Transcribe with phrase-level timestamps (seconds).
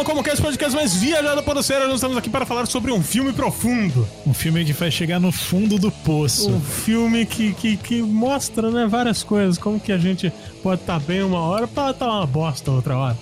[0.00, 1.78] Locomocast, podcast mais viajado para o céu.
[1.80, 4.08] Nós estamos aqui para falar sobre um filme profundo.
[4.26, 6.50] Um filme que faz chegar no fundo do poço.
[6.50, 9.58] Um filme que, que, que mostra né, várias coisas.
[9.58, 10.32] Como que a gente
[10.62, 13.18] pode estar bem uma hora para estar uma bosta outra hora.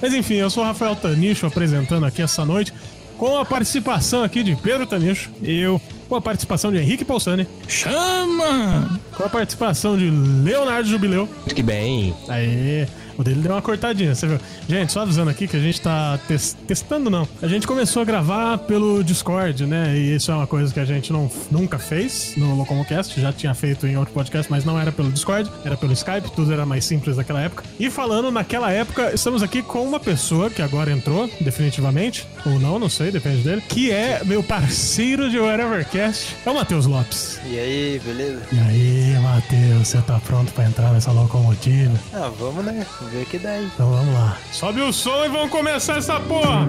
[0.00, 2.72] Mas enfim, eu sou o Rafael Tanicho apresentando aqui essa noite
[3.18, 5.30] com a participação aqui de Pedro Tanicho.
[5.42, 5.78] Eu.
[6.08, 7.46] Com a participação de Henrique Pausani.
[7.68, 8.98] Chama!
[9.14, 11.28] Com a participação de Leonardo Jubileu.
[11.40, 12.14] Muito que bem.
[12.28, 12.86] Aê.
[13.18, 14.38] O dele deu uma cortadinha, você viu?
[14.68, 17.28] Gente, só avisando aqui que a gente tá tes testando, não.
[17.42, 19.96] A gente começou a gravar pelo Discord, né?
[19.96, 23.20] E isso é uma coisa que a gente não, nunca fez no Locomocast.
[23.20, 26.52] Já tinha feito em outro podcast, mas não era pelo Discord, era pelo Skype, tudo
[26.52, 27.64] era mais simples naquela época.
[27.78, 32.78] E falando naquela época, estamos aqui com uma pessoa que agora entrou, definitivamente, ou não,
[32.78, 37.40] não sei, depende dele, que é meu parceiro de Whatevercast, é o Matheus Lopes.
[37.46, 38.42] E aí, beleza?
[38.52, 41.98] E aí, Matheus, você tá pronto pra entrar nessa locomotiva?
[42.12, 42.86] Ah, vamos né?
[43.10, 43.68] Ver que dá aí.
[43.74, 44.36] Então vamos lá.
[44.50, 46.66] Sobe o som e vamos começar essa porra!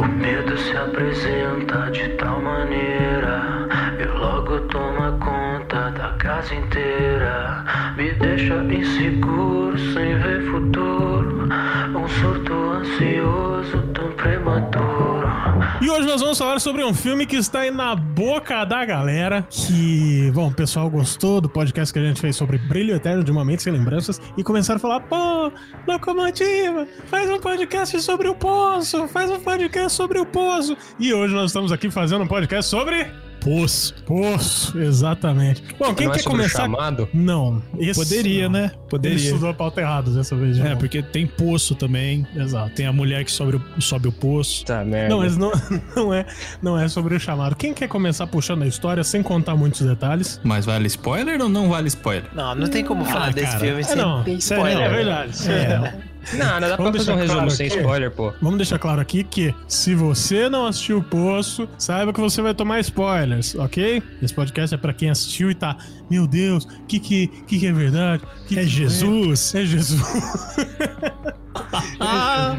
[0.00, 3.68] O medo se apresenta de tal maneira.
[3.98, 7.64] Eu logo tomo conta da casa inteira.
[7.96, 11.48] Me deixa inseguro, sem ver futuro.
[11.94, 15.28] Um surto ansioso, tão prematuro.
[15.80, 19.46] E hoje nós vamos falar sobre um filme que está aí na boca da galera.
[19.48, 23.32] Que, bom, o pessoal gostou do podcast que a gente fez sobre Brilho Eterno de
[23.32, 25.47] Momentos Sem Lembranças e começaram a falar: pô,
[25.86, 30.76] locomotiva, faz um podcast sobre o poço, faz um podcast sobre o poço.
[30.98, 33.27] E hoje nós estamos aqui fazendo um podcast sobre.
[33.48, 33.94] Poço.
[34.04, 35.62] Poço, exatamente.
[35.78, 36.62] Bom, quem Não é quer o começar?
[36.62, 37.08] chamado?
[37.14, 37.62] Não.
[37.78, 37.98] Esse...
[37.98, 38.64] Poderia, né?
[38.74, 39.16] Ele Poderia.
[39.16, 40.56] estudou a pauta errada dessa vez.
[40.56, 40.78] de É, novo.
[40.80, 42.26] porque tem poço também.
[42.36, 42.70] Exato.
[42.74, 44.64] Tem a mulher que sobe o, sobe o poço.
[44.64, 45.08] Tá, merda.
[45.14, 45.50] Não, mas não,
[45.96, 46.26] não, é,
[46.62, 47.56] não é sobre o chamado.
[47.56, 50.40] Quem quer começar puxando a história sem contar muitos detalhes?
[50.44, 52.26] Mas vale spoiler ou não vale spoiler?
[52.34, 53.60] Não, não tem como falar desse cara.
[53.60, 54.24] filme É, sem não.
[54.24, 54.86] ter Sério, spoiler.
[54.86, 55.50] É verdade.
[55.50, 55.94] É,
[56.34, 57.76] Não, não dá pra Vamos fazer um resumo claro sem aqui.
[57.78, 58.32] spoiler, pô.
[58.42, 62.54] Vamos deixar claro aqui que se você não assistiu o Poço, saiba que você vai
[62.54, 64.02] tomar spoilers, ok?
[64.22, 65.76] Esse podcast é pra quem assistiu e tá,
[66.10, 68.22] meu Deus, que que, que, que é verdade?
[68.46, 69.54] Que é que Jesus.
[69.54, 70.00] É Jesus.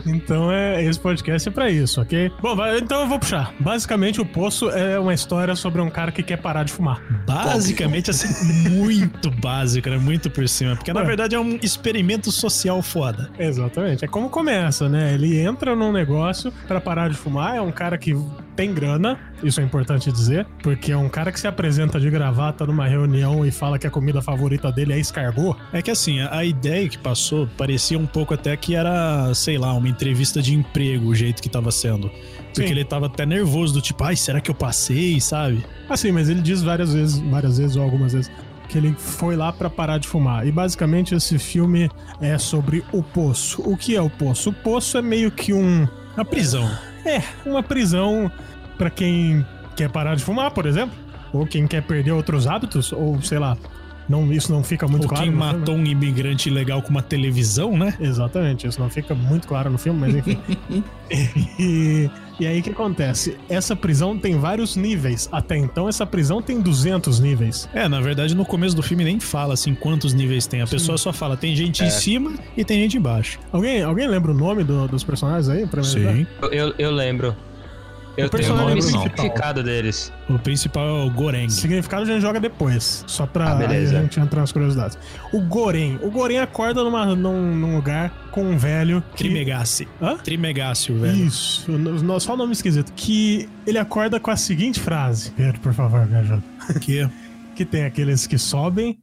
[0.05, 2.31] então é esse podcast é pra isso, ok?
[2.41, 3.53] Bom, então eu vou puxar.
[3.59, 7.01] Basicamente, o Poço é uma história sobre um cara que quer parar de fumar.
[7.25, 8.27] Basicamente, assim,
[8.69, 9.97] muito básico, né?
[9.97, 10.75] Muito por cima.
[10.75, 11.05] Porque, na Ué.
[11.05, 13.29] verdade, é um experimento social foda.
[13.37, 14.05] Exatamente.
[14.05, 15.13] É como começa, né?
[15.13, 17.55] Ele entra num negócio pra parar de fumar.
[17.55, 18.15] É um cara que
[18.55, 22.65] tem grana, isso é importante dizer, porque é um cara que se apresenta de gravata
[22.65, 25.55] numa reunião e fala que a comida favorita dele é escargot.
[25.73, 29.73] É que assim, a ideia que passou parecia um pouco até que era, sei lá,
[29.73, 32.09] uma entrevista de emprego, o jeito que tava sendo.
[32.53, 32.71] Porque Sim.
[32.71, 35.63] ele tava até nervoso, do tipo, ai, será que eu passei, sabe?
[35.87, 38.31] Assim, mas ele diz várias vezes, várias vezes ou algumas vezes,
[38.67, 40.45] que ele foi lá pra parar de fumar.
[40.47, 41.89] E basicamente esse filme
[42.21, 43.61] é sobre o poço.
[43.65, 44.49] O que é o poço?
[44.51, 46.69] O poço é meio que um A prisão.
[47.05, 48.31] É, uma prisão
[48.79, 49.45] pra quem
[49.75, 50.95] quer parar de fumar, por exemplo,
[51.31, 53.55] ou quem quer perder outros hábitos, ou sei lá,
[54.09, 55.23] não, isso não fica muito Ou claro.
[55.25, 55.59] quem no filme.
[55.59, 57.93] matou um imigrante ilegal com uma televisão, né?
[57.99, 60.39] Exatamente, isso não fica muito claro no filme, mas enfim.
[61.59, 63.37] e, e aí o que acontece?
[63.47, 65.29] Essa prisão tem vários níveis.
[65.31, 67.69] Até então, essa prisão tem 200 níveis.
[67.73, 70.61] É, na verdade, no começo do filme nem fala assim quantos níveis tem.
[70.61, 73.37] A pessoa só fala, tem gente em cima e tem gente embaixo.
[73.51, 75.67] Alguém, alguém lembra o nome do- dos personagens aí?
[75.67, 75.81] Pra?
[76.41, 77.35] Eu, eu, eu lembro.
[78.19, 79.03] Eu O tenho o personagem nome principal.
[79.03, 80.11] significado deles.
[80.29, 81.49] O principal é o Goreng.
[81.49, 83.97] Significado a gente joga depois, só pra Ah, beleza.
[83.97, 84.97] a gente entrar nas curiosidades.
[85.33, 85.97] O Goren.
[86.01, 89.23] O Goren acorda numa, num, num lugar com um velho que...
[89.23, 89.87] Trimegassi.
[90.01, 90.17] Hã?
[90.17, 91.15] Trimegácio, velho.
[91.25, 92.91] Isso, no- só o nome esquisito.
[92.95, 95.31] Que ele acorda com a seguinte frase.
[95.31, 96.43] Pedro, por favor, me ajuda.
[96.81, 97.07] Que
[97.55, 98.97] Que tem aqueles que sobem,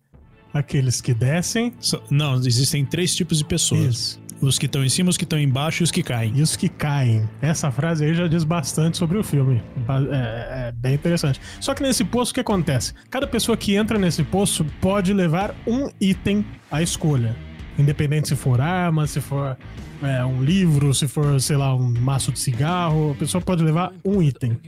[0.55, 1.75] aqueles que descem.
[1.79, 4.21] So- Não, existem três tipos de pessoas: Isso.
[4.41, 6.33] Os que estão em cima, os que estão embaixo e os que caem.
[6.37, 7.29] E os que caem.
[7.41, 9.63] Essa frase aí já diz bastante sobre o filme.
[10.11, 11.41] É, é bem interessante.
[11.61, 12.93] Só que nesse poço, o que acontece?
[13.11, 17.37] Cada pessoa que entra nesse poço pode levar um item à escolha.
[17.79, 19.57] Independente se for arma, se for
[20.03, 23.93] é, um livro, se for, sei lá, um maço de cigarro, a pessoa pode levar
[24.05, 24.59] um item.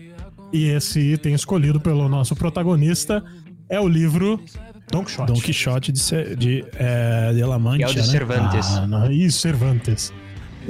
[0.53, 3.23] E esse item escolhido pelo nosso protagonista
[3.69, 4.41] é o livro
[4.91, 5.33] Don Quixote.
[5.33, 8.05] Don Quixote de, de, é, de La Mancha, Que é o de né?
[8.05, 8.67] Cervantes.
[8.77, 10.13] Ah, não, isso, Cervantes.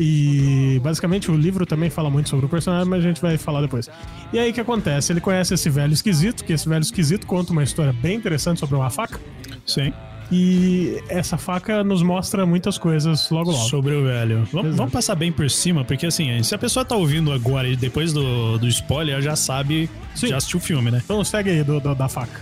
[0.00, 3.60] E basicamente o livro também fala muito sobre o personagem, mas a gente vai falar
[3.62, 3.90] depois.
[4.32, 5.12] E aí o que acontece?
[5.12, 8.76] Ele conhece esse velho esquisito, que esse velho esquisito conta uma história bem interessante sobre
[8.76, 9.18] uma faca.
[9.66, 9.92] Sim.
[10.30, 13.64] E essa faca nos mostra muitas coisas logo logo.
[13.64, 14.46] Sobre o velho.
[14.52, 17.74] Vamos, vamos passar bem por cima, porque assim, se a pessoa tá ouvindo agora e
[17.74, 20.28] depois do, do spoiler, já sabe, Sim.
[20.28, 21.00] já assistiu o filme, né?
[21.02, 22.40] Então segue aí do, do- da faca.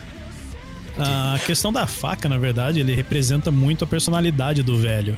[0.99, 5.17] A questão da faca, na verdade, ele representa muito a personalidade do velho.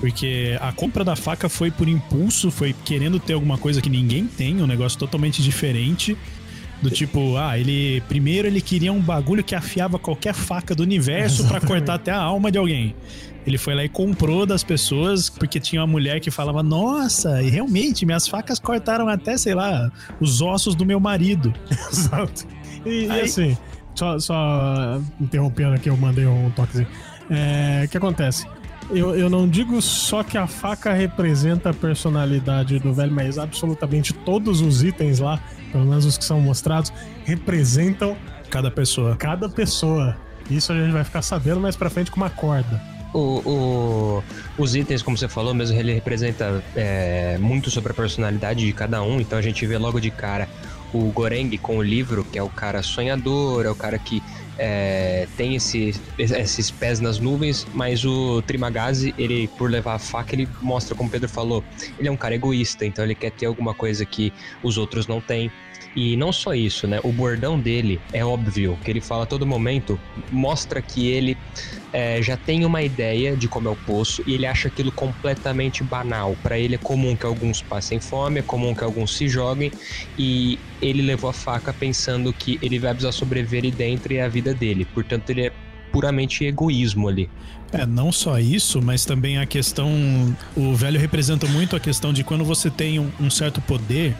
[0.00, 4.26] Porque a compra da faca foi por impulso, foi querendo ter alguma coisa que ninguém
[4.26, 6.16] tem, um negócio totalmente diferente.
[6.80, 8.00] Do tipo, ah, ele.
[8.08, 12.18] Primeiro ele queria um bagulho que afiava qualquer faca do universo pra cortar até a
[12.20, 12.94] alma de alguém.
[13.44, 17.50] Ele foi lá e comprou das pessoas, porque tinha uma mulher que falava: Nossa, e
[17.50, 19.90] realmente, minhas facas cortaram até, sei lá,
[20.20, 21.52] os ossos do meu marido.
[21.90, 22.46] Exato.
[22.86, 23.56] E, e Aí- assim,
[23.98, 26.88] só, só interrompendo aqui, eu mandei um toquezinho.
[27.30, 28.46] É, O que acontece?
[28.90, 34.14] Eu, eu não digo só que a faca representa a personalidade do velho, mas absolutamente
[34.14, 35.38] todos os itens lá,
[35.70, 36.90] pelo menos os que são mostrados,
[37.24, 38.16] representam
[38.48, 39.14] Cada pessoa.
[39.16, 40.16] cada pessoa.
[40.50, 42.80] Isso a gente vai ficar sabendo mais pra frente com uma corda.
[43.12, 44.22] O, o-
[44.56, 49.02] os itens, como você falou, mesmo ele representa é, muito sobre a personalidade de cada
[49.02, 49.20] um.
[49.20, 50.48] Então a gente vê logo de cara
[50.92, 54.22] o Goreng com o livro, que é o cara sonhador, é o cara que
[54.58, 60.34] é, tem esse, esses pés nas nuvens, mas o Trimagazi, ele, por levar a faca,
[60.34, 61.64] ele mostra, como o Pedro falou,
[61.98, 64.32] ele é um cara egoísta, então ele quer ter alguma coisa que
[64.62, 65.50] os outros não têm.
[65.96, 67.00] E não só isso, né?
[67.02, 69.98] O bordão dele é óbvio, que ele fala a todo momento,
[70.30, 71.36] mostra que ele
[71.92, 75.82] é, já tem uma ideia de como é o poço e ele acha aquilo completamente
[75.82, 76.36] banal.
[76.42, 79.72] Pra ele é comum que alguns passem fome, é comum que alguns se joguem
[80.18, 84.24] e ele levou a faca pensando que ele vai precisar sobreviver ali dentro e é
[84.24, 84.84] a vida dele.
[84.84, 85.52] Portanto, ele é
[85.90, 87.30] puramente egoísmo ali.
[87.72, 90.34] É, não só isso, mas também a questão.
[90.56, 94.14] O velho representa muito a questão de quando você tem um, um certo poder.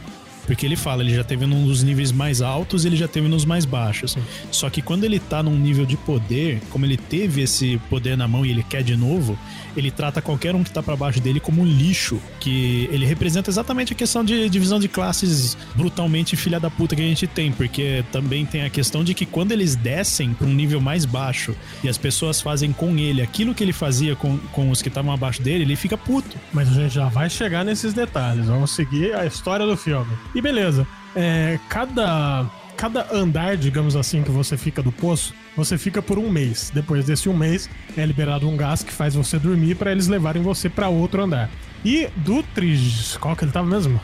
[0.48, 3.44] Porque ele fala, ele já teve num dos níveis mais altos ele já teve nos
[3.44, 4.16] mais baixos.
[4.50, 8.26] Só que quando ele tá num nível de poder, como ele teve esse poder na
[8.26, 9.38] mão e ele quer de novo,
[9.76, 12.20] ele trata qualquer um que tá pra baixo dele como um lixo.
[12.40, 17.02] Que ele representa exatamente a questão de divisão de classes brutalmente filha da puta que
[17.02, 17.52] a gente tem.
[17.52, 21.54] Porque também tem a questão de que quando eles descem pra um nível mais baixo
[21.84, 25.12] e as pessoas fazem com ele aquilo que ele fazia com, com os que estavam
[25.12, 26.36] abaixo dele, ele fica puto.
[26.52, 28.46] Mas a gente já vai chegar nesses detalhes.
[28.46, 30.10] Vamos seguir a história do filme.
[30.38, 30.86] E beleza.
[31.16, 32.46] É, cada,
[32.76, 36.70] cada andar, digamos assim, que você fica do poço, você fica por um mês.
[36.72, 40.40] Depois desse um mês, é liberado um gás que faz você dormir para eles levarem
[40.40, 41.50] você para outro andar.
[41.84, 43.18] E do trig...
[43.18, 44.00] Qual que ele tava mesmo?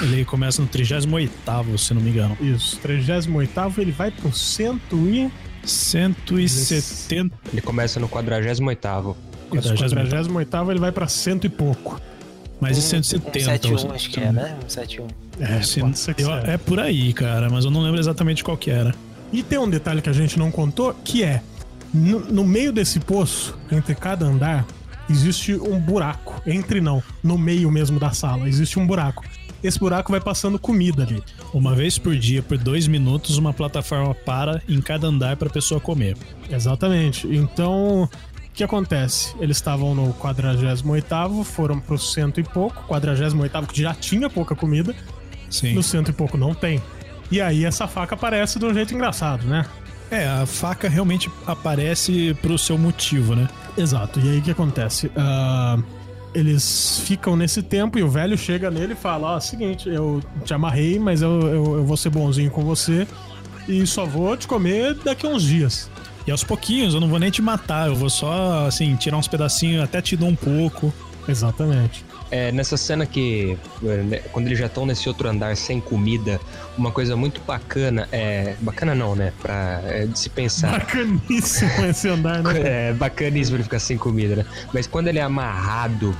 [0.00, 2.38] Ele começa no 38, se não me engano.
[2.40, 5.30] Isso, 38 ele vai pro cento e...
[5.62, 7.38] 170.
[7.52, 9.14] Ele começa no 48º.
[9.52, 10.32] Isso, 48º.
[10.32, 12.00] 48 ele vai pra cento e pouco.
[12.60, 13.38] Mais de Um- 170.
[13.40, 14.56] 171, acho que é, né?
[14.66, 15.06] 171.
[15.40, 16.32] É, Se- eu- seja.
[16.46, 18.94] é por aí, cara, mas eu não lembro exatamente qual que era.
[19.32, 21.42] E tem um detalhe que a gente não contou, que é
[21.92, 24.64] no, no meio desse poço, entre cada andar,
[25.10, 26.40] existe um buraco.
[26.46, 29.24] Entre não, no meio mesmo da sala, existe um buraco.
[29.62, 31.22] Esse buraco vai passando comida ali.
[31.52, 35.80] Uma vez por dia, por dois minutos, uma plataforma para em cada andar pra pessoa
[35.80, 36.16] comer.
[36.48, 37.26] Exatamente.
[37.26, 38.08] Então,
[38.56, 39.34] que acontece?
[39.38, 44.94] Eles estavam no 48º, foram pro cento e pouco, 48º que já tinha pouca comida,
[45.50, 45.74] Sim.
[45.74, 46.82] no cento e pouco não tem.
[47.30, 49.66] E aí essa faca aparece de um jeito engraçado, né?
[50.10, 53.46] É, a faca realmente aparece pro seu motivo, né?
[53.76, 54.20] Exato.
[54.20, 55.10] E aí o que acontece?
[55.14, 55.76] Ah,
[56.32, 60.54] eles ficam nesse tempo e o velho chega nele e fala: Ó, seguinte, eu te
[60.54, 63.06] amarrei, mas eu, eu, eu vou ser bonzinho com você
[63.68, 65.90] e só vou te comer daqui a uns dias.
[66.26, 69.28] E aos pouquinhos, eu não vou nem te matar, eu vou só, assim, tirar uns
[69.28, 70.92] pedacinhos, até te dou um pouco.
[71.28, 72.04] Exatamente.
[72.30, 76.40] É, nessa cena que, é, né, quando eles já estão nesse outro andar sem comida,
[76.76, 78.56] uma coisa muito bacana, é.
[78.60, 79.32] Bacana não, né?
[79.40, 80.72] Pra é, de se pensar.
[80.72, 82.88] Bacaníssimo esse andar, né?
[82.88, 84.46] É bacaníssimo ele ficar sem comida, né?
[84.72, 86.16] Mas quando ele é amarrado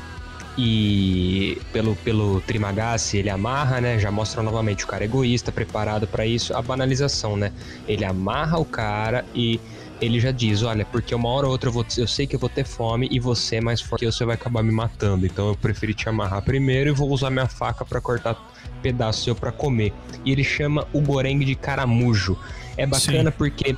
[0.56, 3.98] e pelo, pelo Trimagasse, ele amarra, né?
[3.98, 7.52] Já mostra novamente o cara egoísta, preparado pra isso, a banalização, né?
[7.86, 9.60] Ele amarra o cara e
[10.00, 12.40] ele já diz, olha, porque uma hora ou outra eu, vou, eu sei que eu
[12.40, 15.26] vou ter fome e você é mais forte que eu, você vai acabar me matando.
[15.26, 18.36] Então eu preferi te amarrar primeiro e vou usar minha faca pra cortar
[18.82, 19.92] pedaço seu pra comer.
[20.24, 22.36] E ele chama o Goreng de caramujo.
[22.76, 23.74] É bacana porque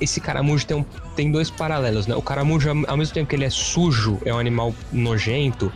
[0.00, 0.84] esse caramujo tem, um,
[1.14, 2.14] tem dois paralelos, né?
[2.14, 5.72] O caramujo, ao- mesmo tempo que ele é sujo, é um animal nojento,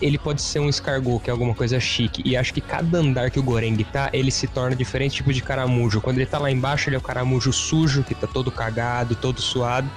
[0.00, 2.22] ele pode ser um escargot, que é alguma coisa chique.
[2.24, 5.42] E acho que cada andar que o Goreng tá, ele se torna diferente tipo de
[5.42, 6.00] caramujo.
[6.00, 9.40] Quando ele tá lá embaixo, ele é o caramujo sujo, que tá todo cagado, todo
[9.40, 9.88] suado.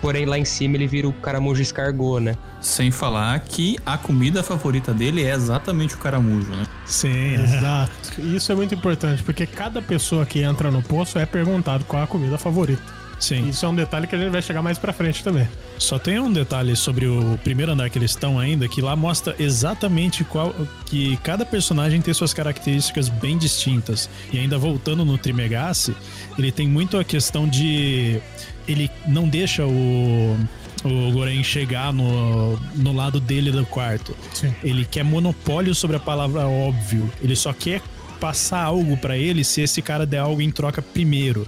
[0.00, 2.36] Porém, lá em cima ele vira o caramujo escargot, né?
[2.60, 6.64] Sem falar que a comida favorita dele é exatamente o caramujo, né?
[6.86, 7.90] Sim, Exato.
[8.16, 12.00] E Isso é muito importante, porque cada pessoa que entra no poço é perguntado qual
[12.00, 12.97] é a comida favorita.
[13.18, 13.48] Sim.
[13.48, 15.48] Isso é um detalhe que a gente vai chegar mais pra frente também.
[15.78, 19.34] Só tem um detalhe sobre o primeiro andar que eles estão ainda, que lá mostra
[19.38, 20.54] exatamente qual
[20.86, 24.08] que cada personagem tem suas características bem distintas.
[24.32, 25.94] E ainda voltando no Trimegasse,
[26.38, 28.20] ele tem muito a questão de
[28.66, 30.36] ele não deixa o
[30.84, 34.16] o Goren chegar no, no lado dele do quarto.
[34.32, 34.54] Sim.
[34.62, 37.10] Ele quer monopólio sobre a palavra óbvio.
[37.20, 37.82] Ele só quer
[38.20, 41.46] passar algo pra ele se esse cara der algo em troca primeiro.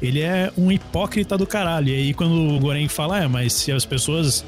[0.00, 1.88] Ele é um hipócrita do caralho.
[1.88, 4.44] E aí quando o Goren fala, é, mas se as pessoas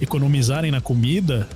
[0.00, 1.48] economizarem na comida,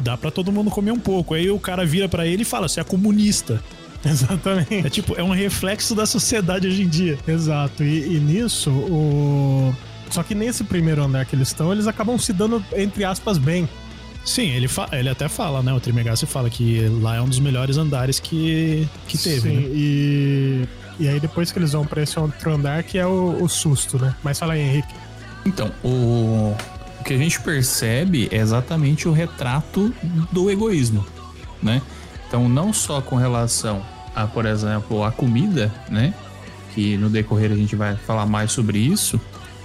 [0.00, 1.34] dá pra todo mundo comer um pouco.
[1.34, 3.62] Aí o cara vira pra ele e fala, você é comunista.
[4.04, 4.86] Exatamente.
[4.86, 7.18] É tipo, é um reflexo da sociedade hoje em dia.
[7.26, 7.82] Exato.
[7.82, 9.74] E, e nisso, o.
[10.10, 13.68] Só que nesse primeiro andar que eles estão, eles acabam se dando, entre aspas, bem.
[14.28, 15.72] Sim, ele, fa- ele até fala, né?
[15.72, 19.62] O Trimegassi fala que lá é um dos melhores andares que, que teve, Sim, né?
[19.72, 20.68] e.
[21.00, 23.98] E aí depois que eles vão pra esse outro andar, que é o, o susto,
[23.98, 24.14] né?
[24.22, 24.92] Mas fala aí, Henrique.
[25.46, 26.54] Então, o,
[27.00, 29.94] o que a gente percebe é exatamente o retrato
[30.32, 31.06] do egoísmo,
[31.62, 31.80] né?
[32.26, 33.80] Então, não só com relação
[34.14, 36.12] a, por exemplo, a comida, né?
[36.74, 39.18] Que no decorrer a gente vai falar mais sobre isso,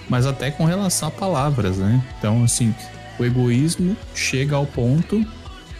[0.07, 2.01] mas até com relação a palavras, né?
[2.19, 2.73] Então, assim,
[3.19, 5.25] o egoísmo chega ao ponto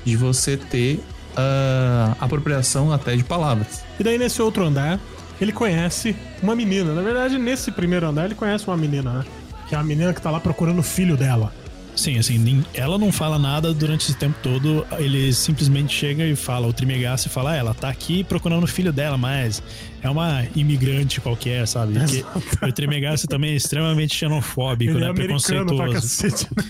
[0.06, 1.04] de você ter
[1.36, 3.84] a apropriação até de palavras.
[4.00, 5.00] E daí nesse outro andar,
[5.42, 6.94] ele conhece uma menina.
[6.94, 9.26] Na verdade, nesse primeiro andar, ele conhece uma menina, né?
[9.68, 11.54] Que é a menina que tá lá procurando o filho dela.
[11.96, 14.86] Sim, assim, ela não fala nada durante esse tempo todo.
[14.98, 18.92] Ele simplesmente chega e fala, o Trimegassi fala, ah, ela tá aqui procurando o filho
[18.92, 19.62] dela, mas
[20.02, 21.94] é uma imigrante qualquer, sabe?
[22.68, 25.10] O Trimegassi também é extremamente xenofóbico, Ele né?
[25.12, 26.24] é Preconceituoso.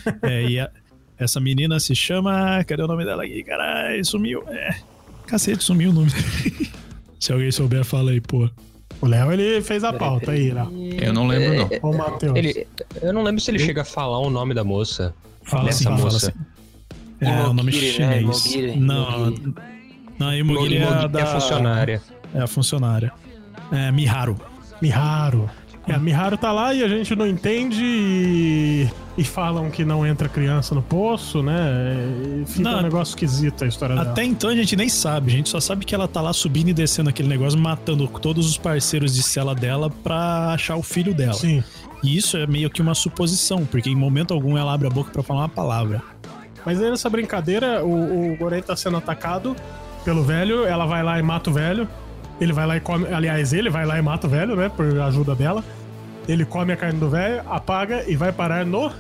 [0.03, 0.19] né?
[0.29, 0.69] É, e a-
[1.17, 2.61] essa menina se chama.
[2.65, 3.43] Cadê o nome dela aqui?
[3.43, 4.43] Caralho, sumiu.
[4.49, 4.75] É.
[5.25, 6.11] Cacete, sumiu o nome.
[7.17, 8.49] se alguém souber, fala aí, pô.
[9.03, 10.71] O Léo, ele fez a pauta aí, Léo.
[11.01, 11.89] Eu não lembro, não.
[11.89, 12.37] Ô, Matheus.
[12.37, 12.65] Ele,
[13.01, 15.13] eu não lembro se ele chega a falar o nome da moça.
[15.43, 16.27] Fala assim, fala moça.
[16.29, 16.31] assim.
[17.19, 17.91] É, o nome Imogiri, né?
[17.91, 18.21] chinês.
[18.21, 19.53] Imogiri, Não, Imogiri.
[20.17, 21.19] não, a Imogiri é, a Imogi- da...
[21.19, 22.01] é a funcionária.
[22.33, 23.11] É a funcionária.
[23.73, 24.37] É, Miharu.
[24.81, 25.49] Miharu.
[25.87, 30.05] É, a Miharu tá lá e a gente não entende e, e falam que não
[30.07, 31.93] entra criança no poço, né?
[32.41, 34.11] E fica Não, um negócio esquisito a história dela.
[34.11, 36.69] Até então a gente nem sabe, a gente só sabe que ela tá lá subindo
[36.69, 41.13] e descendo aquele negócio, matando todos os parceiros de cela dela pra achar o filho
[41.13, 41.33] dela.
[41.33, 41.61] Sim.
[42.01, 45.11] E isso é meio que uma suposição, porque em momento algum ela abre a boca
[45.11, 46.01] pra falar uma palavra.
[46.65, 49.53] Mas aí nessa brincadeira, o, o Gorei tá sendo atacado
[50.05, 51.87] pelo velho, ela vai lá e mata o velho.
[52.43, 53.07] Ele vai lá e come.
[53.07, 54.69] Aliás, ele vai lá e mata o velho, né?
[54.69, 55.63] Por ajuda dela.
[56.27, 58.91] Ele come a carne do velho, apaga e vai parar no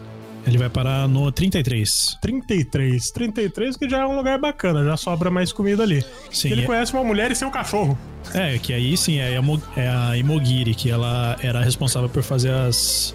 [0.45, 2.17] Ele vai parar no 33.
[2.21, 3.11] 33.
[3.11, 6.03] 33, que já é um lugar bacana, já sobra mais comida ali.
[6.31, 7.97] Sim, ele é- conhece uma mulher e seu cachorro.
[8.33, 9.41] É, que aí sim é a,
[9.81, 13.13] é a Imogiri, que ela era responsável por fazer as,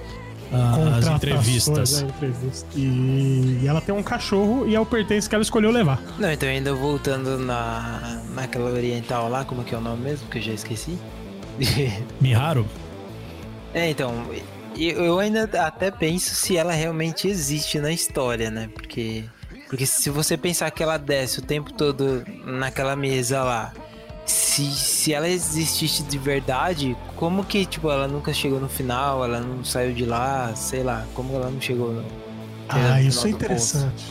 [0.52, 2.02] as Contratações, entrevistas.
[2.02, 2.68] é, entrevista.
[2.74, 6.00] E, e ela tem um cachorro e é o pertence que ela escolheu levar.
[6.18, 10.38] Não, então ainda voltando na, naquela oriental lá, como que é o nome mesmo, que
[10.38, 10.98] eu já esqueci.
[12.20, 12.66] Miharu?
[13.74, 14.14] é, então,
[14.76, 18.68] eu eu ainda até penso se ela realmente existe na história, né?
[18.72, 19.24] Porque,
[19.68, 23.72] porque se você pensar que ela desce o tempo todo naquela mesa lá,
[24.28, 29.40] se, se ela existisse de verdade, como que, tipo, ela nunca chegou no final, ela
[29.40, 32.04] não saiu de lá, sei lá, como ela não chegou no...
[32.68, 34.04] Ah, isso é interessante.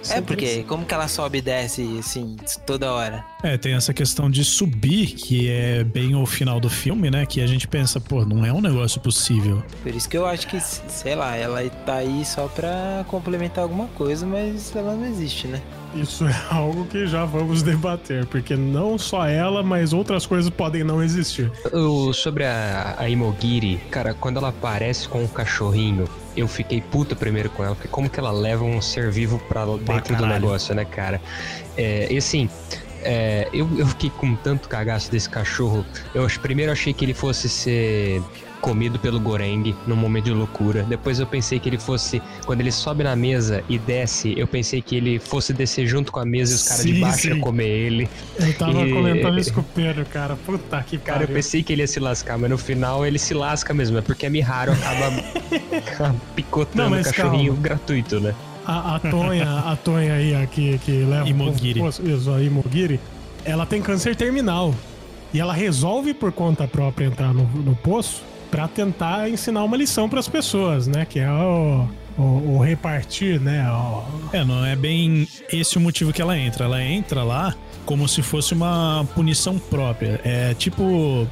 [0.00, 0.66] Isso É, porque interessante.
[0.68, 3.24] como que ela sobe e desce, assim, toda hora?
[3.42, 7.26] É, tem essa questão de subir, que é bem o final do filme, né?
[7.26, 9.60] Que a gente pensa, pô, não é um negócio possível.
[9.82, 13.88] Por isso que eu acho que, sei lá, ela tá aí só pra complementar alguma
[13.88, 15.60] coisa, mas ela não existe, né?
[16.02, 20.84] Isso é algo que já vamos debater, porque não só ela, mas outras coisas podem
[20.84, 21.50] não existir.
[21.72, 27.16] O- sobre a, a Imogiri, cara, quando ela aparece com o cachorrinho, eu fiquei puta
[27.16, 30.74] primeiro com ela, porque como que ela leva um ser vivo pra dentro do negócio,
[30.74, 31.20] né, cara?
[31.76, 32.48] É, e assim,
[33.02, 35.84] é, eu, eu fiquei com tanto cagaço desse cachorro.
[36.14, 38.22] Eu primeiro achei que ele fosse ser
[38.60, 40.82] comido pelo Goreng num momento de loucura.
[40.82, 44.82] Depois eu pensei que ele fosse, quando ele sobe na mesa e desce, eu pensei
[44.82, 47.28] que ele fosse descer junto com a mesa e os caras de baixo sim.
[47.28, 48.08] iam comer ele.
[48.38, 50.36] Eu tava E- comentando isso com o Pedro, cara.
[50.36, 53.32] Puta que Cara, eu pensei que ele ia se lascar, mas no final ele se
[53.34, 53.98] lasca mesmo.
[53.98, 57.62] É porque a Miharu acaba picotando Não, o cachorrinho calma.
[57.62, 58.34] gratuito, né?
[58.66, 61.80] A, a Tonha, a Tonha aí, aqui, que leva o Imogiri.
[61.86, 63.00] Isso, a Imogiri.
[63.44, 64.74] Ela tem câncer terminal.
[65.32, 70.08] E ela resolve por conta própria entrar no, no poço pra tentar ensinar uma lição
[70.08, 71.04] pras pessoas, né?
[71.04, 71.86] Que é o,
[72.16, 72.22] o,
[72.56, 73.66] o repartir, né?
[73.70, 74.04] O-
[74.36, 76.64] É, não é bem esse o motivo que ela entra.
[76.64, 80.20] Ela entra lá como se fosse uma punição própria.
[80.24, 81.26] É tipo.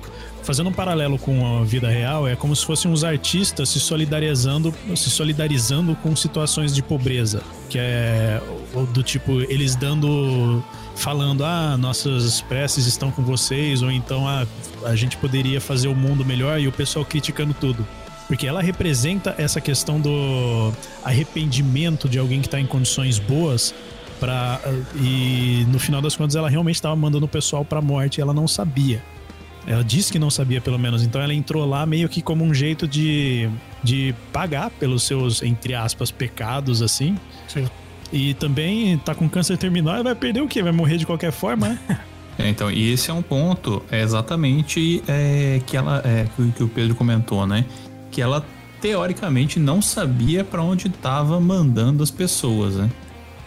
[0.46, 4.72] Fazendo um paralelo com a vida real, é como se fossem os artistas se solidarizando,
[4.94, 7.42] se solidarizando com situações de pobreza.
[7.68, 8.40] Que é
[8.94, 10.62] do tipo, eles dando.
[10.94, 14.46] falando, ah, nossas preces estão com vocês, ou então ah,
[14.84, 17.84] a gente poderia fazer o mundo melhor e o pessoal criticando tudo.
[18.28, 20.72] Porque ela representa essa questão do
[21.04, 23.74] arrependimento de alguém que tá em condições boas
[24.20, 24.60] para
[24.94, 28.32] e no final das contas ela realmente estava mandando o pessoal pra morte e ela
[28.32, 29.02] não sabia.
[29.66, 31.02] Ela disse que não sabia, pelo menos.
[31.02, 33.50] Então ela entrou lá meio que como um jeito de,
[33.82, 37.16] de pagar pelos seus, entre aspas, pecados, assim.
[37.48, 37.66] Sim.
[38.12, 40.62] E também tá com câncer terminal e vai perder o quê?
[40.62, 41.78] Vai morrer de qualquer forma, né?
[42.38, 46.68] É, então, e esse é um ponto é exatamente é, que ela é, que, o
[46.68, 47.64] Pedro comentou, né?
[48.10, 48.44] Que ela
[48.78, 52.90] teoricamente não sabia para onde estava mandando as pessoas, né?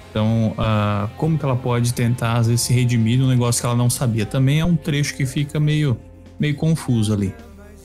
[0.10, 3.66] Então, ah, como que ela pode tentar às vezes se redimir de um negócio que
[3.68, 4.26] ela não sabia?
[4.26, 5.96] Também é um trecho que fica meio,
[6.40, 7.34] meio confuso ali.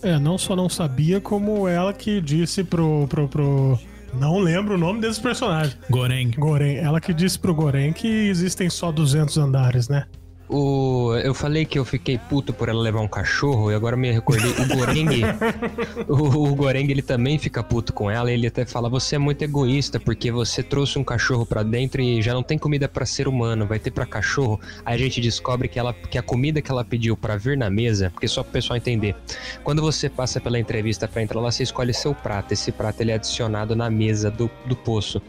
[0.03, 3.07] É, não só não sabia, como ela que disse pro.
[3.09, 3.79] pro, pro...
[4.13, 5.77] Não lembro o nome desses personagens.
[5.91, 6.31] Goreng.
[6.37, 6.77] Goren.
[6.77, 10.07] Ela que disse pro Goren que existem só 200 andares, né?
[10.49, 14.11] O, eu falei que eu fiquei puto por ela levar um cachorro e agora me
[14.11, 14.51] recordei.
[14.51, 15.25] O Goreng,
[16.07, 18.31] o, o Goreng ele também fica puto com ela.
[18.31, 22.21] Ele até fala: Você é muito egoísta porque você trouxe um cachorro pra dentro e
[22.21, 24.61] já não tem comida pra ser humano, vai ter pra cachorro.
[24.85, 27.71] Aí a gente descobre que, ela, que a comida que ela pediu pra vir na
[27.71, 29.17] mesa, porque só pro pessoal entender,
[29.63, 32.53] quando você passa pela entrevista pra entrar lá, você escolhe seu prato.
[32.53, 35.23] Esse prato ele é adicionado na mesa do, do poço.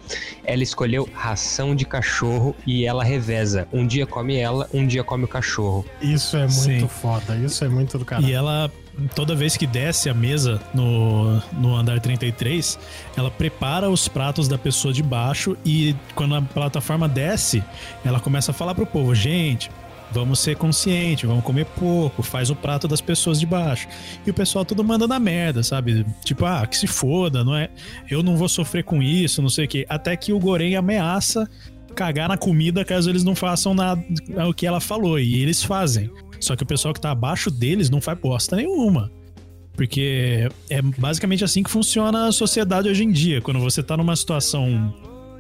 [0.43, 3.65] Ela escolheu ração de cachorro e ela reveza.
[3.71, 5.85] Um dia come ela, um dia come o cachorro.
[6.01, 6.87] Isso é muito Sim.
[6.87, 7.35] foda.
[7.37, 8.27] Isso é muito do caralho.
[8.27, 8.71] E ela,
[9.15, 12.77] toda vez que desce a mesa no, no andar 33,
[13.15, 17.63] ela prepara os pratos da pessoa de baixo e quando a plataforma desce,
[18.03, 19.69] ela começa a falar pro povo: gente.
[20.11, 23.87] Vamos ser conscientes, vamos comer pouco, faz o prato das pessoas de baixo.
[24.25, 26.05] E o pessoal tudo manda na merda, sabe?
[26.23, 27.69] Tipo, ah, que se foda, não é?
[28.09, 29.85] Eu não vou sofrer com isso, não sei o quê.
[29.89, 31.49] Até que o Goreng ameaça
[31.95, 34.03] cagar na comida caso eles não façam nada
[34.47, 35.19] o que ela falou.
[35.19, 36.11] E eles fazem.
[36.39, 39.11] Só que o pessoal que tá abaixo deles não faz bosta nenhuma.
[39.75, 43.41] Porque é basicamente assim que funciona a sociedade hoje em dia.
[43.41, 44.93] Quando você tá numa situação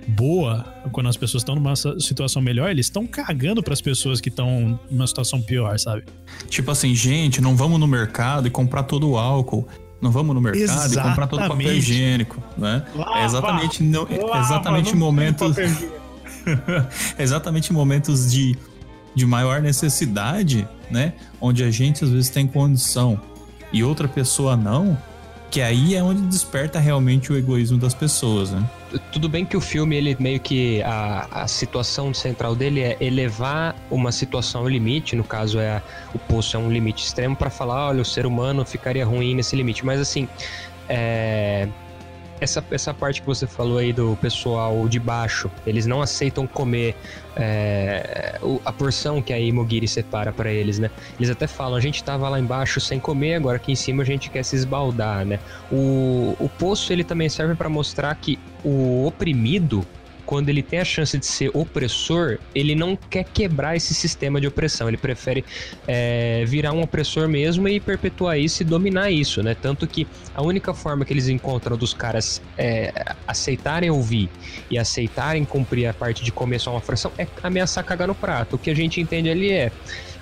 [0.07, 4.79] boa, quando as pessoas estão numa situação melhor, eles estão cagando pras pessoas que estão
[4.91, 6.03] numa situação pior, sabe?
[6.49, 9.67] Tipo assim, gente, não vamos no mercado e comprar todo o álcool.
[10.01, 11.77] Não vamos no mercado e comprar todo o papel Exatamente.
[11.77, 12.85] higiênico, né?
[12.93, 15.55] Lava, é exatamente, não, Lava, exatamente não momentos,
[17.17, 18.55] exatamente momentos de,
[19.13, 21.13] de maior necessidade, né?
[21.39, 23.19] Onde a gente às vezes tem condição
[23.71, 24.97] e outra pessoa não,
[25.51, 28.69] que aí é onde desperta realmente o egoísmo das pessoas, né?
[29.11, 30.81] Tudo bem que o filme, ele meio que.
[30.83, 35.81] A, a situação central dele é elevar uma situação ao limite, no caso é
[36.13, 39.55] o poço é um limite extremo, para falar, olha, o ser humano ficaria ruim nesse
[39.55, 39.85] limite.
[39.85, 40.27] Mas assim,
[40.87, 41.67] é,
[42.39, 46.95] essa, essa parte que você falou aí do pessoal de baixo, eles não aceitam comer
[47.35, 50.89] é, a porção que a Imogiri separa pra eles, né?
[51.17, 54.05] Eles até falam, a gente tava lá embaixo sem comer, agora aqui em cima a
[54.05, 55.39] gente quer se esbaldar, né?
[55.71, 59.85] O, o poço ele também serve pra mostrar que o oprimido,
[60.25, 64.47] quando ele tem a chance de ser opressor, ele não quer quebrar esse sistema de
[64.47, 65.45] opressão, ele prefere
[65.87, 69.55] é, virar um opressor mesmo e perpetuar isso e dominar isso, né?
[69.55, 72.91] Tanto que a única forma que eles encontram dos caras é,
[73.27, 74.29] aceitarem ouvir
[74.69, 78.55] e aceitarem cumprir a parte de comer só uma fração é ameaçar cagar no prato.
[78.55, 79.71] O que a gente entende ali é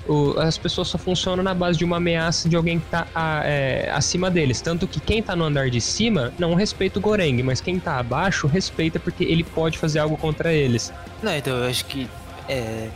[0.07, 3.41] o- as pessoas só funcionam na base de uma ameaça de alguém que tá a-
[3.45, 4.59] é, acima deles.
[4.61, 7.97] Tanto que quem tá no andar de cima não respeita o Goreng, mas quem tá
[7.99, 10.91] abaixo respeita porque ele pode fazer algo contra eles.
[11.21, 12.09] Não, então eu acho que
[12.49, 12.89] é,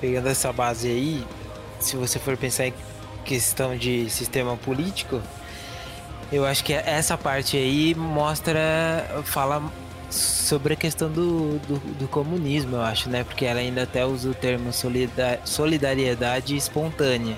[0.00, 1.24] pegando essa base aí,
[1.78, 2.74] se você for pensar em
[3.24, 5.22] questão de sistema político,
[6.32, 8.60] eu acho que essa parte aí mostra,
[9.24, 9.62] fala
[10.10, 13.24] sobre a questão do, do, do comunismo, eu acho, né?
[13.24, 17.36] Porque ela ainda até usa o termo solida- solidariedade espontânea.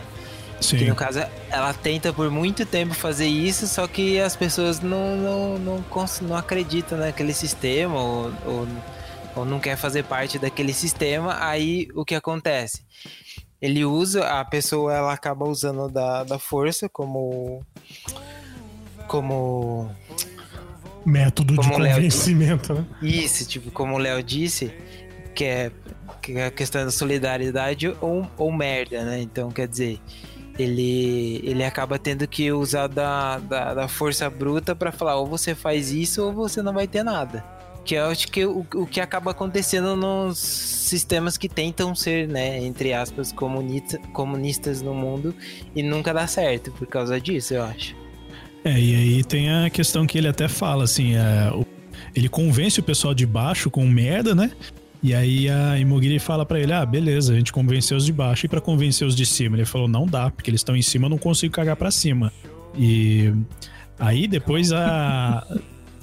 [0.59, 0.85] Que Sim.
[0.87, 5.59] no caso ela tenta por muito tempo fazer isso, só que as pessoas não, não,
[5.59, 5.85] não,
[6.22, 8.68] não acreditam naquele sistema ou, ou,
[9.37, 11.37] ou não quer fazer parte daquele sistema.
[11.40, 12.83] Aí o que acontece?
[13.61, 17.62] Ele usa, a pessoa ela acaba usando da, da força como.
[19.07, 19.90] Como.
[21.07, 22.85] Método de Como Léo convencimento, né?
[23.01, 24.73] Isso, tipo, como o Léo disse,
[25.35, 25.71] que é,
[26.21, 29.21] que é a questão da solidariedade ou, ou merda, né?
[29.21, 30.01] Então, quer dizer,
[30.59, 35.55] ele, ele acaba tendo que usar da, da, da força bruta pra falar ou você
[35.55, 37.45] faz isso ou você não vai ter nada.
[37.85, 42.59] Que eu acho que o, o que acaba acontecendo nos sistemas que tentam ser, né,
[42.59, 45.33] entre aspas, comunista, comunistas no mundo
[45.73, 48.06] e nunca dá certo por causa disso, eu acho.
[48.68, 51.64] É, e aí tem a questão que ele até fala, assim, é, o-
[52.14, 54.50] ele convence o pessoal de baixo com merda, né?
[55.02, 58.46] E aí a Imogiri fala pra ele, ah, beleza, a gente convenceu os de baixo
[58.46, 59.57] e pra convencer os de cima.
[59.57, 62.33] Ele falou, não dá, porque eles estão em cima, eu não consigo cagar pra cima.
[62.76, 63.33] E
[63.98, 65.46] Aí depois a.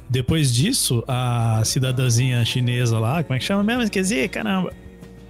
[0.10, 3.82] Depois disso, a cidadãzinha chinesa lá, como é que chama mesmo?
[3.84, 4.72] Esqueci, caramba.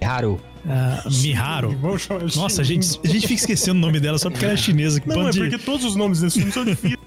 [0.02, 0.38] Haru.
[0.66, 1.74] A Miharu.
[2.26, 4.56] De Nossa, a gente, a gente fica esquecendo o nome dela só porque ela é
[4.58, 5.00] chinesa.
[5.00, 6.98] Que Não, é de- porque todos os nomes desse filme são difíceis.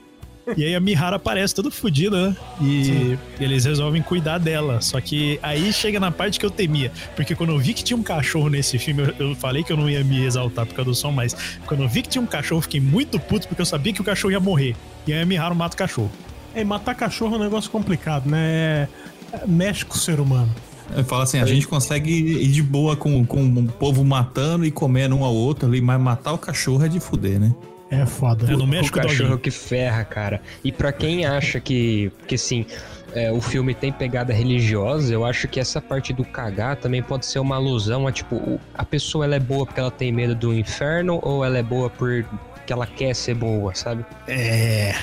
[0.55, 2.37] E aí a Miharu aparece toda fodida, né?
[2.61, 4.79] E eles resolvem cuidar dela.
[4.81, 6.91] Só que aí chega na parte que eu temia.
[7.15, 9.77] Porque quando eu vi que tinha um cachorro nesse filme, eu, eu falei que eu
[9.77, 12.27] não ia me exaltar por causa do som, mas quando eu vi que tinha um
[12.27, 14.75] cachorro, eu fiquei muito puto porque eu sabia que o cachorro ia morrer.
[15.05, 16.11] E aí a Miharu mata o cachorro.
[16.53, 18.87] É, matar cachorro é um negócio complicado, né?
[19.33, 20.49] É- Mexe com o ser humano.
[20.93, 24.71] Ele fala assim, a gente consegue ir de boa com, com o povo matando e
[24.71, 27.53] comendo um ao outro ali, mas matar o cachorro é de fuder, né?
[27.89, 28.51] É foda.
[28.51, 29.37] É no o México cachorro Doguinho.
[29.39, 30.41] que ferra, cara.
[30.63, 32.65] E pra quem acha que, que assim,
[33.13, 37.25] é, o filme tem pegada religiosa, eu acho que essa parte do cagar também pode
[37.25, 40.35] ser uma alusão a, tipo, o- a pessoa ela é boa porque ela tem medo
[40.35, 42.25] do inferno ou ela é boa porque
[42.73, 44.05] ela quer ser boa, sabe?
[44.27, 44.93] É.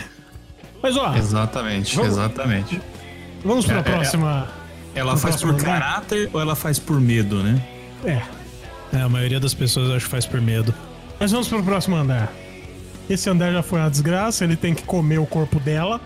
[0.83, 2.81] Mas ó, Exatamente, Vamos- exatamente.
[3.43, 4.49] vamos pra É, é, próxima.
[4.95, 7.61] Ela No faz por caráter ou ela faz por medo, né?
[8.05, 8.21] É.
[8.95, 10.73] É, a maioria das pessoas acho que faz por medo.
[11.19, 12.31] Mas vamos pro próximo andar.
[13.09, 16.01] Esse andar já foi uma desgraça, ele tem que comer o corpo dela,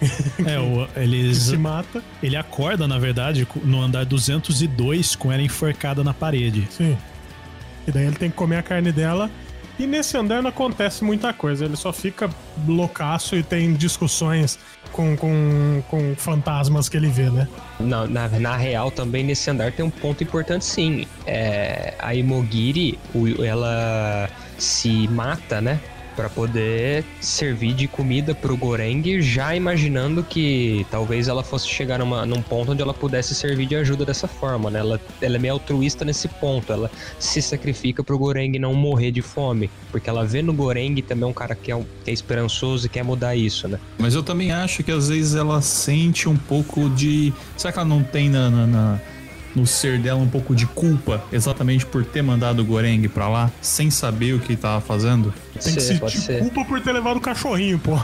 [0.46, 1.38] É, o, eles.
[1.38, 2.02] se mata.
[2.22, 6.66] Ele acorda, na verdade, no andar 202 com ela enforcada na parede.
[6.70, 6.96] Sim.
[7.86, 9.30] E daí ele tem que comer a carne dela.
[9.78, 12.28] E nesse andar não acontece muita coisa, ele só fica
[12.66, 14.58] loucaço e tem discussões
[14.90, 17.46] com, com, com fantasmas que ele vê, né?
[17.78, 21.06] Na, na, na real, também nesse andar tem um ponto importante, sim.
[21.24, 22.98] É, a Imogiri,
[23.46, 25.78] ela se mata, né?
[26.18, 32.26] Pra poder servir de comida pro Goreng, já imaginando que talvez ela fosse chegar numa,
[32.26, 34.80] num ponto onde ela pudesse servir de ajuda dessa forma, né?
[34.80, 36.72] Ela, ela é meio altruísta nesse ponto.
[36.72, 39.70] Ela se sacrifica pro Goreng não morrer de fome.
[39.92, 43.04] Porque ela vê no Goreng também um cara que é, que é esperançoso e quer
[43.04, 43.78] mudar isso, né?
[43.96, 47.32] Mas eu também acho que às vezes ela sente um pouco de.
[47.56, 49.00] Será que ela não tem na, na- na-
[49.56, 53.50] no ser dela um pouco de culpa exatamente por ter mandado o Goreng pra lá
[53.60, 55.32] sem saber o que tava fazendo?
[55.62, 56.38] Tem que Ser, pode sentir ser.
[56.40, 57.98] culpa por ter levado o cachorrinho, pô.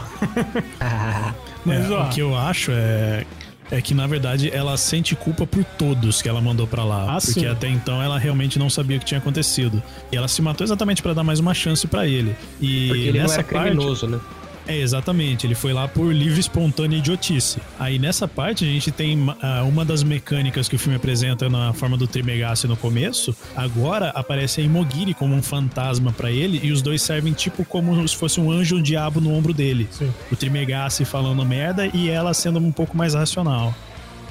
[0.79, 1.33] Ah,
[1.65, 3.25] Mas É, ó, O que eu acho é.
[3.71, 7.17] É que na verdade ela sente culpa por todos que ela mandou pra lá, Ah,
[7.19, 7.47] porque sim.
[7.47, 9.81] até então ela realmente não sabia o que tinha acontecido.
[10.11, 12.35] E ela se matou exatamente pra dar mais uma chance pra ele.
[12.61, 14.19] E porque ele não nessa era parte, criminoso, né?
[14.67, 15.45] É, exatamente.
[15.45, 17.59] Ele foi lá por livre, espontânea idiotice.
[17.79, 21.73] Aí nessa parte a gente tem ah, uma das mecânicas que o filme apresenta na
[21.73, 23.35] forma do Trimegasse no começo.
[23.55, 28.07] Agora aparece a Imogiri como um fantasma pra ele e os dois servem tipo como
[28.07, 29.87] se fosse um anjo ou um diabo no ombro dele.
[29.91, 30.11] Sim.
[30.31, 33.73] O Trimegasse falando merda e ela sendo um pouco mais racional.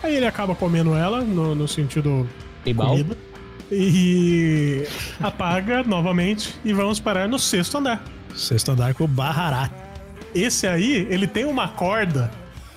[0.03, 2.29] Aí ele acaba comendo ela, no, no sentido
[2.63, 2.89] Tribal.
[2.89, 3.17] comida.
[3.73, 4.87] E
[5.21, 8.05] apaga novamente e vamos parar no sexto andar.
[8.35, 9.84] Sexto andar com o Baharat.
[10.35, 12.31] Esse aí, ele tem uma corda.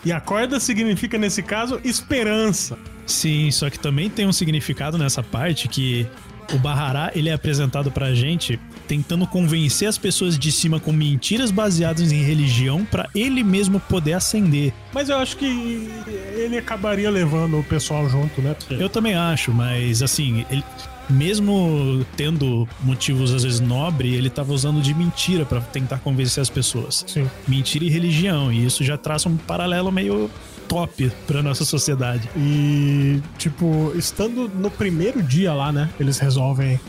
[0.06, 2.78] E a corda significa, nesse caso, esperança.
[3.06, 6.08] Sim, só que também tem um significado nessa parte que
[6.54, 11.52] o Bahará, ele é apresentado pra gente tentando convencer as pessoas de cima com mentiras
[11.52, 14.74] baseadas em religião pra ele mesmo poder ascender.
[14.93, 15.89] Mas eu acho que
[16.36, 18.56] ele acabaria levando o pessoal junto, né?
[18.72, 20.63] Eu também acho, mas assim, ele
[21.10, 26.50] mesmo tendo motivos às vezes nobre, ele tava usando de mentira pra tentar convencer as
[26.50, 27.04] pessoas.
[27.08, 27.30] Sim.
[27.48, 30.30] Mentira e religião, e isso já traça um paralelo meio
[30.67, 32.30] top pra nossa sociedade.
[32.36, 35.89] E, tipo, estando no primeiro dia lá, né?
[36.00, 36.80] Eles resolvem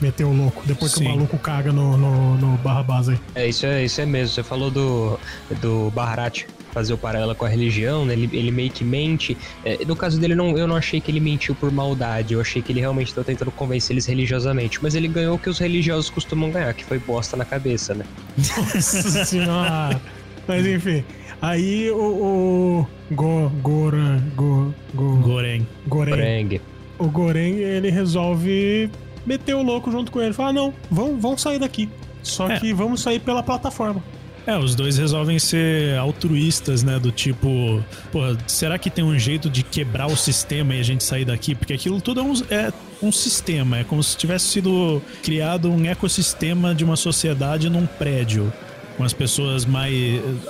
[0.00, 0.62] meter o louco.
[0.66, 1.06] Depois que Sim.
[1.06, 3.18] o maluco caga no, no, no Barrabás aí.
[3.34, 4.34] É, isso é, isso é mesmo.
[4.34, 5.18] Você falou do,
[5.60, 8.12] do Baharat fazer o paralelo com a religião, né?
[8.14, 9.36] Ele, ele meio que mente.
[9.64, 12.34] É, no caso dele, não, eu não achei que ele mentiu por maldade.
[12.34, 14.80] Eu achei que ele realmente estava tentando convencer eles religiosamente.
[14.82, 18.04] Mas ele ganhou o que os religiosos costumam ganhar, que foi bosta na cabeça, né?
[18.36, 20.00] Nossa senhora.
[20.48, 21.04] Mas enfim.
[21.40, 21.96] Aí o.
[21.96, 24.20] o Go, Goran.
[24.34, 25.66] Go, go, Goreng.
[25.86, 26.12] Goren.
[26.12, 26.60] Preng.
[26.98, 28.90] O Goren, ele resolve
[29.26, 30.32] meter o louco junto com ele.
[30.32, 31.88] Fala: não, vamos, vamos sair daqui.
[32.22, 32.58] Só É.
[32.58, 34.02] que vamos sair pela plataforma.
[34.46, 36.98] É, os dois resolvem ser altruístas, né?
[36.98, 41.02] Do tipo, pô, será que tem um jeito de quebrar o sistema e a gente
[41.02, 41.54] sair daqui?
[41.54, 45.86] Porque aquilo tudo é um, é um sistema, é como se tivesse sido criado um
[45.86, 48.52] ecossistema de uma sociedade num prédio.
[48.98, 49.92] Com as pessoas mais.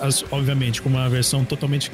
[0.03, 1.91] as- obviamente, com uma versão totalmente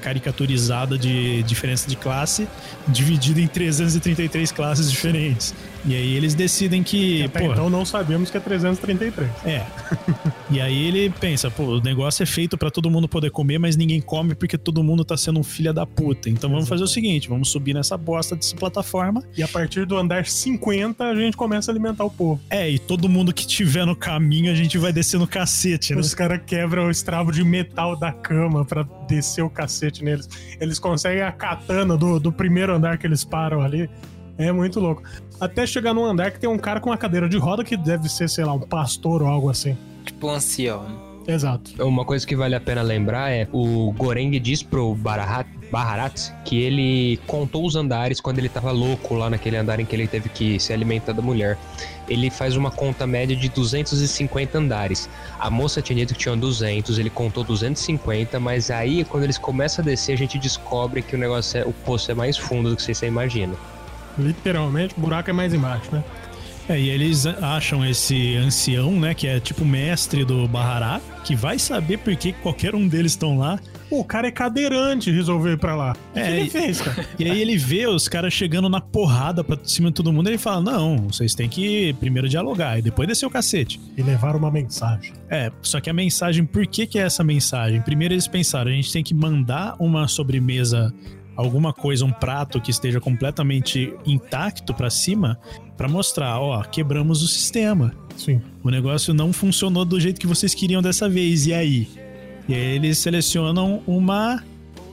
[0.00, 2.46] caricaturizada de diferença de classe,
[2.86, 5.52] dividida em 333 classes diferentes.
[5.88, 7.24] E aí eles decidem que.
[7.24, 9.30] Até pô, então não sabemos que é 333.
[9.44, 9.66] é.
[10.50, 13.76] e aí ele pensa, pô, o negócio é feito pra todo mundo poder comer, mas
[13.76, 16.28] ninguém come porque todo mundo tá sendo um filho da puta.
[16.28, 19.22] Então vamos fazer o seguinte, vamos subir nessa bosta dessa plataforma.
[19.36, 22.40] E a partir do andar 50, a gente começa a alimentar o povo.
[22.50, 26.00] É, e todo mundo que tiver no caminho, a gente vai descer no cacete né?
[26.00, 30.28] Os caras quebram o estrabo de metal da cama pra descer o cacete neles.
[30.60, 33.88] Eles conseguem a katana do, do primeiro andar que eles param ali.
[34.36, 35.02] É muito louco.
[35.40, 38.08] Até chegar num andar que tem um cara com uma cadeira de roda que deve
[38.08, 39.76] ser, sei lá, um pastor ou algo assim.
[40.04, 41.08] Tipo um ancião.
[41.28, 41.70] Exato.
[41.84, 46.58] Uma coisa que vale a pena lembrar é o Goreng diz pro Barahat, Baharat que
[46.58, 50.30] ele contou os andares quando ele tava louco lá naquele andar em que ele teve
[50.30, 51.58] que se alimentar da mulher.
[52.08, 55.10] Ele faz uma conta média de 250 andares.
[55.38, 59.82] A moça tinha dito que tinha 200, ele contou 250, mas aí quando eles começam
[59.82, 62.76] a descer a gente descobre que o negócio é o poço é mais fundo do
[62.76, 63.54] que você imagina.
[64.18, 66.02] Literalmente, o buraco é mais embaixo, né?
[66.68, 71.58] É, e eles acham esse ancião, né, que é tipo mestre do Bahará, que vai
[71.58, 73.58] saber por que qualquer um deles estão lá.
[73.88, 75.96] Pô, o cara é cadeirante, resolveu ir pra lá.
[76.10, 77.06] O que É, ele e- fez, cara?
[77.18, 80.32] E aí ele vê os caras chegando na porrada pra cima de todo mundo, e
[80.32, 83.80] ele fala: "Não, vocês têm que primeiro dialogar e depois descer o cacete".
[83.96, 85.14] E levaram uma mensagem.
[85.30, 87.80] É, só que a mensagem, por que que é essa mensagem?
[87.80, 90.92] Primeiro eles pensaram, a gente tem que mandar uma sobremesa,
[91.38, 95.38] alguma coisa, um prato que esteja completamente intacto pra cima,
[95.76, 97.94] pra mostrar, ó, quebramos o sistema.
[98.16, 98.42] Sim.
[98.64, 101.88] O negócio não funcionou do jeito que vocês queriam dessa vez, e aí?
[102.48, 104.42] E aí eles selecionam uma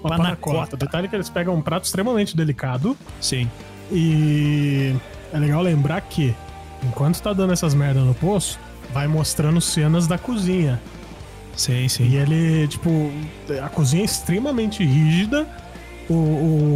[0.03, 0.45] Uma Panacota.
[0.53, 0.77] panacota.
[0.77, 2.95] Detalhe que eles pegam um prato extremamente delicado.
[3.19, 3.49] Sim.
[3.91, 4.93] E
[5.33, 6.35] é legal lembrar que,
[6.83, 8.59] enquanto tá dando essas merdas no poço,
[8.93, 10.79] vai mostrando cenas da cozinha.
[11.55, 12.15] Sim, E sim.
[12.15, 13.11] ele, tipo,
[13.63, 15.47] a cozinha é extremamente rígida.
[16.09, 16.13] O,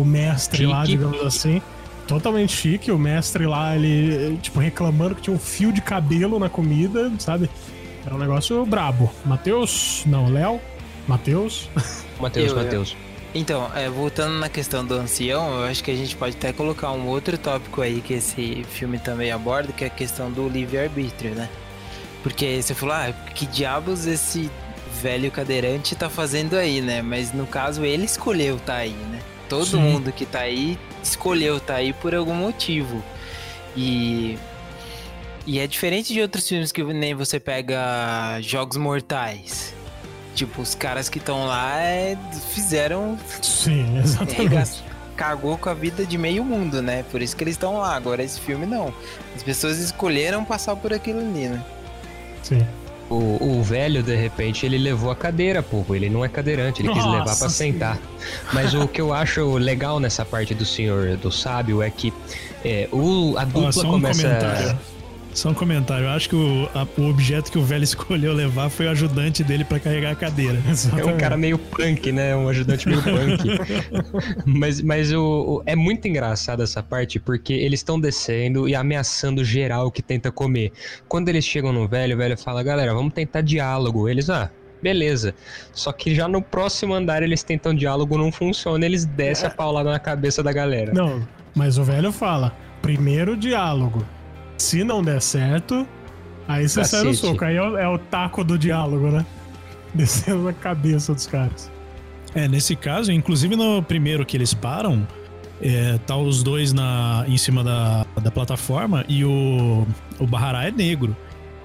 [0.02, 0.98] o mestre lá, Chique.
[0.98, 1.62] digamos assim,
[2.08, 2.92] totalmente chique.
[2.92, 7.50] O mestre lá, ele, tipo, reclamando que tinha um fio de cabelo na comida, sabe?
[8.06, 9.12] Era um negócio brabo.
[9.26, 10.04] Matheus?
[10.06, 10.60] Não, Léo?
[11.08, 11.70] Matheus?
[12.20, 12.98] Matheus, Eu- eu- Matheus.
[13.36, 16.92] Então, é, voltando na questão do ancião, eu acho que a gente pode até colocar
[16.92, 21.36] um outro tópico aí que esse filme também aborda, que é a questão do livre-arbítrio,
[21.36, 21.48] né?
[22.24, 24.50] Porque você falou, ah, que diabos esse
[25.02, 27.02] velho cadeirante tá fazendo aí, né?
[27.02, 29.20] Mas no caso ele escolheu tá aí, né?
[29.48, 29.80] Todo Sim.
[29.80, 33.04] mundo que tá aí escolheu tá aí por algum motivo.
[33.76, 34.38] E
[35.48, 39.74] e é diferente de outros filmes que nem você pega Jogos Mortais.
[40.36, 42.18] Tipo, os caras que estão lá é,
[42.54, 44.42] fizeram Sim, exatamente.
[44.42, 44.84] Regaçou-
[45.16, 47.04] cagou com a vida de meio mundo, né?
[47.12, 47.94] Por isso que eles estão lá.
[47.96, 48.94] Agora esse filme não.
[49.36, 51.62] As pessoas escolheram passar por aquilo ali, né?
[52.42, 52.66] Sim.
[53.10, 55.84] O, o velho, de repente, ele levou a cadeira, pô.
[55.96, 57.98] Ele não é cadeirante, ele quis Nossa levar pra sentar.
[58.54, 62.14] Mas o que eu acho legal nessa parte do senhor, do sábio, é que
[62.64, 64.78] é, o, a dupla um começa.
[65.34, 66.06] Só um comentário.
[66.06, 69.44] Eu acho que o, a- o objeto que o velho escolheu levar foi o ajudante
[69.44, 70.60] dele pra carregar a cadeira.
[70.98, 72.36] É um cara meio punk, né?
[72.36, 73.44] Um ajudante meio punk.
[74.46, 75.22] mas mas o,
[75.60, 80.32] o- é muito engraçado essa parte porque eles estão descendo e ameaçando geral que tenta
[80.32, 80.72] comer.
[81.08, 84.10] Quando eles chegam no velho, o velho fala: galera, vamos tentar diálogo.
[84.10, 84.50] Eles, ah.
[84.82, 85.36] Beleza.
[85.74, 89.92] Só que já no próximo andar eles tentam diálogo, não funciona, eles descem a paulada
[89.92, 90.94] na cabeça da galera.
[90.94, 91.22] Não,
[91.54, 94.06] mas o velho fala: primeiro diálogo.
[94.60, 95.88] Se não der certo,
[96.48, 97.28] aí você sai no Cacete.
[97.28, 97.46] soco.
[97.46, 99.26] Aí é o, é o taco do diálogo, né?
[99.96, 101.72] Descendo na cabeça dos caras.
[102.36, 105.08] É, nesse caso, inclusive no primeiro que eles param,
[105.62, 109.88] é, tá os dois na, em cima da, da plataforma e o,
[110.20, 111.16] o Bahará é negro.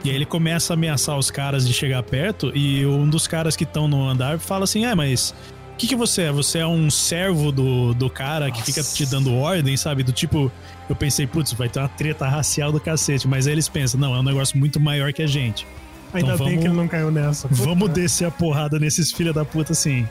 [0.04, 3.56] E aí ele começa a ameaçar os caras de chegar perto e um dos caras
[3.56, 5.34] que estão no andar fala assim, é, mas
[5.74, 6.32] o que, que você é?
[6.32, 10.02] Você é um servo do, do cara que fica te dando ordem, sabe?
[10.02, 10.50] Do tipo,
[10.88, 13.26] eu pensei, putz, vai ter uma treta racial do cacete.
[13.26, 15.66] Mas aí eles pensam, não, é um negócio muito maior que a gente.
[16.12, 17.48] Ainda Então bem vamos- que ele não caiu nessa.
[17.48, 17.62] Puta.
[17.62, 20.08] Vamos descer a porrada nesses filha da puta assim.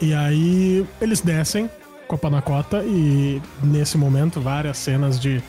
[0.00, 1.70] E aí eles descem
[2.08, 5.40] com a panacota e nesse momento várias cenas de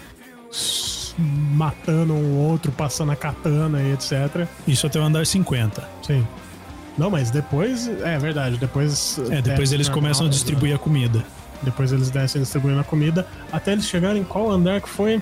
[1.17, 4.47] matando um outro, passando a katana e etc.
[4.67, 5.83] Isso até o andar 50.
[6.05, 6.25] Sim.
[6.97, 7.87] Não, mas depois.
[7.87, 9.19] É verdade, depois.
[9.29, 11.23] É, depois eles normal, começam a distribuir a comida.
[11.61, 13.27] Depois eles descem distribuindo a comida.
[13.51, 15.21] Até eles chegarem em qual andar que foi?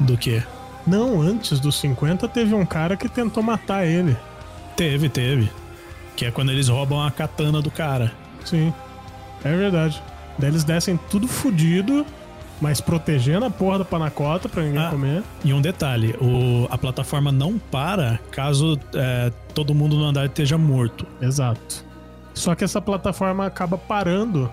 [0.00, 0.42] Do que?
[0.86, 4.16] Não, antes dos 50 teve um cara que tentou matar ele.
[4.76, 5.50] Teve, teve.
[6.16, 8.12] Que é quando eles roubam a katana do cara.
[8.44, 8.72] Sim.
[9.42, 10.02] É verdade.
[10.38, 12.04] Daí eles descem tudo fudido,
[12.60, 14.90] mas protegendo a porra da panacota pra ninguém Ah.
[14.90, 15.22] comer.
[15.44, 20.56] E um detalhe: o, a plataforma não para caso é, todo mundo no andar esteja
[20.58, 21.06] morto.
[21.20, 21.84] Exato.
[22.32, 24.50] Só que essa plataforma acaba parando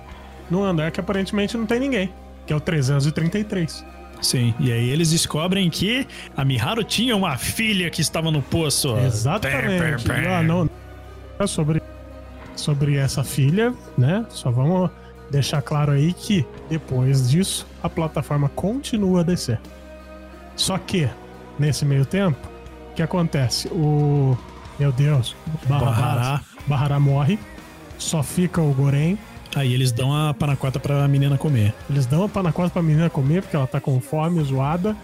[0.50, 2.12] num andar que aparentemente não tem ninguém,
[2.46, 3.86] que é o 333.
[4.22, 4.54] Sim.
[4.60, 6.06] E aí eles descobrem que
[6.38, 8.96] a Miharu tinha uma filha que estava no poço.
[9.00, 10.04] Exatamente.
[10.06, 10.36] Pé, pé, pé.
[10.36, 10.70] Ah, não.
[11.48, 11.82] Sobre,
[12.56, 14.24] sobre essa filha, né?
[14.30, 14.92] Só vamos
[15.32, 19.60] deixar claro aí que depois disso a plataforma continua a descer.
[20.56, 21.10] Só que,
[21.58, 22.38] nesse meio tempo,
[22.92, 23.68] o que acontece?
[23.70, 24.38] O
[24.78, 25.36] Meu Deus.
[25.68, 26.42] Bahará.
[26.68, 27.00] Bahará.
[27.00, 27.40] Morre.
[27.98, 29.18] Só fica o Goren.
[29.56, 31.74] Aí eles dão a panacota pra menina comer.
[31.90, 34.96] Eles dão a panacota pra menina comer, porque ela tá com fome, zoada.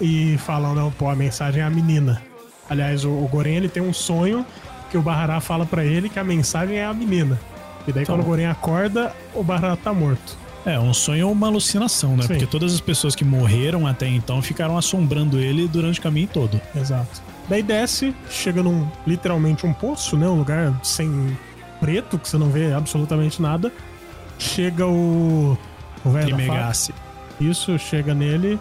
[0.00, 2.22] E falam, não, pô, a mensagem é a menina.
[2.68, 4.44] Aliás, o, o Goren, ele tem um sonho
[4.90, 7.38] que o Bahará fala pra ele que a mensagem é a menina.
[7.86, 8.16] E daí, Então.
[8.16, 10.36] quando o Goren acorda, o Bahará tá morto.
[10.64, 12.22] É, um sonho ou uma alucinação, né?
[12.22, 12.28] Sim.
[12.28, 16.60] Porque todas as pessoas que morreram até então ficaram assombrando ele durante o caminho todo.
[16.74, 17.20] Exato.
[17.48, 20.28] Daí desce, chega num, literalmente um poço, né?
[20.28, 21.36] Um lugar sem
[21.80, 23.72] preto, que você não vê absolutamente nada.
[24.38, 25.58] Chega o.
[26.04, 26.36] O velho.
[27.40, 28.58] Isso, chega nele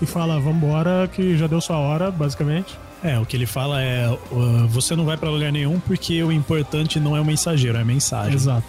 [0.00, 2.78] e fala: Vambora, que já deu sua hora, basicamente.
[3.02, 6.30] É, o que ele fala é: uh, você não vai pra lugar nenhum porque o
[6.30, 8.34] importante não é o mensageiro, é a mensagem.
[8.34, 8.64] Exato.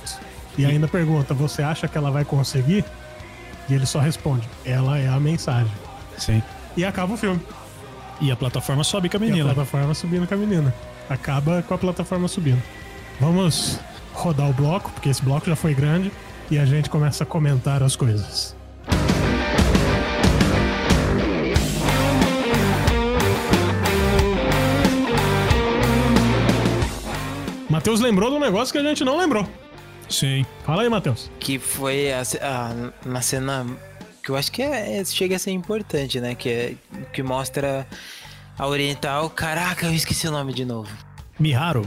[0.57, 2.83] E ainda pergunta: Você acha que ela vai conseguir?
[3.69, 5.71] E ele só responde: Ela é a mensagem.
[6.17, 6.41] Sim.
[6.75, 7.39] E acaba o filme.
[8.21, 9.53] E a plataforma sobe com a E a menina.
[9.53, 10.73] plataforma subindo com a menina.
[11.09, 12.61] Acaba com a plataforma subindo.
[13.19, 13.79] Vamos
[14.13, 16.11] rodar o bloco, porque esse bloco já foi grande.
[16.51, 18.55] E a gente começa a comentar as coisas.
[27.83, 29.45] Matheus lembrou de um negócio que a gente não lembrou.
[30.07, 30.45] Sim.
[30.65, 31.29] Fala aí, Matheus.
[31.37, 33.65] Que foi a, a- na cena
[34.23, 36.33] que eu acho que é, é- chega a ser importante, né?
[36.33, 36.75] Que, é,
[37.11, 37.85] que mostra
[38.57, 39.29] a Oriental.
[39.29, 40.89] Caraca, eu esqueci o nome de novo.
[41.37, 41.85] Miharu.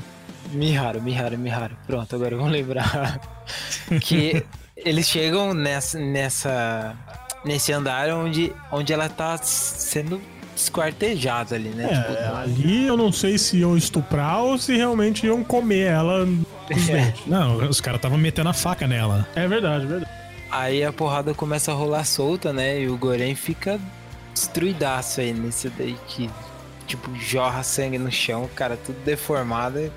[0.52, 1.74] Miharu, Miharu, Miharu.
[1.86, 3.18] Pronto, agora vamos lembrar.
[4.02, 4.44] que
[4.76, 6.94] eles chegam nessa, nessa
[7.42, 10.20] nesse andar onde, onde ela tá sendo
[10.56, 11.86] esquartejada ali, né?
[11.88, 16.24] Tipo, É, ali eu não sei se iam estuprar ou se realmente iam comer ela
[16.24, 17.12] os É.
[17.26, 19.26] Não, os caras estavam metendo a faca nela.
[19.34, 20.12] É verdade, é verdade.
[20.50, 22.80] Aí a porrada começa a rolar solta, né?
[22.80, 23.78] E o Goren fica
[24.32, 26.30] destruidaço aí nesse daí que,
[26.86, 29.92] tipo, jorra sangue no chão, cara, tudo deformado.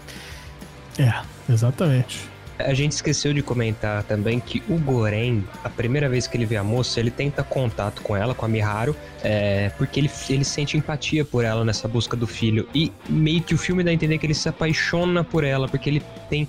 [0.98, 1.14] É,
[1.50, 2.20] exatamente.
[2.60, 6.58] A gente esqueceu de comentar também que o Goren, a primeira vez que ele vê
[6.58, 10.78] a moça, ele tenta contato com ela, com a Miharu, é, porque ele, ele sente
[10.78, 12.68] empatia por ela nessa busca do filho.
[12.76, 15.90] E meio que o filme dá a entender que ele se apaixona por ela, porque
[15.90, 16.48] ele tem,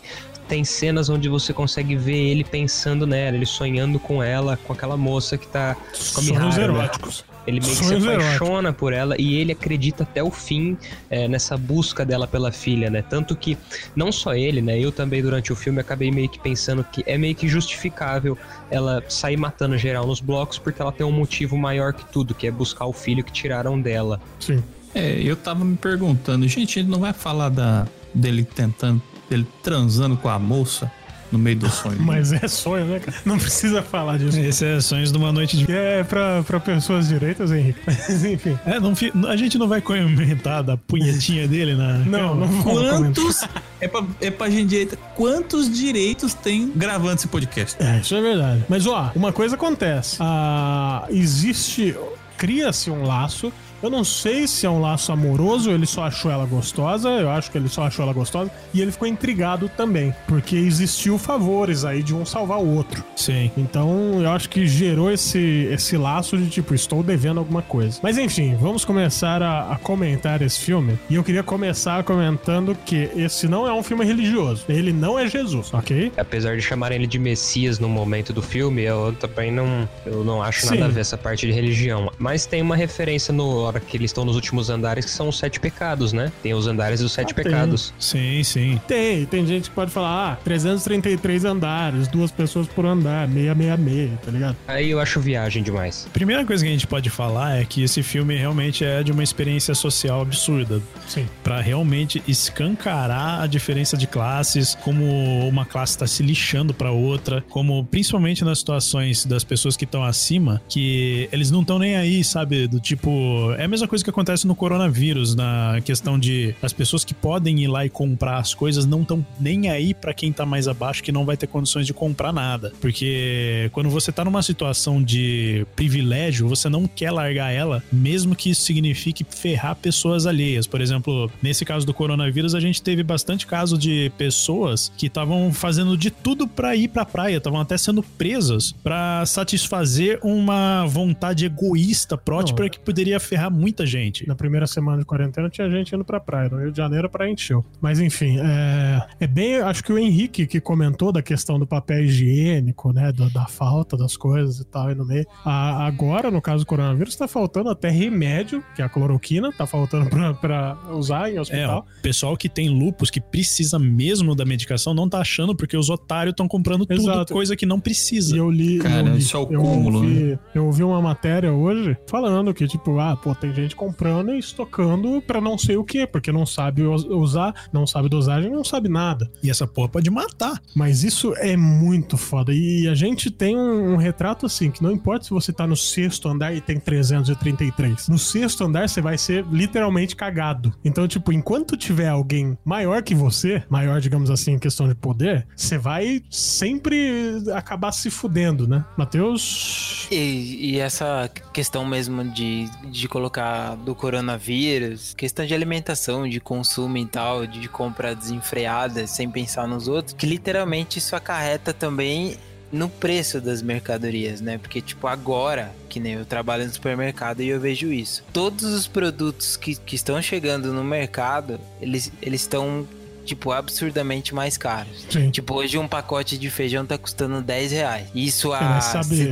[0.48, 4.96] tem cenas onde você consegue ver ele pensando nela, ele sonhando com ela, com aquela
[4.96, 5.76] moça que tá
[6.14, 6.48] com a Miharu.
[6.48, 6.62] né?
[6.64, 7.29] eróticos.
[7.50, 10.76] Ele meio que se apaixona por ela e ele acredita até o fim
[11.08, 13.02] é, nessa busca dela pela filha, né?
[13.02, 13.58] Tanto que
[13.94, 14.78] não só ele, né?
[14.78, 18.38] Eu também durante o filme acabei meio que pensando que é meio que justificável
[18.70, 22.46] ela sair matando geral nos blocos porque ela tem um motivo maior que tudo, que
[22.46, 24.20] é buscar o filho que tiraram dela.
[24.38, 24.62] Sim.
[24.94, 30.16] É, eu tava me perguntando, gente, ele não vai falar da dele tentando, dele transando
[30.16, 30.90] com a moça
[31.32, 31.98] no meio do sonho.
[32.02, 33.16] Mas é sonho, né, cara?
[33.24, 34.38] Não precisa falar disso.
[34.38, 35.70] Esse é sonhos de uma noite de.
[35.72, 37.80] É pra, pra pessoas direitas, Henrique.
[37.86, 38.58] Mas enfim.
[38.66, 41.98] É, não, fi- a gente não vai comentar da punhetinha dele na.
[42.10, 42.98] Não, não vou comentar.
[43.00, 43.44] Quantos.
[43.80, 44.96] É pra, é pra gente direita.
[45.16, 47.76] Quantos direitos tem gravando esse podcast?
[47.82, 48.64] É, isso é verdade.
[48.68, 50.16] Mas, ó, uma coisa acontece.
[50.20, 51.94] Ah, existe.
[52.36, 53.52] Cria-se um laço.
[53.82, 57.08] Eu não sei se é um laço amoroso, ele só achou ela gostosa.
[57.08, 58.50] Eu acho que ele só achou ela gostosa.
[58.74, 60.14] E ele ficou intrigado também.
[60.26, 63.02] Porque existiu favores aí de um salvar o outro.
[63.16, 63.50] Sim.
[63.56, 67.98] Então, eu acho que gerou esse, esse laço de tipo, estou devendo alguma coisa.
[68.02, 70.98] Mas enfim, vamos começar a, a comentar esse filme.
[71.08, 74.64] E eu queria começar comentando que esse não é um filme religioso.
[74.68, 76.12] Ele não é Jesus, ok?
[76.16, 80.42] Apesar de chamarem ele de Messias no momento do filme, eu também não, eu não
[80.42, 80.74] acho Sim.
[80.74, 82.10] nada a ver essa parte de religião.
[82.18, 85.38] Mas tem uma referência no hora que eles estão nos últimos andares que são os
[85.38, 86.30] sete pecados, né?
[86.42, 87.44] Tem os andares dos sete Ah, tem.
[87.44, 87.94] pecados.
[87.98, 88.80] Sim, sim.
[88.86, 94.30] Tem, tem gente que pode falar, ah, 333 andares, duas pessoas por andar, 666, tá
[94.30, 94.56] ligado?
[94.66, 96.06] Aí eu acho viagem demais.
[96.12, 99.22] Primeira coisa que a gente pode falar é que esse filme realmente é de uma
[99.22, 100.80] experiência social absurda.
[101.08, 101.26] Sim.
[101.42, 107.44] Pra realmente escancarar a diferença de classes, como uma classe tá se lixando pra outra,
[107.48, 112.22] como principalmente nas situações das pessoas que estão acima, que eles não estão nem aí,
[112.24, 112.66] sabe?
[112.66, 117.04] Do tipo, é a mesma coisa que acontece no coronavírus, na questão de as pessoas
[117.04, 120.46] que podem ir lá e comprar as coisas não estão nem aí pra quem tá
[120.46, 122.72] mais abaixo que não vai ter condições de comprar nada.
[122.80, 128.48] Porque quando você tá numa situação de privilégio, você não quer largar ela, mesmo que
[128.48, 130.66] isso signifique ferrar pessoas alheias.
[130.66, 135.52] Por exemplo, nesse caso do coronavírus, a gente teve bastante caso de pessoas que estavam
[135.52, 141.44] fazendo de tudo pra ir pra praia, estavam até sendo presas pra satisfazer uma vontade
[141.44, 144.26] egoísta, próspera, que poderia ferrar pegar muita gente.
[144.26, 146.48] Na primeira semana de quarentena tinha gente indo pra praia.
[146.48, 147.64] No Rio de Janeiro pra encheu.
[147.80, 149.56] Mas enfim, é, é bem.
[149.56, 153.10] Acho que o Henrique que comentou da questão do papel higiênico, né?
[153.12, 155.26] do- da falta das coisas e tal, aí no meio.
[155.44, 159.66] A- agora, no caso do coronavírus, tá faltando até remédio, que é a cloroquina, tá
[159.66, 161.86] faltando pra, pra usar em É, hospital.
[161.88, 165.90] ó, pessoal que tem lupus, que precisa mesmo da medicação, não tá achando porque os
[165.90, 167.32] otários estão comprando tudo, Exato.
[167.32, 168.34] coisa que não precisa.
[168.34, 168.78] E eu li.
[168.78, 172.52] Cara, eu li, isso é o eu cúmulo, ouvi, Eu ouvi uma matéria hoje falando
[172.54, 176.30] que, tipo, ah, pô, tem gente comprando e estocando pra não sei o quê, porque
[176.32, 179.30] não sabe us- usar, não sabe dosagem, não sabe nada.
[179.42, 180.60] E essa porra pode matar.
[180.74, 182.52] Mas isso é muito foda.
[182.52, 185.76] E a gente tem um, um retrato assim, que não importa se você tá no
[185.76, 188.08] sexto andar e tem 333.
[188.08, 190.72] No sexto andar você vai ser literalmente cagado.
[190.84, 195.46] Então, tipo, enquanto tiver alguém maior que você, maior, digamos assim, em questão de poder,
[195.56, 198.84] você vai sempre acabar se fudendo, né?
[198.96, 200.08] Matheus.
[200.10, 206.96] E, e essa questão mesmo de, de colocar do coronavírus, questão de alimentação, de consumo
[206.96, 212.38] e tal, de compra desenfreada, sem pensar nos outros, que literalmente isso acarreta também
[212.72, 214.56] no preço das mercadorias, né?
[214.56, 218.24] Porque, tipo, agora, que nem eu trabalho no supermercado e eu vejo isso.
[218.32, 222.86] Todos os produtos que, que estão chegando no mercado, eles eles estão,
[223.26, 225.04] tipo, absurdamente mais caros.
[225.10, 225.30] Sim.
[225.30, 228.08] Tipo, hoje um pacote de feijão tá custando 10 reais.
[228.14, 228.80] Isso há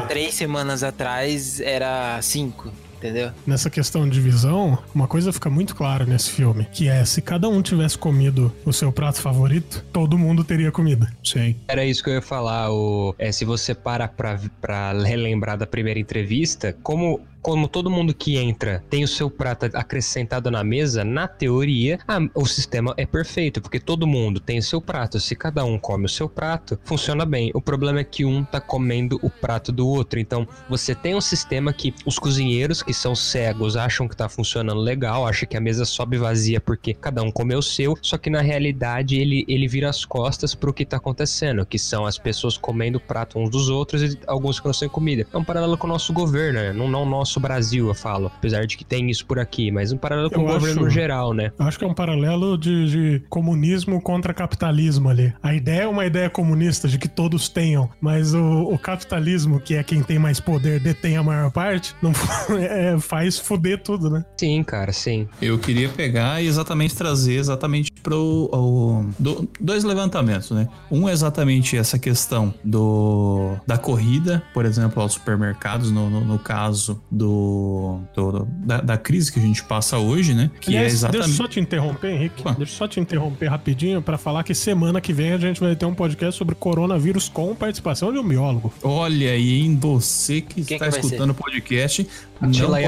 [0.09, 3.31] três semanas atrás era 5, entendeu?
[3.47, 7.49] Nessa questão de visão, uma coisa fica muito clara nesse filme, que é se cada
[7.49, 11.11] um tivesse comido o seu prato favorito, todo mundo teria comida.
[11.25, 11.57] Sim.
[11.67, 12.71] Era isso que eu ia falar.
[12.71, 18.13] O, é, se você para pra, pra relembrar da primeira entrevista, como, como todo mundo
[18.13, 23.07] que entra tem o seu prato acrescentado na mesa, na teoria, a- o sistema é
[23.07, 25.19] perfeito, porque todo mundo tem o seu prato.
[25.19, 27.51] Se cada um come o seu prato, funciona bem.
[27.55, 30.21] O problema é que um tá comendo o prato do outro.
[30.21, 34.83] Então, você tem um sistema que os cozinheiros, que são cegos, acham que tá funcionando
[34.83, 38.29] legal, acham que a mesa sobe vazia porque cada um comeu o seu, só que
[38.29, 42.59] na realidade ele, ele vira as costas pro que tá acontecendo, que são as pessoas
[42.59, 45.27] comendo o prato uns dos outros e alguns que não têm comida.
[45.33, 46.75] É um paralelo com o nosso governo, né?
[46.75, 48.31] Não, não o nosso Brasil, eu falo.
[48.37, 50.81] Apesar de que tem isso por aqui, mas um paralelo com Eu o governo acho-
[50.81, 51.53] no geral, né?
[51.59, 55.33] Eu acho que é um paralelo de, de comunismo contra capitalismo ali.
[55.43, 59.75] A ideia é uma ideia comunista de que todos tenham, mas o, o capitalismo, que
[59.75, 62.13] é quem tem mais poder, detém a maior parte, não
[62.59, 64.25] é, faz fuder tudo, né?
[64.37, 65.29] Sim, cara, sim.
[65.41, 70.69] Eu queria pegar e exatamente trazer exatamente pro o- do- dois levantamentos, né?
[70.91, 76.39] Um é exatamente essa questão do da corrida, por exemplo, aos supermercados, no, no, no
[76.39, 80.51] caso do, do- da, da crise que a gente passa hoje, né?
[80.61, 82.43] Que Aliás, é exatamente Deixa eu só te interromper, Henrique.
[82.45, 85.75] Deixa eu só te interromper rapidinho pra falar que semana que vem a gente vai
[85.77, 88.73] ter um podcast sobre coronavírus com participação de um biólogo.
[88.83, 92.07] Olha aí, em você que Quem está que escutando o podcast.
[92.41, 92.79] Atila.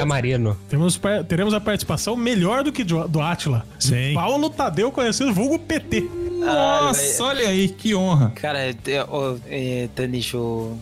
[0.68, 3.66] Temos, par- teremos a participação melhor do que do, do Atila.
[3.80, 4.14] Sim.
[4.14, 6.08] Paulo Tadeu, conhecido vulgo PT.
[6.40, 8.32] Nossa, olha aí, que honra.
[8.34, 8.74] Cara, é,
[9.48, 10.76] é, Tanicho,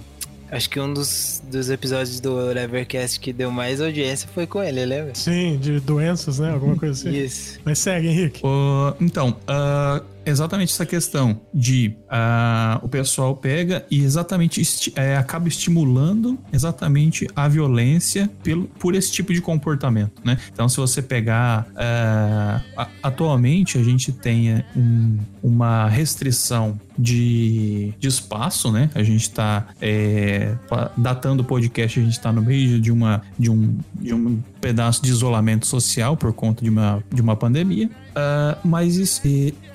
[0.50, 4.84] acho que um dos, dos episódios do Levercast que deu mais audiência foi com ele,
[4.84, 5.14] lembra?
[5.14, 6.50] Sim, de doenças, né?
[6.52, 7.16] Alguma coisa assim.
[7.16, 7.58] Isso.
[7.64, 8.40] Mas segue, Henrique.
[8.44, 15.16] Ô, então, ah, exatamente essa questão de ah, o pessoal pega e exatamente esti- é,
[15.16, 20.36] acaba estimulando exatamente a violência pelo, por esse tipo de comportamento, né?
[20.52, 28.08] Então, se você pegar a- atualmente a gente tem eh, um- uma restrição de, de
[28.08, 28.90] espaço, né?
[28.94, 29.68] A gente está
[30.96, 35.02] datando o podcast, a gente está no meio de uma de um, de um pedaço
[35.02, 37.90] de isolamento social por conta de uma, de uma pandemia.
[38.14, 39.22] Ah, mas isso,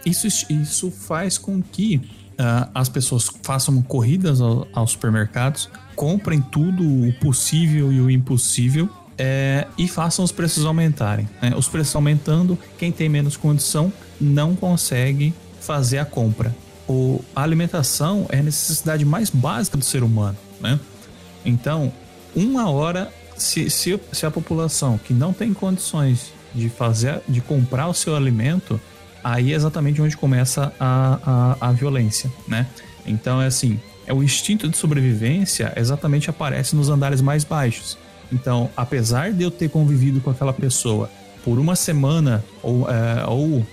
[0.05, 2.01] isso, isso faz com que
[2.37, 8.89] ah, as pessoas façam corridas ao- aos supermercados, comprem tudo o possível e o impossível.
[9.15, 11.29] é, e façam os preços aumentarem.
[11.39, 11.53] né?
[11.55, 16.53] Os preços aumentando, quem tem menos condição não consegue fazer a compra.
[16.87, 20.35] O, a alimentação é a necessidade mais básica do ser humano.
[20.59, 20.79] Né?
[21.45, 21.91] Então,
[22.35, 27.87] uma hora, se, se, se a população que não tem condições de fazer, de comprar
[27.87, 28.79] o seu alimento,
[29.23, 32.67] aí é exatamente onde começa a, a, a violência, né?
[33.05, 37.97] Então é assim, é o instinto de sobrevivência exatamente aparece nos andares mais baixos.
[38.31, 41.09] Então, apesar de eu ter convivido com aquela pessoa
[41.43, 43.65] por uma semana ou, é, ou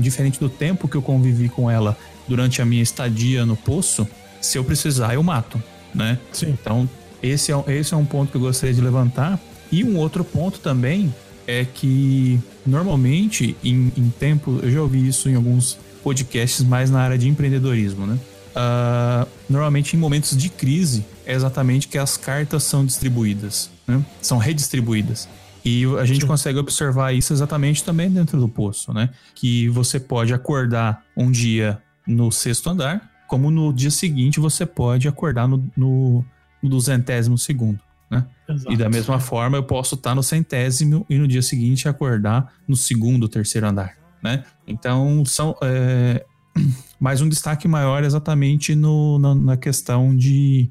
[0.00, 4.06] diferente do tempo que eu convivi com ela durante a minha estadia no poço,
[4.40, 5.62] se eu precisar eu mato,
[5.96, 6.18] né?
[6.32, 6.50] Sim.
[6.60, 6.88] Então,
[7.22, 9.40] esse é, esse é um ponto que eu gostaria de levantar.
[9.70, 11.12] E um outro ponto também
[11.46, 17.00] é que, normalmente, em, em tempo, eu já ouvi isso em alguns podcasts mais na
[17.00, 18.18] área de empreendedorismo, né?
[18.54, 24.04] Ah, normalmente, em momentos de crise, é exatamente que as cartas são distribuídas, né?
[24.22, 25.28] São redistribuídas.
[25.64, 29.10] E a gente consegue observar isso exatamente também dentro do poço, né?
[29.34, 35.08] Que você pode acordar um dia no sexto andar, como no dia seguinte você pode
[35.08, 36.24] acordar no, no,
[36.62, 37.80] no duzentésimo segundo.
[38.10, 38.24] Né?
[38.48, 38.72] Exato.
[38.72, 42.76] E da mesma forma eu posso estar no centésimo e no dia seguinte acordar no
[42.76, 44.44] segundo, terceiro andar, né?
[44.66, 46.24] Então são é,
[47.00, 50.70] mais um destaque maior exatamente no, na, na questão de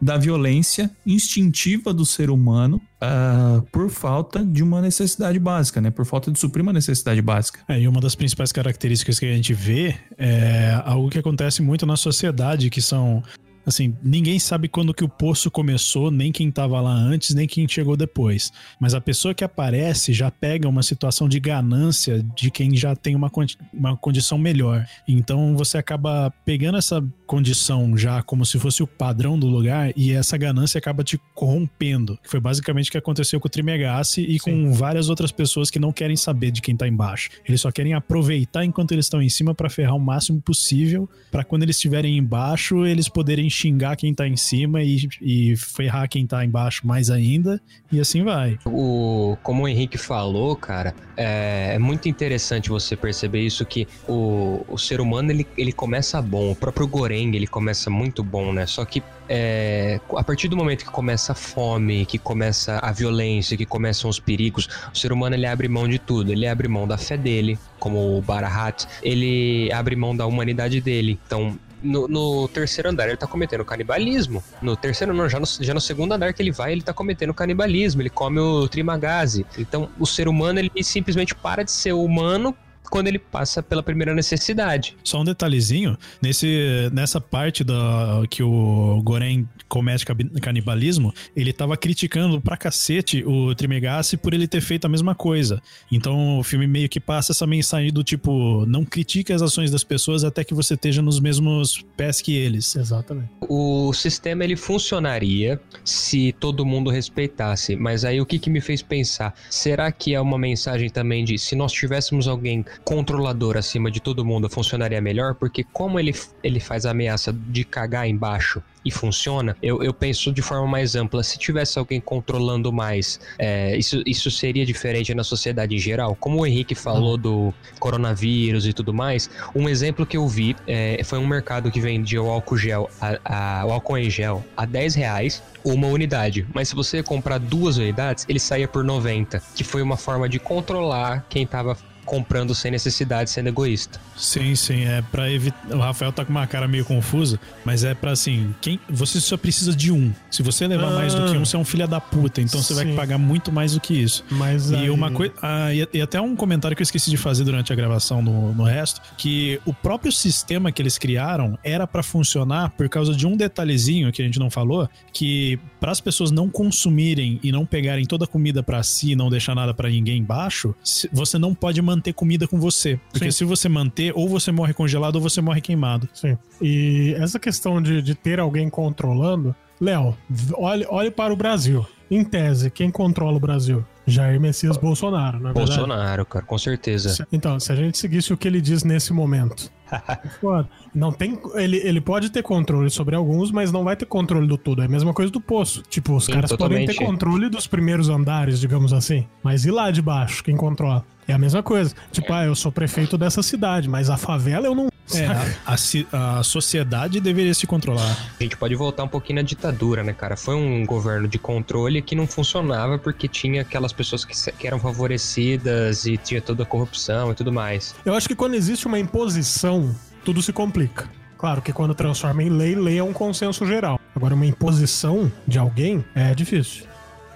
[0.00, 5.90] da violência instintiva do ser humano ah, por falta de uma necessidade básica, né?
[5.90, 7.60] Por falta de suprir uma necessidade básica.
[7.68, 11.84] É, e uma das principais características que a gente vê é algo que acontece muito
[11.84, 13.22] na sociedade, que são
[13.64, 17.68] Assim, ninguém sabe quando que o poço começou, nem quem tava lá antes, nem quem
[17.68, 18.52] chegou depois.
[18.80, 23.14] Mas a pessoa que aparece já pega uma situação de ganância de quem já tem
[23.14, 23.30] uma,
[23.72, 24.84] uma condição melhor.
[25.06, 27.02] Então você acaba pegando essa
[27.32, 32.18] condição já como se fosse o padrão do lugar e essa ganância acaba te corrompendo.
[32.22, 35.78] Que foi basicamente o que aconteceu com o Trimegassi e com várias outras pessoas que
[35.78, 37.30] não querem saber de quem tá embaixo.
[37.48, 41.42] Eles só querem aproveitar enquanto eles estão em cima para ferrar o máximo possível, para
[41.42, 46.26] quando eles estiverem embaixo, eles poderem xingar quem tá em cima e, e ferrar quem
[46.26, 47.58] tá embaixo mais ainda,
[47.90, 48.58] e assim vai.
[48.66, 54.66] O, como o Henrique falou, cara, é, é muito interessante você perceber isso que o,
[54.68, 56.86] o ser humano ele, ele começa bom, o próprio
[57.34, 58.66] Ele começa muito bom, né?
[58.66, 63.56] Só que é, a partir do momento que começa a fome, que começa a violência,
[63.56, 66.32] que começam os perigos, o ser humano ele abre mão de tudo.
[66.32, 71.18] Ele abre mão da fé dele, como o Barahat, ele abre mão da humanidade dele.
[71.26, 74.42] Então, no, no, terceiro andar ele tá cometendo canibalismo.
[74.60, 78.00] No terceiro, já no, já no segundo andar que ele vai, ele tá cometendo canibalismo.
[78.02, 79.44] Ele come o trimagazi.
[79.58, 82.54] Então, o ser humano, ele simplesmente para de ser humano
[82.92, 84.94] quando ele passa pela primeira necessidade.
[85.02, 90.04] Só um detalhezinho, nesse, nessa parte da, que o Goren comete
[90.42, 95.62] canibalismo, ele tava criticando pra cacete o Trimegassi por ele ter feito a mesma coisa.
[95.90, 99.82] Então o filme meio que passa essa mensagem do tipo, não critique as ações das
[99.82, 102.76] pessoas até que você esteja nos mesmos pés que eles.
[102.76, 103.30] Exatamente.
[103.48, 108.82] O sistema ele funcionaria se todo mundo respeitasse, mas aí o que, que me fez
[108.82, 109.34] pensar?
[109.48, 114.24] Será que é uma mensagem também de se nós tivéssemos alguém controlador acima de todo
[114.24, 119.56] mundo funcionaria melhor, porque como ele, ele faz a ameaça de cagar embaixo e funciona,
[119.62, 121.22] eu, eu penso de forma mais ampla.
[121.22, 126.16] Se tivesse alguém controlando mais, é, isso, isso seria diferente na sociedade em geral?
[126.16, 131.00] Como o Henrique falou do coronavírus e tudo mais, um exemplo que eu vi é,
[131.04, 134.64] foi um mercado que vendia o álcool gel, a, a, o álcool em gel a
[134.64, 136.46] 10 reais uma unidade.
[136.52, 140.38] Mas se você comprar duas unidades, ele saía por 90, que foi uma forma de
[140.38, 141.76] controlar quem estava
[142.12, 143.98] comprando sem necessidade, sendo egoísta.
[144.14, 145.74] Sim, sim, é para evitar.
[145.74, 149.34] O Rafael tá com uma cara meio confusa, mas é para assim, quem você só
[149.38, 150.12] precisa de um.
[150.30, 152.60] Se você levar ah, mais do que um, você é um filho da puta, então
[152.60, 152.74] sim.
[152.74, 154.26] você vai pagar muito mais do que isso.
[154.30, 154.90] Mas e aí...
[154.90, 157.76] uma coisa, ah, e, e, até um comentário que eu esqueci de fazer durante a
[157.76, 162.90] gravação no, no resto, que o próprio sistema que eles criaram era para funcionar por
[162.90, 167.40] causa de um detalhezinho que a gente não falou, que para as pessoas não consumirem
[167.42, 170.74] e não pegarem toda a comida para si, não deixar nada para ninguém embaixo,
[171.10, 172.98] você não pode manter comida com você.
[173.12, 173.38] Porque Sim.
[173.38, 176.08] se você manter, ou você morre congelado ou você morre queimado.
[176.14, 176.38] Sim.
[176.60, 179.54] E essa questão de, de ter alguém controlando.
[179.78, 180.16] Léo,
[180.54, 181.86] olhe, olhe para o Brasil.
[182.10, 183.84] Em tese, quem controla o Brasil?
[184.06, 185.78] Jair Messias Bolsonaro, não é verdade?
[185.78, 187.26] Bolsonaro, cara, com certeza.
[187.32, 189.70] Então, se a gente seguisse o que ele diz nesse momento.
[190.94, 191.38] não tem.
[191.54, 194.82] Ele, ele pode ter controle sobre alguns, mas não vai ter controle do tudo.
[194.82, 195.82] É a mesma coisa do poço.
[195.88, 196.86] Tipo, os Sim, caras totalmente.
[196.86, 199.26] podem ter controle dos primeiros andares, digamos assim.
[199.42, 201.04] Mas e lá de baixo, quem controla?
[201.26, 201.94] É a mesma coisa.
[202.10, 204.88] Tipo, ah, eu sou prefeito dessa cidade, mas a favela eu não.
[205.18, 205.74] É, a,
[206.12, 208.16] a, a, sociedade deveria se controlar.
[208.38, 210.36] A gente pode voltar um pouquinho na ditadura, né, cara?
[210.36, 214.78] Foi um governo de controle que não funcionava porque tinha aquelas pessoas que, que eram
[214.78, 217.94] favorecidas e tinha toda a corrupção e tudo mais.
[218.04, 219.94] Eu acho que quando existe uma imposição,
[220.24, 221.08] tudo se complica.
[221.36, 223.98] Claro que quando transforma em lei, lei é um consenso geral.
[224.14, 226.86] Agora, uma imposição de alguém é difícil.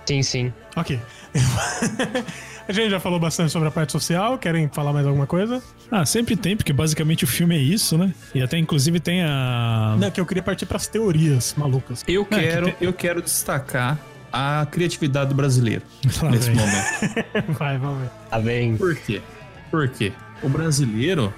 [0.07, 0.53] Sim, sim.
[0.77, 1.01] Ok.
[2.69, 4.39] A gente já falou bastante sobre a parte social.
[4.39, 5.63] Querem falar mais alguma coisa?
[5.91, 8.13] Ah, sempre tem, porque basicamente o filme é isso, né?
[8.35, 9.97] E até inclusive tem a.
[9.99, 12.05] Não, que eu queria partir para as teorias malucas.
[12.09, 12.89] Eu quero, que tem...
[12.89, 13.99] eu quero destacar
[14.33, 15.83] a criatividade do brasileiro
[16.21, 16.57] Lá nesse vem.
[16.57, 17.55] momento.
[17.57, 18.11] Vai, vamos ver.
[18.31, 18.77] Tá bem.
[18.77, 19.23] Por quê?
[19.71, 20.13] Por quê?
[20.43, 21.33] O brasileiro,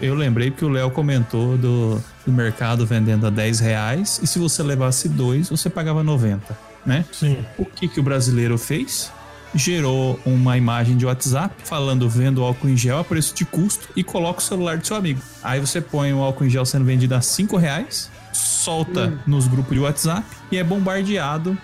[0.00, 4.38] eu lembrei que o Léo comentou do, do mercado vendendo a 10 reais e se
[4.38, 7.04] você levasse dois, você pagava 90, né?
[7.10, 7.38] Sim.
[7.58, 9.10] O que, que o brasileiro fez?
[9.56, 14.04] Gerou uma imagem de WhatsApp falando vendo álcool em gel a preço de custo e
[14.04, 15.20] coloca o celular do seu amigo.
[15.42, 19.18] Aí você põe o álcool em gel sendo vendido a 5 reais, solta hum.
[19.26, 21.56] nos grupos de WhatsApp e é bombardeado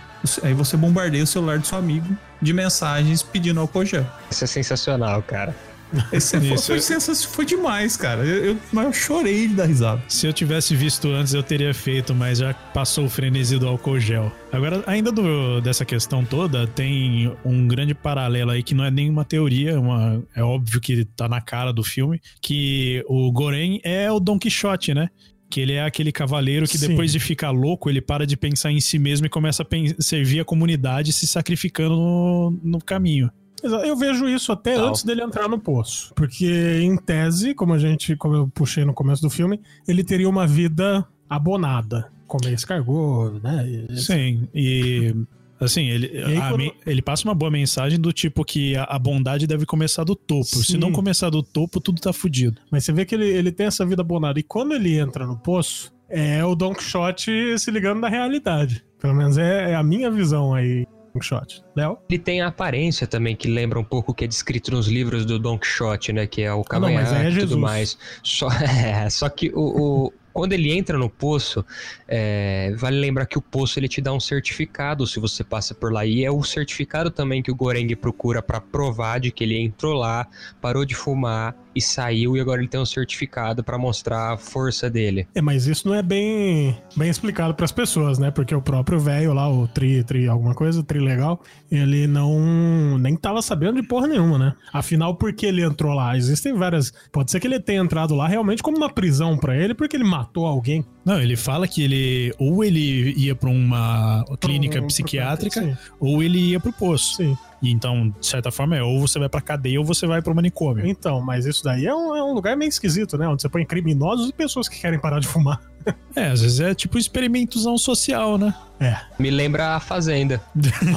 [0.43, 4.07] Aí você bombardeia o celular do seu amigo de mensagens pedindo álcool gel.
[4.30, 5.55] Isso é sensacional, cara.
[6.12, 8.24] Esse foi, foi, foi demais, cara.
[8.24, 10.03] Eu, eu- mas eu chorei de dar risada.
[10.09, 13.99] Se eu tivesse visto antes, eu teria feito, mas já passou o frenesi do álcool
[14.01, 14.32] gel.
[14.51, 19.24] Agora, ainda do- dessa questão toda, tem um grande paralelo aí que não é nenhuma
[19.24, 24.18] teoria, uma, é óbvio que tá na cara do filme, que o Goren é o
[24.20, 25.09] Don Quixote, né?
[25.51, 26.88] Que ele é aquele cavaleiro que Sim.
[26.88, 30.40] depois de ficar louco, ele para de pensar em si mesmo e começa a servir
[30.40, 33.30] a comunidade se sacrificando no, no caminho.
[33.62, 34.88] Eu vejo isso até Tal.
[34.88, 36.12] antes dele entrar no poço.
[36.14, 40.28] Porque, em tese, como a gente, como eu puxei no começo do filme, ele teria
[40.28, 42.10] uma vida abonada.
[42.26, 43.86] Comer escargot, né?
[43.96, 45.14] Sim, e
[45.60, 48.98] assim, ele, aí, a quando- ele passa uma boa mensagem do tipo que a, a
[48.98, 50.44] bondade deve começar do topo.
[50.44, 50.78] Se Sim.
[50.78, 52.60] não começar do topo, tudo tá fudido.
[52.70, 54.40] Mas você vê que ele, ele tem essa vida abonada.
[54.40, 58.84] E quando ele entra no poço, é o Don Quixote se ligando na realidade.
[58.98, 61.62] Pelo menos é, é a minha visão aí, Don Quixote.
[61.76, 61.98] Léo?
[62.08, 65.24] Ele tem a aparência também que lembra um pouco o que é descrito nos livros
[65.24, 66.26] do Don Quixote, né?
[66.26, 67.98] Que é o Ah, mas cavanhaque aí é e tudo mais.
[68.22, 71.64] Só, é, só que o, o- quando ele entra no poço,
[72.09, 75.93] é, vale lembrar que o poço ele te dá um certificado se você passa por
[75.93, 76.05] lá.
[76.05, 79.95] E é o certificado também que o Goreng procura pra provar de que ele entrou
[79.95, 80.26] lá,
[80.61, 82.37] parou de fumar e saiu.
[82.37, 85.26] E agora ele tem um certificado pra mostrar a força dele.
[85.35, 88.30] É, mas isso não é bem, bem explicado pras pessoas, né?
[88.30, 93.16] Porque o próprio velho lá, o Tri, Tri, alguma coisa, Tri legal, ele não nem
[93.16, 94.55] tava sabendo de porra nenhuma, né?
[94.72, 96.16] Afinal, por que ele entrou lá?
[96.16, 96.93] Existem várias.
[97.11, 100.05] Pode ser que ele tenha entrado lá realmente como uma prisão pra ele, porque ele
[100.05, 100.84] matou alguém.
[101.04, 106.38] Não, ele fala que ele ou ele ia pra uma clínica pro- psiquiátrica ou ele
[106.50, 107.16] ia pro poço.
[107.16, 107.36] sim.
[107.62, 110.34] E então, de certa forma, é ou você vai pra cadeia ou você vai pro
[110.34, 110.84] manicômio.
[110.84, 113.28] Então, mas isso daí é um, é um lugar meio esquisito, né?
[113.28, 115.60] Onde você põe criminosos e pessoas que querem parar de fumar.
[116.14, 118.55] É, às vezes é tipo experimentozão social, né?
[118.78, 118.99] É.
[119.18, 120.43] Me lembra a Fazenda.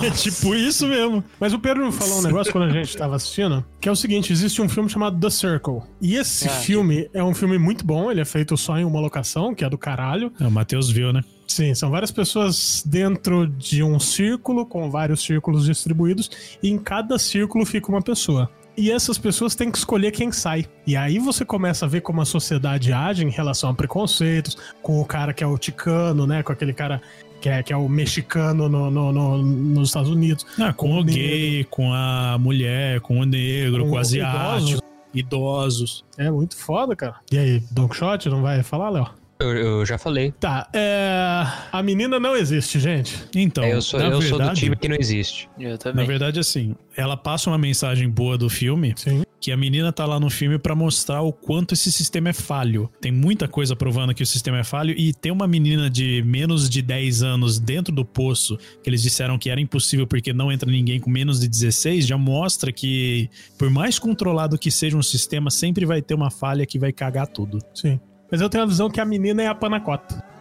[0.04, 1.24] É tipo isso mesmo.
[1.40, 4.34] Mas o Pedro falou um negócio quando a gente tava assistindo, que é o seguinte,
[4.34, 5.84] existe um filme chamado The Circle.
[6.02, 6.52] E esse Ah.
[6.52, 9.70] filme é um filme muito bom, ele é feito só em uma locação, que é
[9.70, 10.34] do caralho.
[10.38, 11.22] É, o Matheus viu, né?
[11.48, 16.30] Sim, são várias pessoas dentro de um círculo, com vários círculos distribuídos,
[16.62, 18.50] e em cada círculo fica uma pessoa.
[18.78, 20.66] E essas pessoas têm que escolher quem sai.
[20.86, 25.00] E aí você começa a ver como a sociedade age em relação a preconceitos, com
[25.00, 26.44] o cara que é o ticano, né?
[26.44, 27.02] Com aquele cara
[27.40, 30.46] que é, que é o mexicano no, no- no- nos Estados Unidos.
[30.60, 34.82] Ah, com Com o gay, com a mulher, com o negro, com, Com o asiático,
[34.82, 34.82] idosos.
[35.14, 36.06] idosos.
[36.18, 37.16] É muito foda, cara.
[37.32, 39.08] E aí, Don Quixote, não vai falar, Léo?
[39.38, 40.32] Eu, eu já falei.
[40.40, 41.44] Tá, é...
[41.72, 43.14] A menina não existe, gente.
[43.36, 45.50] Então, É, eu sou, na eu sou do verdade, time que não existe.
[45.60, 46.08] Eu Na também.
[46.08, 49.24] verdade, assim, ela passa uma mensagem boa do filme, Sim.
[49.42, 52.90] que a menina tá lá no filme pra mostrar o quanto esse sistema é falho.
[53.02, 56.70] Tem muita coisa provando que o sistema é falho e tem uma menina de menos
[56.70, 60.72] de 10 anos dentro do poço, que eles disseram que era impossível porque não entra
[60.72, 65.52] ninguém com menos de 16, já mostra que por mais controlado que seja um sistema,
[65.52, 67.60] sempre vai ter uma falha que vai cagar tudo.
[67.74, 68.00] Sim.
[68.30, 70.35] Mas eu tenho a visão que a menina é a panacota.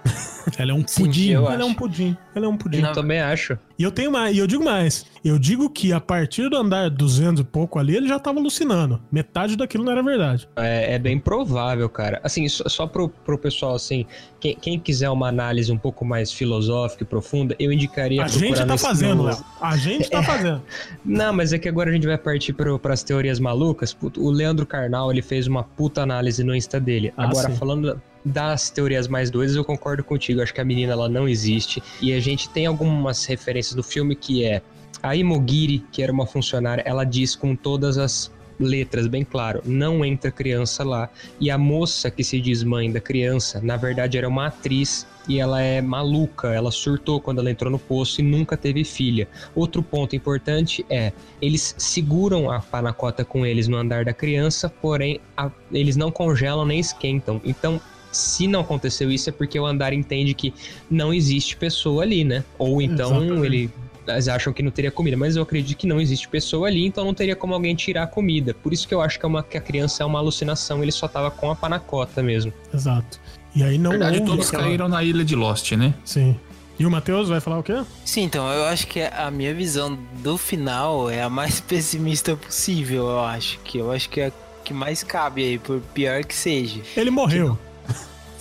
[0.59, 1.31] Ela é um Sim, pudim.
[1.31, 1.67] eu Ela é acho.
[1.67, 2.17] um pudim.
[2.35, 2.83] Ela é um pudim.
[2.83, 3.59] Eu também acho.
[3.79, 5.07] E eu tenho mais, e eu digo mais.
[5.25, 9.01] Eu digo que a partir do andar 200 e pouco ali, ele já tava alucinando.
[9.11, 10.49] Metade daquilo não era verdade.
[10.57, 12.21] É, é bem provável, cara.
[12.23, 14.05] Assim, só, só pro, pro pessoal, assim,
[14.39, 18.65] quem, quem quiser uma análise um pouco mais filosófica e profunda, eu indicaria A gente
[18.65, 19.45] tá fazendo, Léo.
[19.61, 20.63] A gente tá fazendo.
[21.05, 23.93] Não, mas é que agora a gente vai partir para as teorias malucas.
[23.95, 27.13] Puto, O Leandro Carnal, ele fez uma puta análise no Insta dele.
[27.17, 27.57] Ah, agora, sim.
[27.57, 30.41] falando das teorias mais doidas, eu concordo contigo.
[30.41, 31.83] Acho que a menina, ela não existe.
[32.01, 34.63] E a gente tem algumas referências do filme que é...
[35.03, 40.05] A Imogiri, que era uma funcionária, ela diz com todas as letras, bem claro, não
[40.05, 41.11] entra criança lá.
[41.39, 45.41] E a moça que se diz mãe da criança, na verdade era uma atriz e
[45.41, 49.29] ela é maluca, ela surtou quando ela entrou no poço e nunca teve filha.
[49.55, 55.21] Outro ponto importante é, eles seguram a panacota com eles no andar da criança, porém
[55.37, 57.41] a- eles não congelam nem esquentam.
[57.45, 57.81] Então,
[58.17, 60.53] se não aconteceu isso é porque o andar entende que
[60.91, 62.45] não existe pessoa ali, né?
[62.59, 63.47] Ou então Exatamente.
[63.47, 63.71] ele
[64.07, 67.07] eles acham que não teria comida, mas eu acredito que não existe pessoa ali, então
[67.07, 68.53] não teria como alguém tirar a comida.
[68.53, 70.93] Por isso que eu acho que, é uma, que a criança é uma alucinação, ele
[70.93, 72.53] só tava com a panacota mesmo.
[72.73, 73.19] Exato.
[73.57, 75.95] E aí não Na verdade, todos aquela- caíram na ilha de Lost, né?
[76.05, 76.39] Sim.
[76.79, 77.83] E o Matheus vai falar o quê?
[78.05, 83.05] Sim, então, eu acho que a minha visão do final é a mais pessimista possível,
[83.09, 83.59] eu acho.
[83.61, 84.33] Que eu acho que é a
[84.65, 86.81] que mais cabe aí, por pior que seja.
[86.97, 87.59] Ele morreu.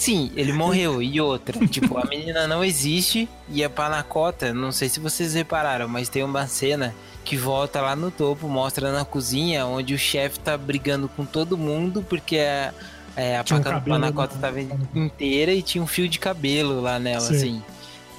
[0.04, 1.02] Sim, ele morreu.
[1.02, 5.88] E outra, tipo, a menina não existe e a panacota, não sei se vocês repararam,
[5.88, 6.94] mas tem uma cena
[7.24, 11.58] que volta lá no topo, mostra na cozinha, onde o chefe tá brigando com todo
[11.58, 12.74] mundo porque a,
[13.16, 14.60] é, a Tinha um paca- cabelo panacota tava
[14.94, 17.36] inteira e tinha um fio de cabelo lá nela, Sim.
[17.36, 17.64] assim.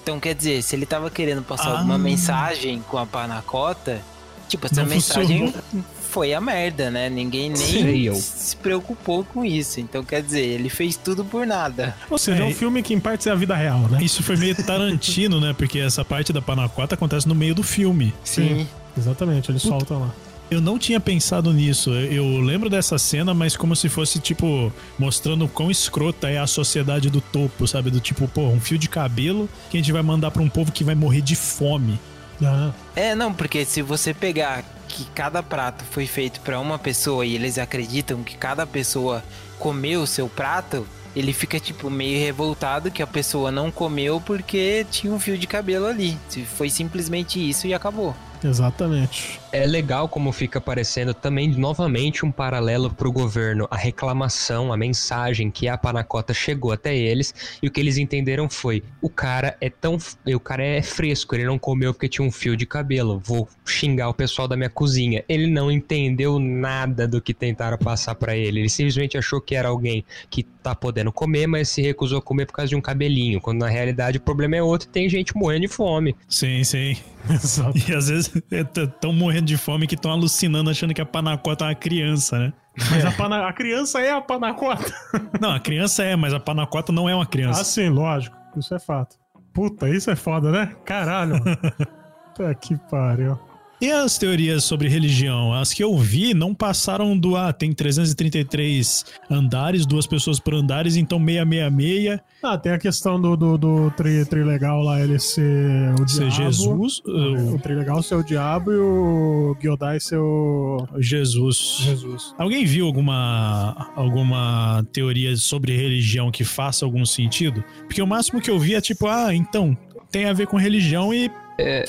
[0.03, 1.79] Então quer dizer, se ele tava querendo passar Ah.
[1.79, 4.01] alguma mensagem com a panacota,
[4.49, 5.85] tipo, essa Não mensagem funcionou.
[6.15, 7.11] Foi a merda, né?
[7.11, 9.81] Ninguém nem se preocupou com isso.
[9.81, 11.97] Então quer dizer, ele fez tudo por nada.
[12.09, 13.99] Ou seja, é É, um filme que em partes é a vida real, né?
[14.01, 15.53] Isso foi meio Tarantino, né?
[15.59, 18.15] Porque essa parte da panacota acontece no meio do filme.
[18.23, 18.65] Sim.
[18.97, 20.15] Exatamente, eles soltam lá.
[20.49, 21.91] Eu não tinha pensado nisso.
[21.91, 27.11] Eu lembro dessa cena, mas como se fosse, tipo, mostrando quão escrota é a sociedade
[27.11, 27.91] do topo, sabe?
[27.91, 30.71] Do tipo, pô, um fio de cabelo que a gente vai mandar pra um povo
[30.71, 31.99] que vai morrer de fome.
[32.43, 37.27] Ah, É, não, porque se você pegar que cada prato foi feito pra uma pessoa
[37.27, 39.23] e eles acreditam que cada pessoa
[39.59, 44.87] comeu o seu prato, ele fica tipo meio revoltado que a pessoa não comeu porque
[44.91, 46.17] tinha um fio de cabelo ali.
[46.57, 48.15] Foi simplesmente isso e acabou.
[48.43, 49.41] Exatamente.
[49.53, 55.51] É legal como fica aparecendo também novamente um paralelo pro governo, a reclamação, a mensagem
[55.51, 59.71] que a panacota chegou até eles e o que eles entenderam foi: o cara é
[59.71, 63.21] tão, o cara é fresco, ele não comeu porque tinha um fio de cabelo.
[63.25, 65.25] Vou xingar o pessoal da minha cozinha.
[65.29, 68.61] Ele não entendeu nada do que tentaram passar pra ele.
[68.61, 72.47] Ele simplesmente achou que era alguém que tá podendo comer, mas se recusou a comer
[72.47, 75.37] por causa de um cabelinho, quando na realidade o problema é outro, e tem gente
[75.37, 76.17] morrendo de fome.
[76.29, 76.97] Sim, sim.
[77.29, 77.79] Exato.
[77.89, 81.69] E às vezes estão morrendo de fome que estão alucinando achando que a panacota é
[81.69, 82.53] uma criança, né?
[82.91, 84.93] Mas a, pana- a criança é a panacota.
[85.41, 87.63] Não, a criança é, mas a panacota não é uma Ah, criança.
[87.65, 88.37] sim, lógico.
[88.57, 89.17] Isso é fato.
[89.53, 90.75] Puta, isso é foda, né?
[90.85, 91.33] Caralho.
[91.39, 91.57] mano.
[92.35, 93.39] Puta que pariu.
[93.85, 95.53] E as teorias sobre religião?
[95.53, 100.97] As que eu vi não passaram do ah, tem 333 andares, duas pessoas por andares,
[100.97, 106.09] então 666 Ah, tem a questão do, do, do tri, trilegal lá, ele ser o
[106.09, 106.51] ser diabo.
[106.51, 107.03] Jesus.
[107.05, 111.77] O trilegal ser o diabo e o Gyodai ser o Jesus.
[111.81, 112.35] Jesus.
[112.39, 117.63] Alguém viu alguma, alguma teoria sobre religião que faça algum sentido?
[117.81, 119.77] Porque o máximo que eu vi é tipo, ah, então,
[120.11, 121.31] tem a ver com religião e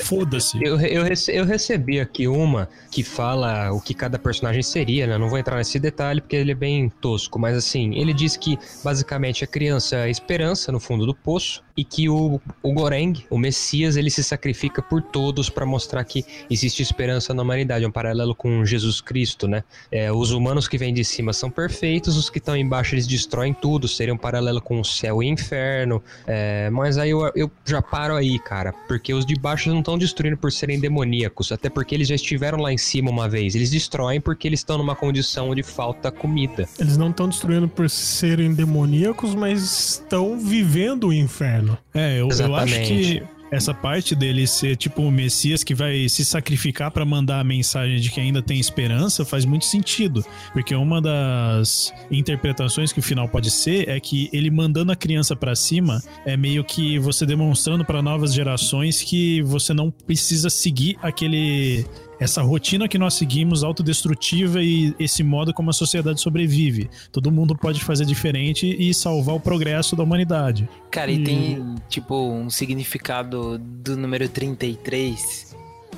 [0.00, 0.62] foda-se.
[0.62, 5.18] Eu, eu, rece- eu recebi aqui uma que fala o que cada personagem seria, né?
[5.18, 8.58] Não vou entrar nesse detalhe porque ele é bem tosco, mas assim, ele diz que
[8.84, 13.24] basicamente a criança é a esperança no fundo do poço e que o, o Goreng,
[13.28, 17.84] o Messias, ele se sacrifica por todos para mostrar que existe esperança na humanidade.
[17.84, 19.62] É um paralelo com Jesus Cristo, né?
[19.90, 23.52] É, os humanos que vêm de cima são perfeitos, os que estão embaixo eles destroem
[23.52, 26.02] tudo, seria um paralelo com o céu e inferno.
[26.26, 29.98] É, mas aí eu, eu já paro aí, cara, porque os de baixo não estão
[29.98, 33.54] destruindo por serem demoníacos, até porque eles já estiveram lá em cima uma vez.
[33.54, 36.68] Eles destroem porque eles estão numa condição de falta comida.
[36.78, 39.62] Eles não estão destruindo por serem demoníacos, mas
[39.92, 41.65] estão vivendo o inferno.
[41.94, 46.24] É, eu, eu acho que essa parte dele ser tipo o Messias que vai se
[46.24, 50.24] sacrificar pra mandar a mensagem de que ainda tem esperança faz muito sentido.
[50.52, 55.36] Porque uma das interpretações que o final pode ser é que ele mandando a criança
[55.36, 60.96] pra cima é meio que você demonstrando pra novas gerações que você não precisa seguir
[61.00, 61.86] aquele
[62.18, 66.88] essa rotina que nós seguimos autodestrutiva e esse modo como a sociedade sobrevive.
[67.12, 70.68] Todo mundo pode fazer diferente e salvar o progresso da humanidade.
[70.90, 75.54] Cara, e tem, tipo, um significado do número 33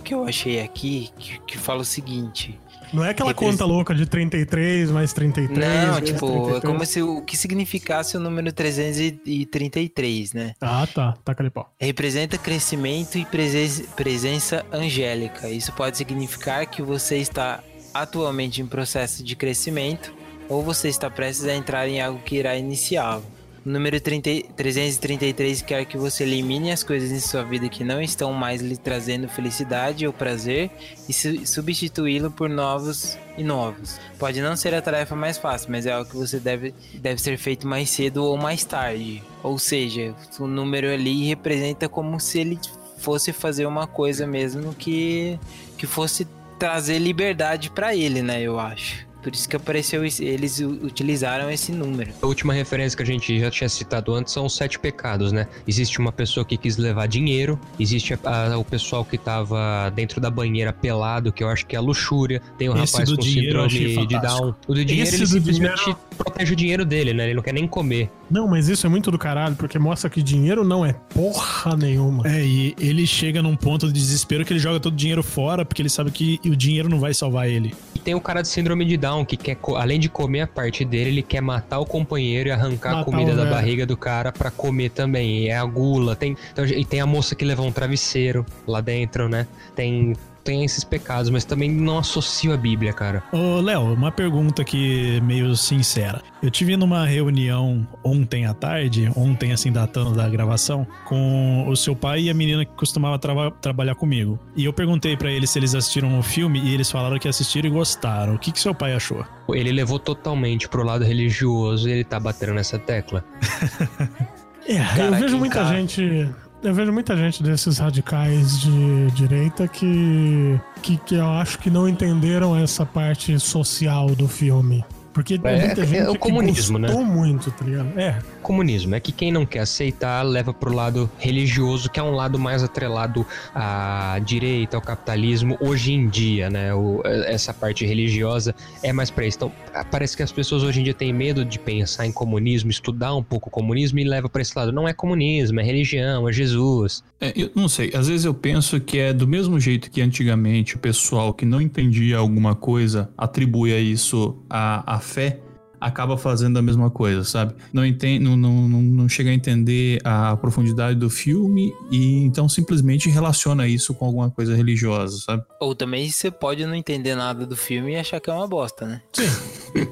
[0.09, 2.59] que eu achei aqui, que, que fala o seguinte.
[2.93, 5.59] Não é aquela conta louca de 33 mais 33.
[5.59, 6.57] Não, tipo, 33.
[6.57, 10.55] é como se o que significasse o número 333, né?
[10.61, 11.15] Ah, tá.
[11.25, 11.73] Taca ali pau.
[11.79, 15.49] Representa crescimento e presen- presença angélica.
[15.49, 17.63] Isso pode significar que você está
[17.93, 20.13] atualmente em processo de crescimento
[20.49, 23.25] ou você está prestes a entrar em algo que irá iniciá-lo.
[23.69, 28.33] Número 30 333 quer que você elimine as coisas em sua vida que não estão
[28.33, 30.71] mais lhe trazendo felicidade ou prazer
[31.09, 34.01] e su- substituí-lo por novos e novos.
[34.19, 37.37] Pode não ser a tarefa mais fácil, mas é algo que você deve, deve ser
[37.37, 39.23] feito mais cedo ou mais tarde.
[39.43, 42.59] Ou seja, o número ali representa como se ele
[42.99, 45.39] fosse fazer uma coisa mesmo que,
[45.77, 46.27] que fosse
[46.59, 48.41] trazer liberdade pra ele, né?
[48.41, 49.08] Eu acho.
[49.23, 52.11] Por isso que apareceu, eles utilizaram esse número.
[52.23, 55.47] A última referência que a gente já tinha citado antes são os sete pecados, né?
[55.67, 60.21] Existe uma pessoa que quis levar dinheiro, existe a- a- o pessoal que tava dentro
[60.21, 63.17] da banheira pelado, que eu acho que é a luxúria, tem o Esse rapaz do
[63.17, 64.19] com síndrome de.
[64.21, 64.55] Down.
[64.67, 67.25] O do dinheiro, Esse ele do simplesmente dinheiro- protege o dinheiro dele, né?
[67.27, 68.11] Ele não quer nem comer.
[68.31, 72.27] Não, mas isso é muito do caralho, porque mostra que dinheiro não é porra nenhuma.
[72.29, 75.65] É, e ele chega num ponto de desespero que ele joga todo o dinheiro fora,
[75.65, 77.75] porque ele sabe que o dinheiro não vai salvar ele.
[78.09, 81.11] Tem o cara de síndrome de Down, que quer, além de comer a parte dele,
[81.11, 83.55] ele quer matar o companheiro e arrancar Matar a comida da velho.
[83.55, 85.41] barriga do cara pra comer também.
[85.45, 86.17] E é a gula.
[86.17, 89.47] Tem, então, e tem a moça que levou um travesseiro lá dentro, né?
[89.77, 90.15] Tem
[90.49, 93.23] tenha esses pecados, mas também não associo a Bíblia, cara.
[93.31, 96.23] Ô, Léo, uma pergunta aqui meio sincera.
[96.43, 101.95] Eu tive numa reunião ontem à tarde, ontem assim, datando da gravação, com o seu
[101.95, 104.39] pai e a menina que costumava trava- trabalhar comigo.
[104.57, 107.69] E eu perguntei pra eles se eles assistiram o filme e eles falaram que assistiram
[107.69, 108.35] e gostaram.
[108.35, 109.23] O que, que seu pai achou?
[109.51, 113.23] Ele levou totalmente pro lado religioso e ele tá batendo nessa tecla.
[114.67, 116.29] É, eu Cara, vejo aqui em muita gente.
[116.61, 121.89] Eu vejo muita gente desses radicais de direita que, que, que eu acho que não
[121.89, 124.85] entenderam essa parte social do filme.
[125.19, 127.99] Porque É, muita é gente o que comunismo, gostou muito, tá ligado?
[127.99, 132.13] É, Comunismo é que quem não quer aceitar leva pro lado religioso, que é um
[132.13, 136.73] lado mais atrelado à direita, ao capitalismo, hoje em dia, né?
[136.73, 139.39] O- essa parte religiosa é mais pra isso.
[139.39, 139.53] Então,
[139.91, 143.23] parece que as pessoas hoje em dia têm medo de pensar em comunismo, estudar um
[143.25, 144.71] pouco o comunismo e leva pra esse lado.
[144.71, 147.03] Não é comunismo, é religião, é Jesus.
[147.21, 150.77] É, eu não sei, às vezes eu penso que é do mesmo jeito que antigamente
[150.77, 155.41] o pessoal que não entendia alguma coisa atribuía isso à, à fé,
[155.81, 157.55] acaba fazendo a mesma coisa, sabe?
[157.73, 162.49] Não, entende, não, não, não, não chega a entender a profundidade do filme e então
[162.49, 165.43] simplesmente relaciona isso com alguma coisa religiosa, sabe?
[165.61, 168.87] Ou também você pode não entender nada do filme e achar que é uma bosta,
[168.87, 169.03] né?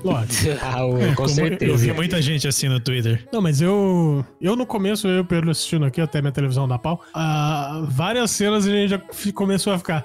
[0.05, 0.57] lógico.
[0.66, 1.70] Ah, É, com como certeza.
[1.70, 3.26] Eu vi muita gente assim no Twitter.
[3.32, 4.24] Não, mas eu.
[4.41, 7.84] Eu no começo, eu e o Pedro assistindo aqui, até minha televisão da pau, ah,
[7.89, 10.05] várias cenas a gente já começou a ficar.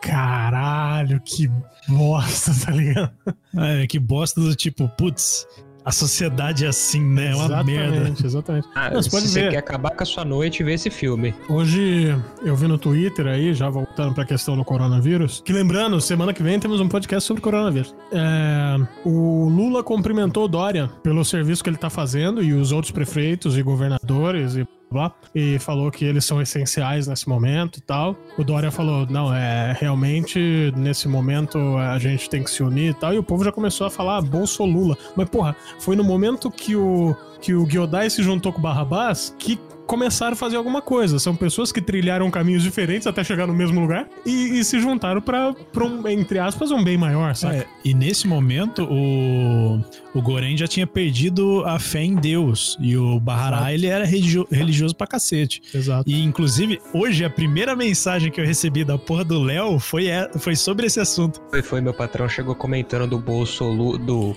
[0.00, 1.50] Caralho, que
[1.88, 3.10] bosta, tá ligado?
[3.56, 5.46] É, que bosta do tipo, putz,
[5.84, 7.30] a sociedade é assim, né?
[7.30, 7.94] É uma merda.
[7.96, 8.68] exatamente, exatamente.
[8.74, 9.50] Ah, Não, você pode você ver.
[9.52, 11.34] quer acabar com a sua noite, vê esse filme.
[11.48, 16.34] Hoje eu vi no Twitter aí, já voltando pra questão do coronavírus, que lembrando, semana
[16.34, 17.94] que vem temos um podcast sobre coronavírus.
[18.12, 22.90] É, o Lula cumprimentou o Dória pelo serviço que ele tá fazendo e os outros
[22.92, 28.16] prefeitos e governadores e blá, e falou que eles são essenciais nesse momento e tal.
[28.36, 32.94] O Dória falou, não, é realmente nesse momento a gente tem que se unir e
[32.94, 34.96] tal, e o povo já começou a falar Bolso Lula.
[35.16, 39.34] Mas porra, foi no momento que o que o Giodai se juntou com o Barrabás
[39.38, 39.58] que
[39.88, 41.18] começaram a fazer alguma coisa.
[41.18, 45.20] São pessoas que trilharam caminhos diferentes até chegar no mesmo lugar e, e se juntaram
[45.20, 47.56] pra, pra um, entre aspas, um bem maior, sabe?
[47.56, 49.80] É, e nesse momento, o,
[50.14, 52.76] o Goren já tinha perdido a fé em Deus.
[52.78, 55.62] E o Bahará, ele era religio- religioso pra cacete.
[55.74, 56.08] Exato.
[56.08, 60.30] E, inclusive, hoje, a primeira mensagem que eu recebi da porra do Léo foi, é-
[60.38, 61.40] foi sobre esse assunto.
[61.50, 64.36] Foi, foi, meu patrão chegou comentando do bolso do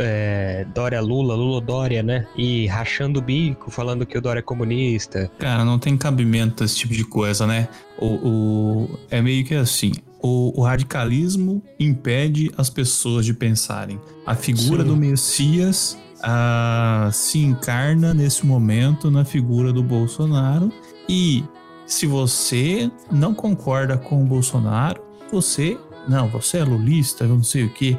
[0.00, 2.26] é, Dória Lula, Lula Dória, né?
[2.36, 5.30] E rachando o bico, falando que o Dória é comunista.
[5.38, 7.68] Cara, não tem cabimento esse tipo de coisa, né?
[7.98, 9.92] O, o- é meio que assim.
[10.22, 13.98] O, o radicalismo impede as pessoas de pensarem.
[14.26, 14.88] A figura Sim.
[14.88, 20.70] do Messias ah, se encarna nesse momento na figura do Bolsonaro.
[21.08, 21.42] E
[21.86, 25.00] se você não concorda com o Bolsonaro,
[25.32, 25.78] você.
[26.08, 27.96] Não, você é lulista, eu não sei o quê.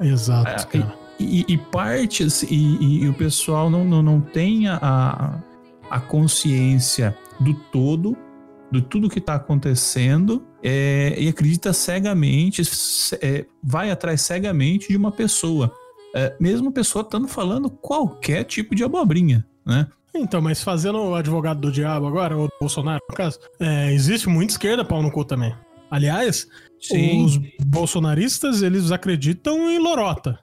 [0.00, 0.94] Exato, Ah, cara.
[1.18, 5.40] E, e partes, e, e- e o pessoal não, não, não tem a,
[5.90, 8.16] a consciência do todo,
[8.70, 12.62] de tudo que está acontecendo, é, e acredita cegamente,
[13.20, 15.72] é, vai atrás cegamente de uma pessoa.
[16.14, 19.86] É, mesmo a pessoa estando falando qualquer tipo de abobrinha, né?
[20.14, 24.28] Então, mas fazendo o advogado do diabo agora, ou do Bolsonaro, no caso, é, existe
[24.28, 25.54] muita esquerda pau no cu também.
[25.90, 26.46] Aliás,
[27.24, 30.38] os bolsonaristas, eles acreditam em lorota.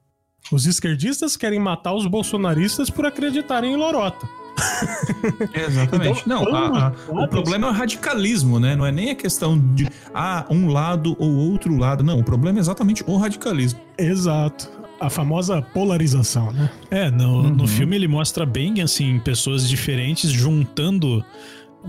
[0.51, 4.27] Os esquerdistas querem matar os bolsonaristas por acreditarem em lorota.
[5.53, 6.21] Exatamente.
[6.25, 8.75] Então, não, a- a- o problema é o radicalismo, né?
[8.75, 12.03] Não é nem a questão de ah, um lado ou outro lado.
[12.03, 13.79] Não, o problema é exatamente o radicalismo.
[13.97, 14.69] Exato.
[14.99, 16.69] A famosa polarização, né?
[16.89, 17.67] É, no, no Uhum.
[17.67, 21.23] filme ele mostra bem, assim, pessoas diferentes juntando,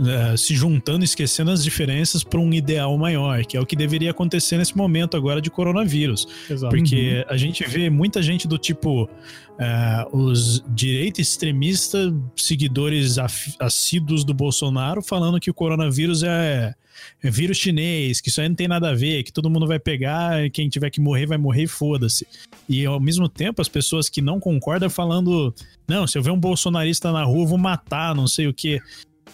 [0.05, 4.11] eh, se juntando, esquecendo as diferenças para um ideal maior, que é o que deveria
[4.11, 6.27] acontecer nesse momento agora de coronavírus.
[6.51, 6.75] Exato.
[6.75, 9.09] Porque a gente vê muita gente do tipo
[9.59, 13.17] eh, os direita extremista, seguidores
[13.59, 16.75] assíduos do Bolsonaro, falando que o coronavírus é,
[17.23, 19.79] é vírus chinês, que isso aí não tem nada a ver, que todo mundo vai
[19.79, 22.27] pegar, e quem tiver que morrer vai morrer e foda-se.
[22.69, 25.55] E ao mesmo tempo, as pessoas que não concordam falando:
[25.89, 28.81] não, se eu ver um bolsonarista na rua, eu vou matar, não sei o quê.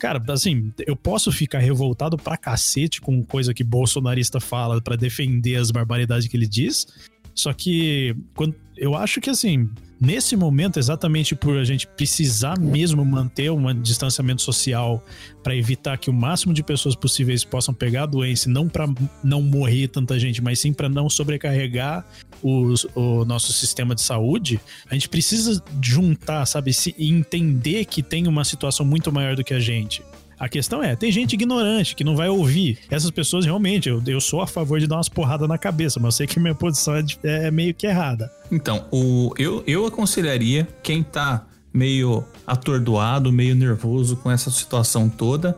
[0.02, 5.54] Cara, assim, eu posso ficar revoltado pra cacete com coisa que bolsonarista fala pra defender
[5.54, 6.88] as barbaridades que ele diz.
[7.34, 9.68] Só que quando, eu acho que assim,
[10.00, 15.02] nesse momento, exatamente por a gente precisar mesmo manter um distanciamento social
[15.42, 18.86] para evitar que o máximo de pessoas possíveis possam pegar a doença, não para
[19.22, 22.04] não morrer tanta gente, mas sim para não sobrecarregar
[22.42, 24.60] os- o nosso sistema de saúde,
[24.90, 29.54] a gente precisa juntar, sabe, se entender que tem uma situação muito maior do que
[29.54, 30.02] a gente.
[30.42, 32.80] A questão é, tem gente ignorante que não vai ouvir.
[32.90, 36.14] Essas pessoas realmente, eu, eu sou a favor de dar umas porradas na cabeça, mas
[36.14, 38.28] eu sei que minha posição é, de- é meio que errada.
[38.50, 45.56] Então, o, eu, eu aconselharia quem tá meio atordoado, meio nervoso com essa situação toda,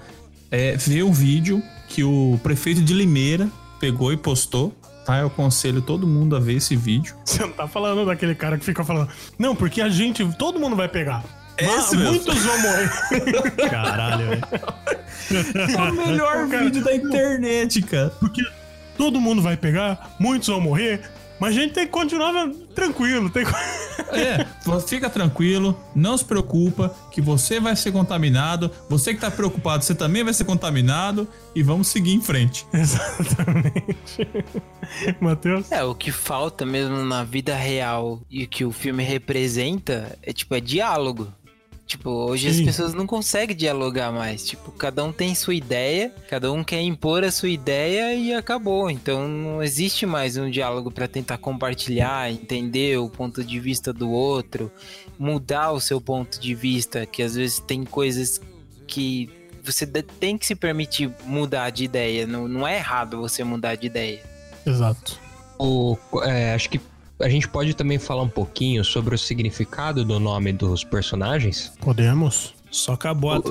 [0.51, 3.49] é ver o vídeo que o prefeito de Limeira
[3.81, 4.77] pegou e postou.
[5.07, 5.19] Tá?
[5.19, 7.15] Eu aconselho todo mundo a ver esse vídeo.
[7.25, 9.09] Você não tá falando daquele cara que fica falando,
[9.39, 11.25] não, porque a gente, todo mundo vai pegar.
[11.57, 12.13] É esse mesmo.
[12.13, 12.91] Muitos vão morrer.
[13.71, 14.43] Caralho, velho.
[15.33, 18.11] É o melhor Cara, vídeo da internet, cara.
[18.21, 18.43] Porque
[18.97, 21.01] todo mundo vai pegar, muitos vão morrer,
[21.39, 23.29] mas a gente tem que continuar tranquilo.
[23.29, 23.53] Tem que...
[24.11, 24.47] É,
[24.87, 28.71] fica tranquilo, não se preocupa, que você vai ser contaminado.
[28.89, 32.67] Você que tá preocupado, você também vai ser contaminado e vamos seguir em frente.
[32.73, 34.29] Exatamente.
[35.21, 35.71] Matheus?
[35.73, 40.55] É, o que falta mesmo na vida real e que o filme representa é tipo,
[40.55, 41.33] é diálogo.
[41.95, 42.59] Tipo, hoje Sim.
[42.59, 44.45] as pessoas não conseguem dialogar mais.
[44.45, 48.91] Tipo, cada um tem sua ideia, cada um quer impor a sua ideia e acabou.
[48.91, 54.11] Então não existe mais um diálogo para tentar compartilhar, entender o ponto de vista do
[54.11, 54.73] outro,
[55.17, 58.41] mudar o seu ponto de vista, que às vezes tem coisas
[58.89, 59.31] que
[59.63, 62.27] você tem que se permitir mudar de ideia.
[62.27, 64.21] Não, não é errado você mudar de ideia.
[64.67, 65.17] Exato.
[65.57, 66.81] O, é, acho que
[67.21, 71.73] a gente pode também falar um pouquinho sobre o significado do nome dos personagens.
[71.81, 72.55] Podemos?
[72.71, 73.43] Só acabou a...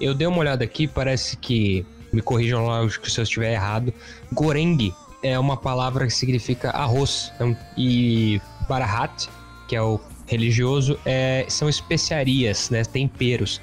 [0.00, 1.86] Eu dei uma olhada aqui, parece que.
[2.12, 3.94] Me corrijam lá se eu estiver errado.
[4.32, 7.30] Goreng é uma palavra que significa arroz.
[7.36, 9.28] Então, e barahat,
[9.68, 10.00] que é o
[10.30, 12.84] religioso, é, são especiarias, né?
[12.84, 13.60] Temperos.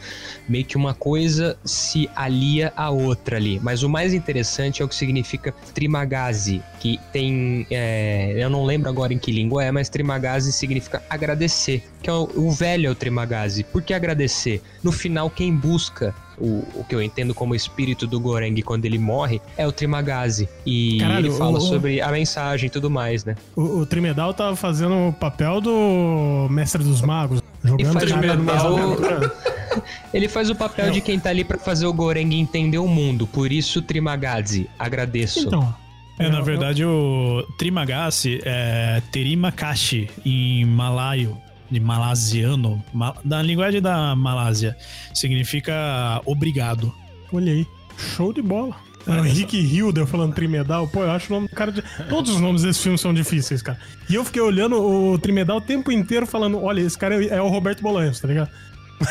[0.50, 3.60] Meio que uma coisa se alia à outra ali.
[3.64, 7.66] Mas o mais interessante é o que significa trimagazi, que tem.
[7.72, 11.82] é, eu não lembro agora em que língua é, mas trimagazi significa agradecer.
[12.04, 13.64] Que é o, o velho é o trimagazi.
[13.64, 14.62] Por que agradecer?
[14.84, 18.98] No final, quem busca o, o que eu entendo como espírito do Goreng quando ele
[19.00, 20.48] morre é o Trimagazi.
[20.66, 23.36] E Caralho, ele fala o- sobre a mensagem e tudo mais, né?
[23.56, 27.42] O, o Trimedal tava fazendo o papel do Mestre dos Magos.
[27.64, 29.34] Jogando faz o no Trimedal- mesa.
[30.14, 30.94] Ele faz o papel Não.
[30.94, 33.28] de quem tá ali pra fazer o Goreng entender o mundo.
[33.28, 34.68] Por isso, Trimagazi.
[34.80, 35.48] Agradeço.
[35.48, 35.76] Então.
[36.20, 41.38] É, na verdade, o Trimagasi é Terimakashi em malaio,
[41.70, 44.76] de malasiano, ma- da linguagem da Malásia,
[45.14, 46.94] significa obrigado.
[47.32, 47.68] Olha aí.
[48.16, 48.76] Show de bola.
[49.08, 50.88] É, o Henrique Hilder falando Trimedal.
[50.88, 51.82] Pô, eu acho o nome do cara de...
[52.10, 53.80] Todos os nomes desse filme são difíceis, cara.
[54.10, 57.42] E eu fiquei olhando o Trimedal o tempo inteiro falando: olha, esse cara é, é
[57.42, 58.50] o Roberto Bolanhos, tá ligado?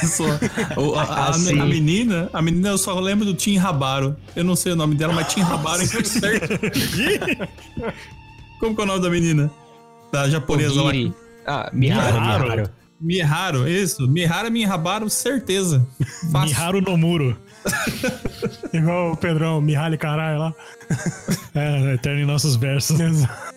[0.06, 0.24] Só.
[0.78, 1.58] O- a, a- Ah, sim.
[1.60, 4.16] a menina, a menina eu só lembro do Tim Rabaro.
[4.34, 6.58] Eu não sei o nome dela, mas Tim Rabaro é certo.
[8.60, 9.50] Como que é o nome da menina?
[10.12, 10.92] Da japonesa lá.
[11.46, 12.44] Ah, Miharu, Miharu.
[12.44, 12.70] Miharu.
[12.98, 14.08] Miharu, isso.
[14.08, 15.86] Mihara Mihabaro, certeza.
[16.32, 16.56] Fácil.
[16.56, 17.36] Miharu Nomuro.
[18.72, 20.54] Igual o Pedrão, Mihaly Caralho lá.
[21.54, 22.98] É, eterno em nossos versos.
[22.98, 23.54] Exato.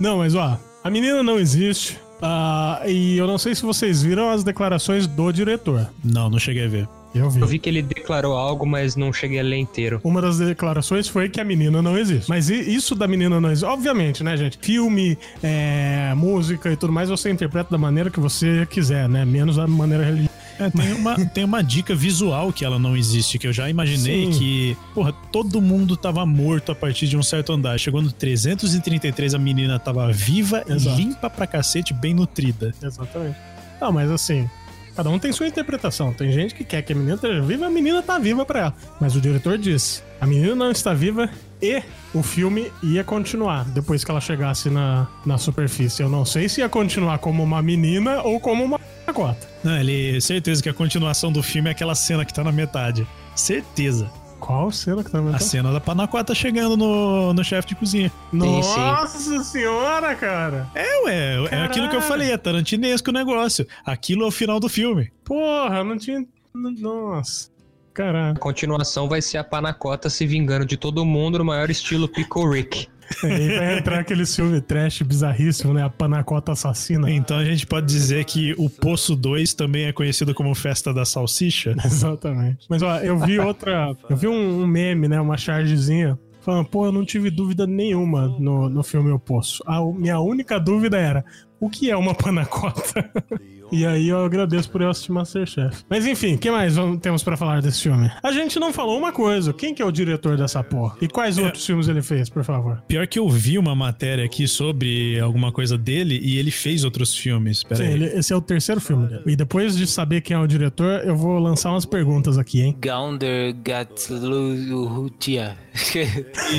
[0.00, 1.98] Não, mas ó, a menina não existe.
[2.20, 5.88] Ah, e eu não sei se vocês viram as declarações do diretor.
[6.04, 6.88] Não, não cheguei a ver.
[7.14, 7.40] Eu vi.
[7.40, 10.00] Eu vi que ele declarou algo, mas não cheguei a ler inteiro.
[10.04, 12.28] Uma das declarações foi que a menina não existe.
[12.28, 14.58] Mas isso da menina não existe, obviamente, né, gente?
[14.60, 19.24] Filme, é, música e tudo mais, você interpreta da maneira que você quiser, né?
[19.24, 20.38] Menos da maneira religiosa.
[20.58, 24.32] É, tem, uma, tem uma dica visual que ela não existe, que eu já imaginei
[24.32, 24.38] Sim.
[24.38, 27.78] que, porra, todo mundo tava morto a partir de um certo andar.
[27.78, 31.00] Chegou no 333, a menina tava viva Exato.
[31.00, 32.74] e limpa pra cacete, bem nutrida.
[32.82, 33.36] Exatamente.
[33.80, 34.50] Não, mas assim,
[34.98, 36.12] cada um tem sua interpretação.
[36.12, 38.74] Tem gente que quer que a menina esteja viva, a menina tá viva pra ela.
[39.00, 41.30] Mas o diretor disse: a menina não está viva
[41.62, 41.80] e
[42.12, 46.02] o filme ia continuar depois que ela chegasse na, na superfície.
[46.02, 48.80] Eu não sei se ia continuar como uma menina ou como uma
[49.14, 49.48] cota.
[49.62, 53.06] Não, ele, certeza que a continuação do filme é aquela cena que tá na metade.
[53.36, 54.10] Certeza.
[54.40, 58.12] Qual cena que tá A cena da Panacota chegando no, no chefe de cozinha.
[58.32, 60.68] Nossa senhora, cara!
[60.74, 61.64] É, ué, é Caralho.
[61.64, 63.66] aquilo que eu falei, é tarantinesco o negócio.
[63.84, 65.12] Aquilo é o final do filme.
[65.24, 66.24] Porra, não tinha.
[66.54, 67.50] Nossa.
[67.92, 68.36] Caralho.
[68.36, 72.48] A continuação vai ser a Panacota se vingando de todo mundo no maior estilo Pickle
[72.48, 72.88] Rick.
[73.22, 75.82] Aí vai entrar aquele filme trash bizarríssimo, né?
[75.82, 77.10] A Panacota Assassina.
[77.10, 81.04] Então a gente pode dizer que o Poço 2 também é conhecido como Festa da
[81.04, 81.74] Salsicha.
[81.84, 82.66] Exatamente.
[82.68, 83.96] Mas ó, eu vi outra.
[84.08, 85.20] Eu vi um, meme, né?
[85.20, 86.18] Uma chargezinha.
[86.40, 89.62] Falando, pô, eu não tive dúvida nenhuma no, no filme O Poço.
[89.66, 91.24] A minha única dúvida era
[91.60, 93.10] o que é uma panacota.
[93.72, 95.84] e aí eu agradeço por eu assistir Masterchef.
[95.90, 98.10] Mas enfim, o que mais vamos- temos pra falar desse filme?
[98.22, 99.52] A gente não falou uma coisa.
[99.52, 100.96] Quem que é o diretor dessa porra?
[101.02, 102.82] E quais outros filmes ele fez, por favor?
[102.88, 107.14] Pior que eu vi uma matéria aqui sobre alguma coisa dele e ele fez outros
[107.16, 107.62] filmes.
[107.62, 107.92] Pera Sim, aí.
[107.94, 109.22] ele- esse é o terceiro filme dele.
[109.26, 112.76] E depois de saber quem é o diretor, eu vou lançar umas perguntas aqui, hein?
[112.80, 115.56] Gaunder Gatlutia.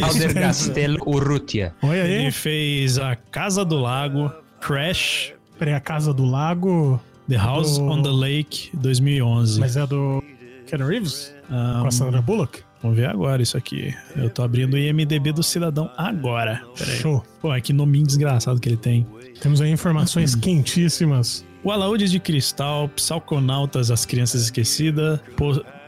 [0.01, 1.73] Alder Castelo Urrutia.
[1.81, 2.11] Olha aí.
[2.13, 4.31] Ele fez A Casa do Lago,
[4.61, 6.99] Crash, Peraí, A Casa do Lago.
[7.27, 9.59] The House Do- on the Lake, 2011.
[9.59, 10.23] Mas é do
[10.65, 11.33] Ken Reeves?
[11.49, 12.61] Ah, Com a Sandra Bullock?
[12.81, 13.93] Vamos ver agora isso aqui.
[14.15, 16.61] Eu tô abrindo o IMDB do Cidadão agora.
[16.75, 17.23] Show.
[17.41, 19.05] Pô, é que nominho desgraçado que ele tem.
[19.41, 21.45] Temos aí informações quentíssimas.
[21.63, 25.19] O Alaúde de Cristal, Psalconautas, As Crianças Esquecidas,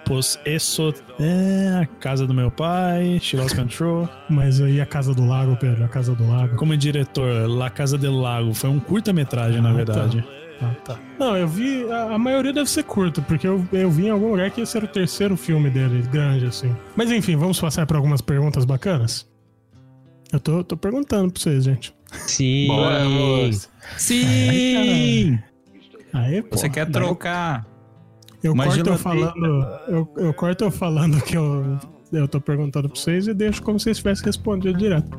[0.05, 4.09] Pos Eso, é, A Casa do Meu Pai, She Lost Control.
[4.29, 6.55] Mas aí a Casa do Lago, Pedro, a Casa do Lago.
[6.55, 10.25] Como diretor, La Casa del Lago, foi um curta-metragem, na Ah, verdade.
[10.61, 10.99] Ah, tá.
[11.17, 11.89] Não, eu vi.
[11.91, 14.77] A, a maioria deve ser curto, porque eu, eu vi em algum lugar que esse
[14.77, 16.75] era o terceiro filme dele, grande, assim.
[16.95, 19.27] Mas enfim, vamos passar por algumas perguntas bacanas?
[20.31, 21.93] Eu tô, tô perguntando pra vocês, gente.
[22.11, 22.67] Sim.
[22.67, 23.03] Bora.
[23.97, 25.39] Sim!
[26.13, 26.57] Aê, pô.
[26.57, 27.65] Você quer Daí trocar
[28.43, 29.67] Eu corto eu falando.
[29.87, 31.77] Eu, eu corto eu falando que eu,
[32.11, 35.09] eu tô perguntando pra vocês e deixo como se vocês tivessem respondido direto.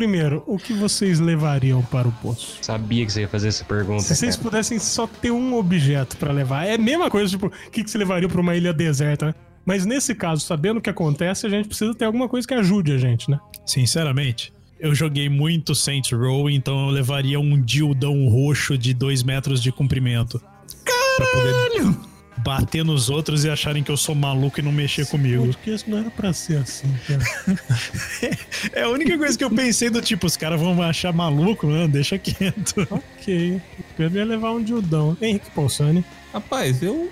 [0.00, 2.56] Primeiro, o que vocês levariam para o poço?
[2.62, 4.00] Sabia que você ia fazer essa pergunta.
[4.00, 4.48] Se vocês cara.
[4.48, 7.90] pudessem só ter um objeto pra levar, é a mesma coisa, tipo, o que, que
[7.90, 9.34] você levaria pra uma ilha deserta, né?
[9.62, 12.92] Mas nesse caso, sabendo o que acontece, a gente precisa ter alguma coisa que ajude
[12.92, 13.38] a gente, né?
[13.66, 19.62] Sinceramente, eu joguei muito Saints Row, então eu levaria um dildão roxo de 2 metros
[19.62, 20.40] de comprimento.
[20.82, 22.09] Caralho!
[22.42, 25.46] Bater nos outros e acharem que eu sou maluco e não mexer comigo.
[25.48, 27.22] Porque isso não era pra ser assim, cara.
[28.72, 31.66] É a única coisa que eu pensei do tipo, os caras vão me achar maluco,
[31.66, 32.86] mano, deixa quieto.
[32.90, 33.60] ok.
[33.98, 35.16] Eu ia levar um dildão.
[35.20, 37.10] Henrique Polsani, Rapaz, eu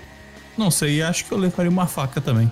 [0.57, 2.49] não sei, acho que eu levaria uma faca também.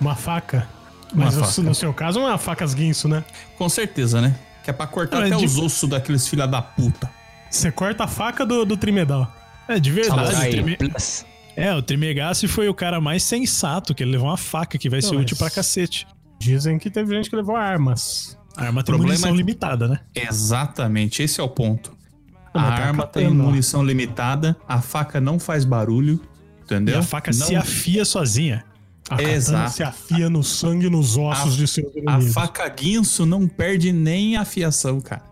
[0.00, 0.68] uma faca.
[1.12, 1.62] Uma Mas faca.
[1.62, 3.24] no seu caso, uma facas guinso, né?
[3.56, 4.34] Com certeza, né?
[4.64, 7.08] Que é pra cortar Não, é até de- os ossos daqueles filha da puta.
[7.50, 9.32] Você corta a faca do, do trimedal.
[9.66, 10.20] É, de verdade.
[10.22, 11.26] o Samurai.
[11.60, 15.02] É, o Trimegassi foi o cara mais sensato, que ele levou uma faca que vai
[15.02, 16.06] ser útil pra cacete.
[16.38, 18.38] Dizem que teve gente que levou armas.
[18.56, 20.00] A arma tem Problema munição limitada, né?
[20.14, 21.92] Exatamente, esse é o ponto.
[22.54, 26.20] Não, a a arma tem munição limitada, a faca não faz barulho,
[26.62, 26.94] entendeu?
[26.94, 28.64] E a faca não, se afia sozinha.
[29.10, 29.72] A Exato.
[29.72, 32.34] se afia no sangue e nos ossos A- de seus A inimigos.
[32.34, 35.22] faca guinso não perde nem a afiação, cara.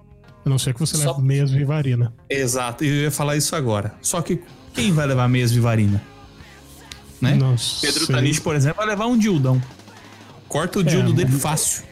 [0.44, 2.12] A não ser que você Só- leve meias vivarina.
[2.28, 3.94] Exato, eu ia falar isso agora.
[4.00, 4.40] Só que
[4.74, 6.02] quem vai levar meias vivarina?
[7.20, 7.34] Né?
[7.34, 8.14] Não Pedro sei.
[8.14, 9.60] Tanich, por exemplo, vai levar um dildão.
[10.48, 11.84] Corta o dildo dele mas- fácil.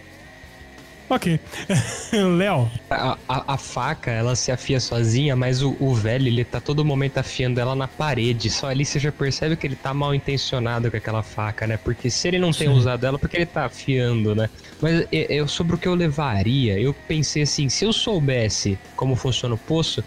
[1.08, 1.38] Ok.
[2.38, 6.60] Léo, A, a- a faca, ela se afia sozinha, mas o, o velho, ele tá
[6.60, 8.48] todo momento afiando ela na parede.
[8.48, 11.76] Só ali você já percebe que ele tá mal intencionado com aquela faca, né?
[11.76, 14.48] Porque se ele não tem usado ela, porque ele tá afiando, né?
[14.80, 19.14] Mas eu, eu- sobre o que eu levaria, eu pensei assim, se eu soubesse como
[19.14, 20.02] funciona o poço,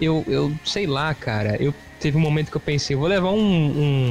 [0.00, 3.38] eu, eu sei lá, cara, eu teve um momento que eu pensei, vou levar um,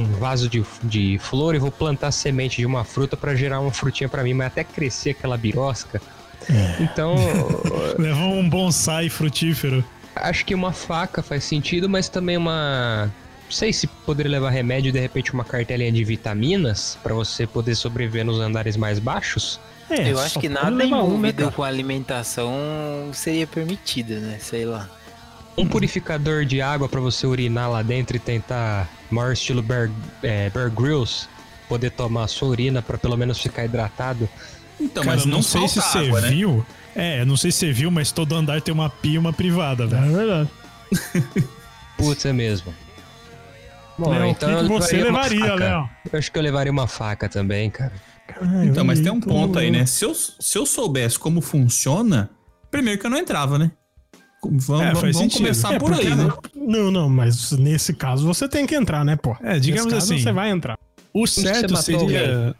[0.02, 3.72] um vaso de, de flor e vou plantar semente de uma fruta pra gerar uma
[3.72, 6.00] frutinha pra mim, mas até crescer aquela birosca.
[6.80, 7.14] Então,
[7.98, 9.84] Leva um bonsai frutífero.
[10.14, 13.10] Acho que uma faca faz sentido, mas também uma.
[13.44, 17.46] Não sei se poderia levar remédio e de repente uma cartelinha de vitaminas pra você
[17.46, 19.58] poder sobreviver nos andares mais baixos.
[19.88, 21.52] é, Eu acho que nada um, né, envolvido cara?
[21.52, 22.54] com alimentação
[23.12, 24.38] seria permitido, né?
[24.40, 24.88] Sei lá.
[25.58, 29.90] Um purificador de água pra você urinar lá dentro e tentar, maior estilo Bear,
[30.22, 31.28] é, Bear Grylls,
[31.68, 34.28] poder tomar a sua urina pra pelo menos ficar hidratado.
[34.80, 36.28] Então, Cara, mas não, não sei se falta você água, né?
[36.30, 36.66] viu.
[36.94, 39.84] É, não sei se você viu, mas todo andar tem uma pia e uma privada,
[39.84, 40.12] É velho.
[40.12, 40.48] verdade.
[41.98, 42.72] Putz, é mesmo.
[43.98, 45.54] Bom, Léo, então que, você levaria.
[45.54, 45.90] Léo?
[46.12, 47.92] Eu acho que eu levaria uma faca também, cara.
[48.64, 49.84] Então, mas tem um ponto aí, né?
[49.86, 52.30] Se eu, se eu soubesse como funciona,
[52.70, 53.72] primeiro que eu não entrava, né?
[54.42, 55.38] Vamos, É, vamos, sentido.
[55.38, 56.32] começar É, por aí, né?
[56.54, 59.36] Não, não, mas nesse caso você tem que entrar, né, pô?
[59.42, 60.22] É, digamos nesse caso, assim.
[60.22, 60.78] Você vai entrar.
[61.12, 62.54] O certo seria.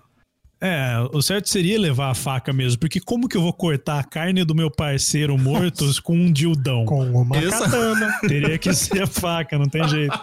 [0.61, 4.03] É, o certo seria levar a faca mesmo, porque como que eu vou cortar a
[4.03, 6.85] carne do meu parceiro morto com um dildão?
[6.85, 8.19] Com uma Essa- katana.
[8.27, 10.19] Teria que ser a faca, não tem jeito.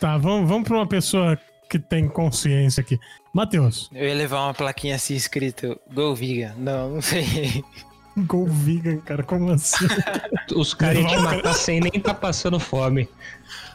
[0.00, 1.38] Tá, vamos, vamos pra uma pessoa
[1.68, 2.98] que tem consciência aqui.
[3.34, 6.54] Matheus, Eu ia levar uma plaquinha assim escrito Go Vegan.
[6.56, 7.62] Não, não sei.
[8.24, 9.86] Gol vegan, cara, como assim?
[10.54, 13.08] Os caras iam te matar sem nem tá passando fome.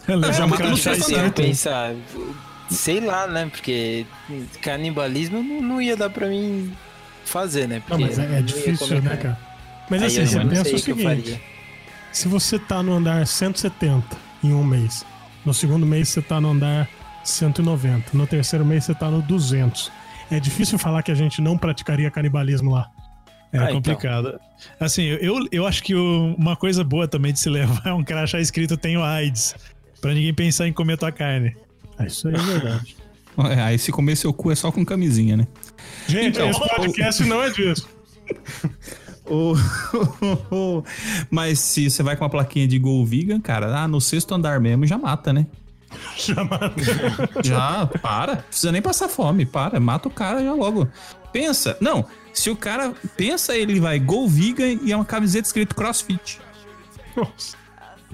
[0.07, 1.41] Levar É, um mas não crachá eu escrito.
[1.41, 1.93] pensar,
[2.69, 3.47] sei lá, né?
[3.49, 4.05] Porque
[4.61, 6.73] canibalismo não, não ia dar pra mim
[7.25, 7.75] fazer, né?
[7.75, 9.39] Não, Porque mas é, é não difícil, né, cara?
[9.89, 11.41] Mas Aí assim, você não pensa o seguinte:
[12.11, 14.03] se você tá no andar 170
[14.43, 15.05] em um mês,
[15.45, 16.89] no segundo mês você tá no andar
[17.23, 19.91] 190, no terceiro mês você tá no 200.
[20.31, 22.89] É difícil falar que a gente não praticaria canibalismo lá.
[23.53, 23.75] É Ah, então.
[23.75, 24.39] complicado.
[24.79, 28.03] Assim, eu, eu acho que o- uma coisa boa também de se levar é um
[28.03, 29.55] crachá escrito tenho AIDS.
[30.01, 31.55] Pra ninguém pensar em comer tua carne.
[31.99, 32.95] É, Isso aí é verdade.
[33.49, 35.47] É, Aí se comer seu cu é só com camisinha, né?
[36.07, 37.87] Gente, Então, esse podcast não é disso.
[39.25, 39.55] O-
[41.31, 44.59] Mas se você vai com uma plaquinha de Gol Vegan, cara, ah, no sexto andar
[44.59, 45.47] mesmo já mata, né?
[46.17, 46.73] Chamado.
[47.43, 48.35] Já, para.
[48.35, 49.79] Não precisa nem passar fome, para.
[49.79, 50.87] Mata o cara já logo.
[51.31, 51.77] Pensa.
[51.79, 56.39] Não, se o cara pensa, ele vai Gol Vegan e é uma camiseta escrito CrossFit.
[57.15, 57.55] Nossa.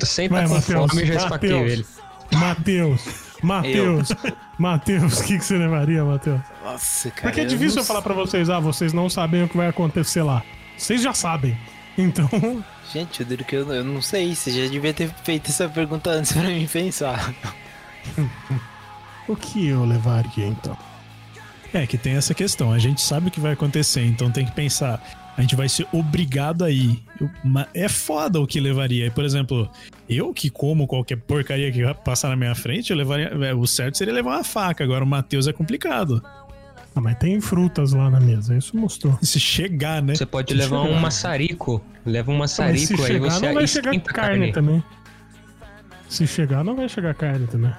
[0.03, 0.91] Sem Vai, tá com Matheus.
[0.91, 1.71] fome, já esfaqueei Matheus.
[1.71, 1.85] ele.
[2.31, 3.01] Matheus.
[3.41, 4.09] Matheus.
[4.57, 6.41] Matheus, o que, que você levaria, Matheus?
[6.63, 7.21] Nossa, cara.
[7.23, 9.57] Porque é eu difícil não eu falar pra vocês, ah, vocês não sabem o que
[9.57, 10.43] vai acontecer lá.
[10.77, 11.57] Vocês já sabem.
[11.97, 12.29] Então,
[12.93, 14.33] Gente, eu digo que eu, eu não sei.
[14.35, 17.33] Você já devia ter feito essa pergunta antes pra mim pensar.
[19.27, 20.77] o que eu levaria então?
[21.73, 22.71] É, que tem essa questão.
[22.71, 25.01] A gente sabe o que vai acontecer, então tem que pensar.
[25.37, 27.01] A gente vai ser obrigado a ir.
[27.73, 29.09] É foda o que levaria.
[29.11, 29.69] Por exemplo,
[30.09, 33.27] eu que como qualquer porcaria que passar na minha frente, eu levaria.
[33.27, 34.83] é, O certo seria levar uma faca.
[34.83, 36.21] Agora o Matheus é complicado.
[36.95, 39.17] Ah, mas tem frutas lá na mesa, isso mostrou.
[39.21, 40.15] Se chegar, né?
[40.15, 40.97] Você pode Se levar chegar.
[40.97, 41.81] um maçarico.
[42.05, 44.83] Leva um se maçarico aí chegar, você não vai chegar a carne, também.
[46.09, 47.71] Se chegar, não vai chegar carne também.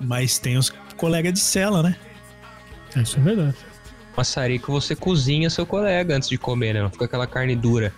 [0.00, 1.96] Mas tem os colegas de cela, né?
[2.96, 3.56] É, Isso é verdade.
[4.16, 6.82] Maçarico você cozinha seu colega antes de comer, né?
[6.82, 7.92] Não fica aquela carne dura.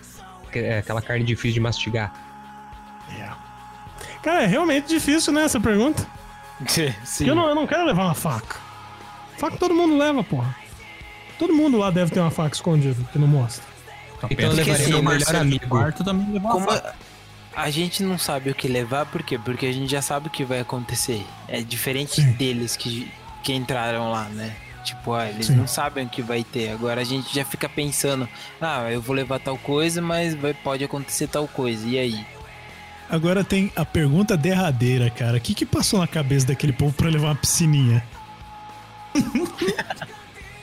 [0.52, 2.12] É, aquela carne difícil de mastigar.
[4.22, 6.06] Cara, é realmente difícil, né, essa pergunta.
[6.68, 6.92] Sim.
[7.16, 8.56] Porque eu não, eu não quero levar uma faca.
[9.38, 10.54] Faca todo mundo leva, porra.
[11.38, 13.64] Todo mundo lá deve ter uma faca escondida, que não mostra.
[14.28, 15.68] Então eu que levaria se meu o melhor amigo.
[15.68, 16.94] quarto também levar uma Como faca.
[17.54, 19.38] a, a gente não sabe o que levar, por quê?
[19.38, 21.24] Porque a gente já sabe o que vai acontecer.
[21.46, 22.32] É diferente Sim.
[22.32, 23.08] deles que,
[23.44, 24.56] que entraram lá, né?
[24.84, 25.56] Tipo, ah, eles Sim.
[25.56, 26.70] não sabem o que vai ter.
[26.70, 28.28] Agora a gente já fica pensando,
[28.60, 31.86] ah, eu vou levar tal coisa, mas vai, pode acontecer tal coisa.
[31.86, 32.26] E aí?
[33.10, 35.38] Agora tem a pergunta derradeira, cara.
[35.38, 38.04] O que que passou na cabeça daquele povo pra levar uma piscininha?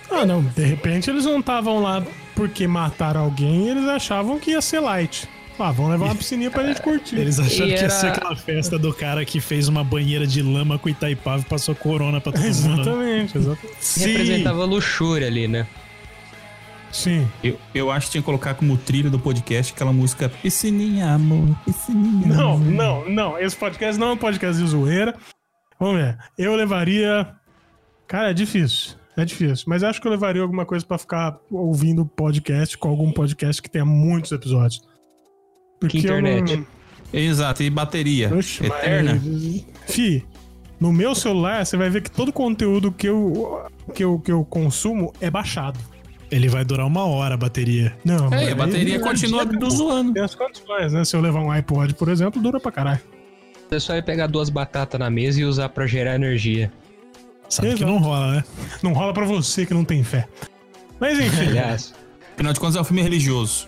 [0.09, 0.43] Ah, não.
[0.43, 2.01] De repente eles não estavam lá
[2.35, 5.27] porque mataram alguém e eles achavam que ia ser light.
[5.57, 7.15] Ah, vamos levar uma piscininha pra gente curtir.
[7.17, 10.27] Eles acharam E que ia era- ser aquela festa do cara que fez uma banheira
[10.27, 12.53] de lama com Itaipava e passou corona pra todo mundo.
[12.67, 12.81] né?
[12.81, 13.99] Exatamente, exatamente.
[13.99, 15.65] Representava luxúria ali, né?
[16.91, 17.27] Sim.
[17.43, 21.55] Eu, eu acho que tinha que colocar como trilha do podcast aquela música Piscininha, amor,
[21.65, 22.27] piscininha.
[22.27, 23.39] Não, amor." não, não.
[23.39, 25.13] Esse podcast não é um podcast de zoeira.
[25.79, 26.17] Vamos ver.
[26.37, 27.29] Eu levaria.
[28.07, 28.95] Cara, é difícil.
[29.17, 29.65] É difícil.
[29.67, 33.69] Mas acho que eu levaria alguma coisa pra ficar ouvindo podcast com algum podcast que
[33.69, 34.81] tenha muitos episódios.
[35.79, 36.67] Porque Que eu não- internet.
[37.13, 38.33] Exato, e bateria.
[38.35, 39.21] Oxe, mas- Eterna.
[39.87, 40.25] Fi,
[40.79, 43.61] no meu celular você vai ver que todo conteúdo que eu,
[43.93, 45.79] que eu, que eu consumo é baixado.
[46.31, 47.95] Ele vai durar uma hora a bateria.
[48.03, 50.11] Não, É, a bateria continua do zoando.
[50.13, 51.05] Tem as condições, né?
[51.05, 52.99] Se eu levar um iPod, por exemplo, dura pra caralho.
[53.69, 56.71] Você só ia pegar duas batatas na mesa e usar pra gerar energia.
[57.47, 57.91] Sabe que Exato.
[57.91, 58.43] não rola, né?
[58.81, 60.27] Não rola pra você que não tem fé.
[60.99, 61.47] Mas enfim.
[61.49, 61.93] Aliás,
[62.33, 63.67] Afinal de contas, é um filme religioso.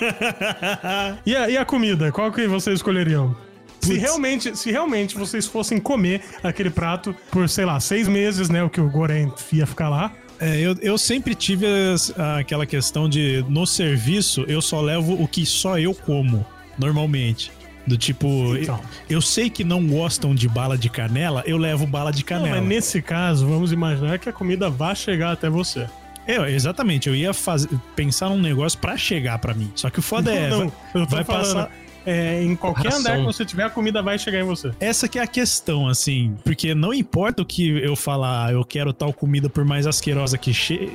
[1.26, 2.10] E a, e a comida?
[2.12, 3.36] Qual que vocês escolheriam?
[3.80, 8.62] Se realmente, se realmente vocês fossem comer aquele prato por, sei lá, seis meses, né?
[8.62, 10.12] O que o Goren ia ficar lá.
[10.38, 15.26] É, eu, eu sempre tive as- aquela questão de, no serviço, eu só levo o
[15.26, 16.44] que só eu como,
[16.78, 17.50] normalmente.
[17.86, 18.78] Do tipo, Então.
[19.08, 22.24] eu, eu sei que não gostam de bala de canela, eu levo bala de Não,
[22.26, 22.56] canela.
[22.60, 25.86] mas nesse caso, vamos imaginar que a comida vai chegar até você.
[26.26, 29.70] É, exatamente, eu ia fazer, pensar num negócio pra chegar pra mim.
[29.74, 31.42] Só que o foda é, não, vai, eu tô vai falando.
[31.54, 31.70] passar.
[32.06, 33.00] é, em qualquer Ração.
[33.00, 34.70] andar que você tiver, a comida vai chegar em você.
[34.80, 38.64] Essa que é a questão, assim, porque não importa o que eu falar, "Ah, eu
[38.64, 40.52] quero tal comida por mais asquerosa que,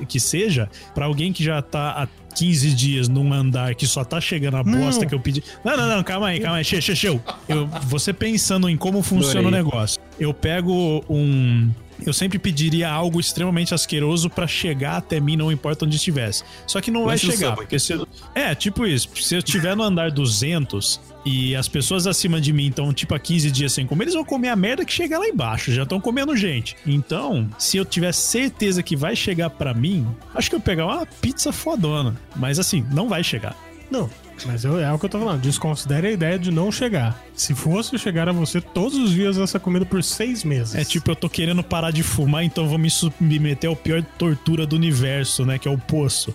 [0.08, 4.20] que seja, pra alguém que já tá há 15 dias num andar que só tá
[4.20, 5.08] chegando a bosta Não.
[5.08, 5.42] que eu pedi.
[5.64, 7.08] Não, não, não, calma aí, calma aí, che, che, che.
[7.48, 9.62] Eu, você pensando em como funciona Adorei.
[9.62, 10.02] o negócio.
[10.20, 11.70] Eu pego um.
[12.06, 16.44] Eu sempre pediria algo extremamente asqueroso pra chegar até mim, não importa onde estivesse.
[16.66, 19.10] Só que não vai Lanche do chegar, porque se eu- é, tipo isso.
[19.16, 23.20] Se eu estiver no andar 200 e as pessoas acima de mim estão, tipo, há
[23.20, 25.72] 15 dias sem comer, eles vão comer a merda que chega lá embaixo.
[25.72, 26.76] Já estão comendo gente.
[26.86, 31.06] Então, se eu tiver certeza que vai chegar pra mim, acho que eu pegar uma
[31.06, 32.16] pizza fodona.
[32.36, 33.56] Mas assim, não vai chegar.
[33.90, 34.10] Não,
[34.46, 35.42] mas eu- é o que eu tô falando.
[35.42, 37.22] Desconsidere a ideia de não chegar.
[37.36, 40.74] Se fosse chegar a você todos os dias essa comida por seis meses.
[40.76, 44.66] É tipo, eu tô querendo parar de fumar, então vou me submeter ao pior tortura
[44.66, 45.58] do universo, né?
[45.60, 46.34] Que é o poço.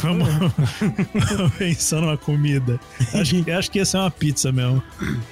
[0.00, 0.28] Vamos
[1.58, 2.80] pensar numa comida.
[3.14, 4.82] Acho, que- acho que ia ser uma pizza mesmo.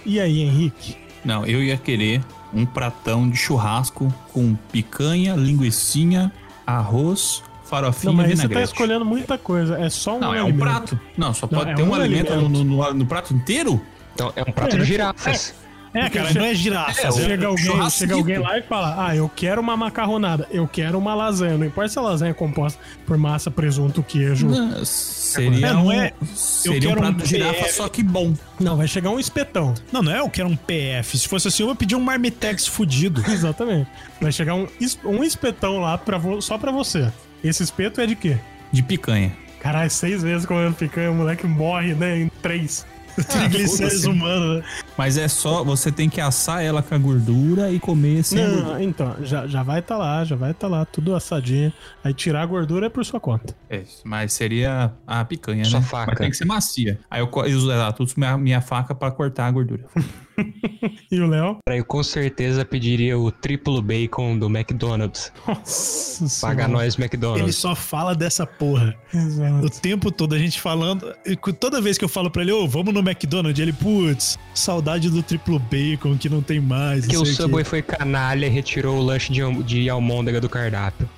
[0.04, 0.96] E aí, Henrique?
[1.24, 2.22] Não, eu ia querer
[2.52, 6.30] um pratão de churrasco com picanha, linguiçinha,
[6.66, 8.72] arroz, farofinha Não, mas e aí você tá vinagrete.
[8.72, 9.78] escolhendo muita coisa.
[9.78, 10.60] É só um Não, é um alimento.
[10.62, 11.00] prato.
[11.16, 12.64] Não, só Não, pode é ter um, um alimento, alimento.
[12.64, 13.80] No, no- no prato inteiro?
[14.14, 15.54] Então é um prato É, de girafas.
[15.96, 17.06] É, cara, não é girafa.
[17.06, 17.12] É.
[17.12, 21.14] Chega alguém, chega alguém lá e fala: Ah, eu quero uma macarronada, eu quero uma
[21.14, 21.56] lasanha.
[21.56, 24.44] Não importa se a lasanha é composta por massa, presunto, queijo.
[24.48, 27.72] Não, Não, seria É, não um, é- seria quero um prato um de girafa, PF.
[27.74, 28.34] só que bom.
[28.58, 29.72] vai chegar um espetão.
[29.92, 31.16] Não, não é eu quero um PF.
[31.16, 33.22] Se fosse assim, eu ia pedir um marmitex fudido.
[33.30, 33.88] Exatamente.
[34.20, 34.66] Vai chegar um,
[35.04, 37.08] um espetão lá pra só pra você.
[37.44, 38.38] Esse espeto é de quê?
[38.72, 39.30] De picanha.
[39.60, 42.18] Caralho, seis vezes comendo picanha, o moleque morre, né?
[42.22, 42.84] Em três.
[43.14, 44.08] Triglicéridos foda-se.
[44.08, 44.64] humanos, né?
[44.98, 48.46] Mas é só, você tem que assar ela com a gordura e comer sem a
[48.48, 48.72] gordura.
[48.74, 51.72] Não, então, já, já vai tá lá, já vai tá lá, tudo assadinho.
[52.02, 53.54] Aí tirar a gordura é por sua conta.
[53.70, 55.86] É, mas seria a picanha, Sua né?
[55.86, 56.06] faca.
[56.10, 56.98] Mas tem que ser macia.
[57.08, 59.84] Aí eu co- eu uso minha, minha faca pra cortar a gordura.
[61.10, 61.58] E o Léo?
[61.68, 65.32] Eu com certeza pediria o triplo bacon do McDonald's.
[65.46, 66.68] Nossa Paga senhora.
[66.68, 67.56] nós, Ele McDonald's.
[67.56, 68.94] só fala dessa porra.
[69.12, 69.66] Exato.
[69.66, 71.14] O tempo todo a gente falando.
[71.24, 75.08] e Toda vez que eu falo pra ele, ô, vamos no McDonald's, ele, putz, saudade
[75.10, 77.02] do triplo bacon que não tem mais.
[77.02, 80.40] Porque não o sei quê." Subway foi canalha e retirou o lanche de, de almôndega
[80.40, 81.08] do cardápio.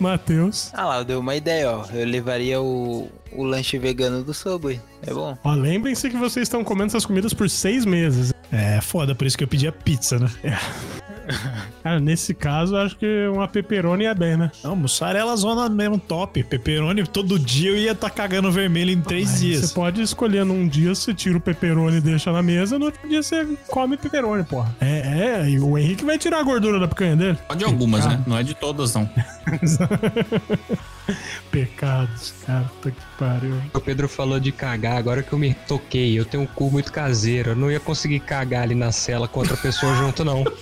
[0.00, 0.70] Matheus.
[0.74, 1.84] Ah lá, deu uma ideia, ó.
[1.92, 4.80] Eu levaria o, o lanche vegano do Subway.
[5.06, 5.36] É bom.
[5.42, 8.32] Ó, lembrem-se que vocês estão comendo essas comidas por seis meses.
[8.52, 10.30] É foda, por isso que eu pedi a pizza, né?
[11.82, 14.50] Cara, nesse caso, acho que uma pepperoni é bem, né?
[14.62, 16.42] Não, mussarela zona mesmo top.
[16.44, 19.60] Pepperoni, todo dia eu ia estar cagando vermelho em três dias.
[19.60, 23.08] Você pode escolher num dia, você tira o pepperoni e deixa na mesa, no outro
[23.08, 24.74] dia você come pepperoni, porra.
[24.80, 27.38] É, é, e o Henrique vai tirar a gordura da picanha dele.
[27.48, 28.22] Só de algumas, né?
[28.26, 29.08] Não é de todas, não.
[31.50, 33.60] Pecados, cara, puta que pariu.
[33.74, 36.90] O Pedro falou de cagar, agora que eu me toquei, eu tenho um cu muito
[36.92, 37.50] caseiro.
[37.50, 40.44] Eu não ia conseguir cagar ali na cela com outra pessoa junto, não.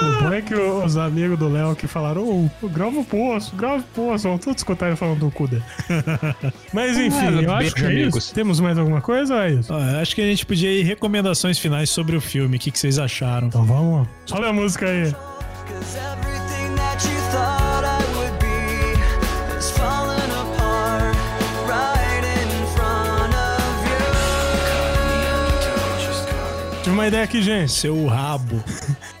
[0.00, 2.22] O bom é que os amigos do Léo que falaram,
[2.62, 5.62] ô, grava o poço, grava o poço, vão todos escutar ele falando do cu dele.
[6.72, 8.24] Mas enfim, Ah, eu acho que é amigos.
[8.26, 8.34] isso.
[8.34, 9.72] Temos mais alguma coisa é isso?
[9.72, 12.56] Eu acho que a gente podia ir recomendações finais sobre o filme.
[12.56, 13.48] O que, que vocês acharam?
[13.48, 15.10] Então vamos, sobe a música aí.
[15.12, 16.47] Cause everything
[26.88, 27.70] Tive uma ideia aqui, gente.
[27.70, 28.64] Seu rabo.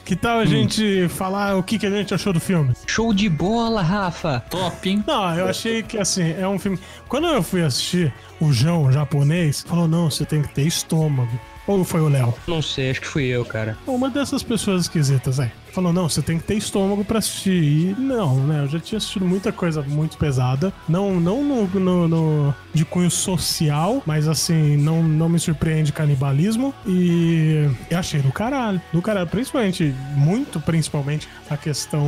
[0.02, 2.72] Que tal a gente falar o que, que a gente achou do filme?
[2.86, 4.40] Show de bola, Rafa!
[4.48, 5.04] Top, hein?
[5.06, 6.78] Não, eu achei que assim, é um filme.
[7.08, 11.38] Quando eu fui assistir, o João, o japonês, falou: não, você tem que ter estômago.
[11.66, 12.32] Ou foi o Léo?
[12.46, 13.76] Não sei, acho que fui eu, cara.
[13.86, 15.50] Uma dessas pessoas esquisitas aí.
[15.72, 17.50] Falou, não, você tem que ter estômago pra assistir.
[17.62, 18.62] E não, né?
[18.64, 20.72] Eu já tinha assistido muita coisa muito pesada.
[20.88, 26.72] Não, não no, no- no- de cunho social, mas assim, não, não me surpreende canibalismo.
[26.86, 28.80] E eu achei do caralho.
[28.92, 29.26] Do caralho.
[29.28, 32.04] Principalmente, muito principalmente, a questão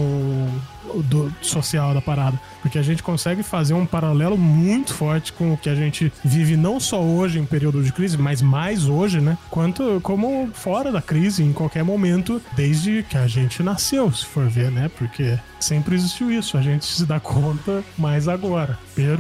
[1.05, 2.39] do social da parada.
[2.63, 6.57] Porque a gente consegue fazer um paralelo muito forte com o que a gente vive
[6.57, 9.39] não só hoje em período de crise, mas mais hoje, né?
[9.51, 14.49] Quanto como fora da crise, em qualquer momento, desde que a gente nasceu, se for
[14.49, 14.91] ver, né?
[14.97, 18.79] Porque sempre existiu isso, a gente se dá conta mais agora.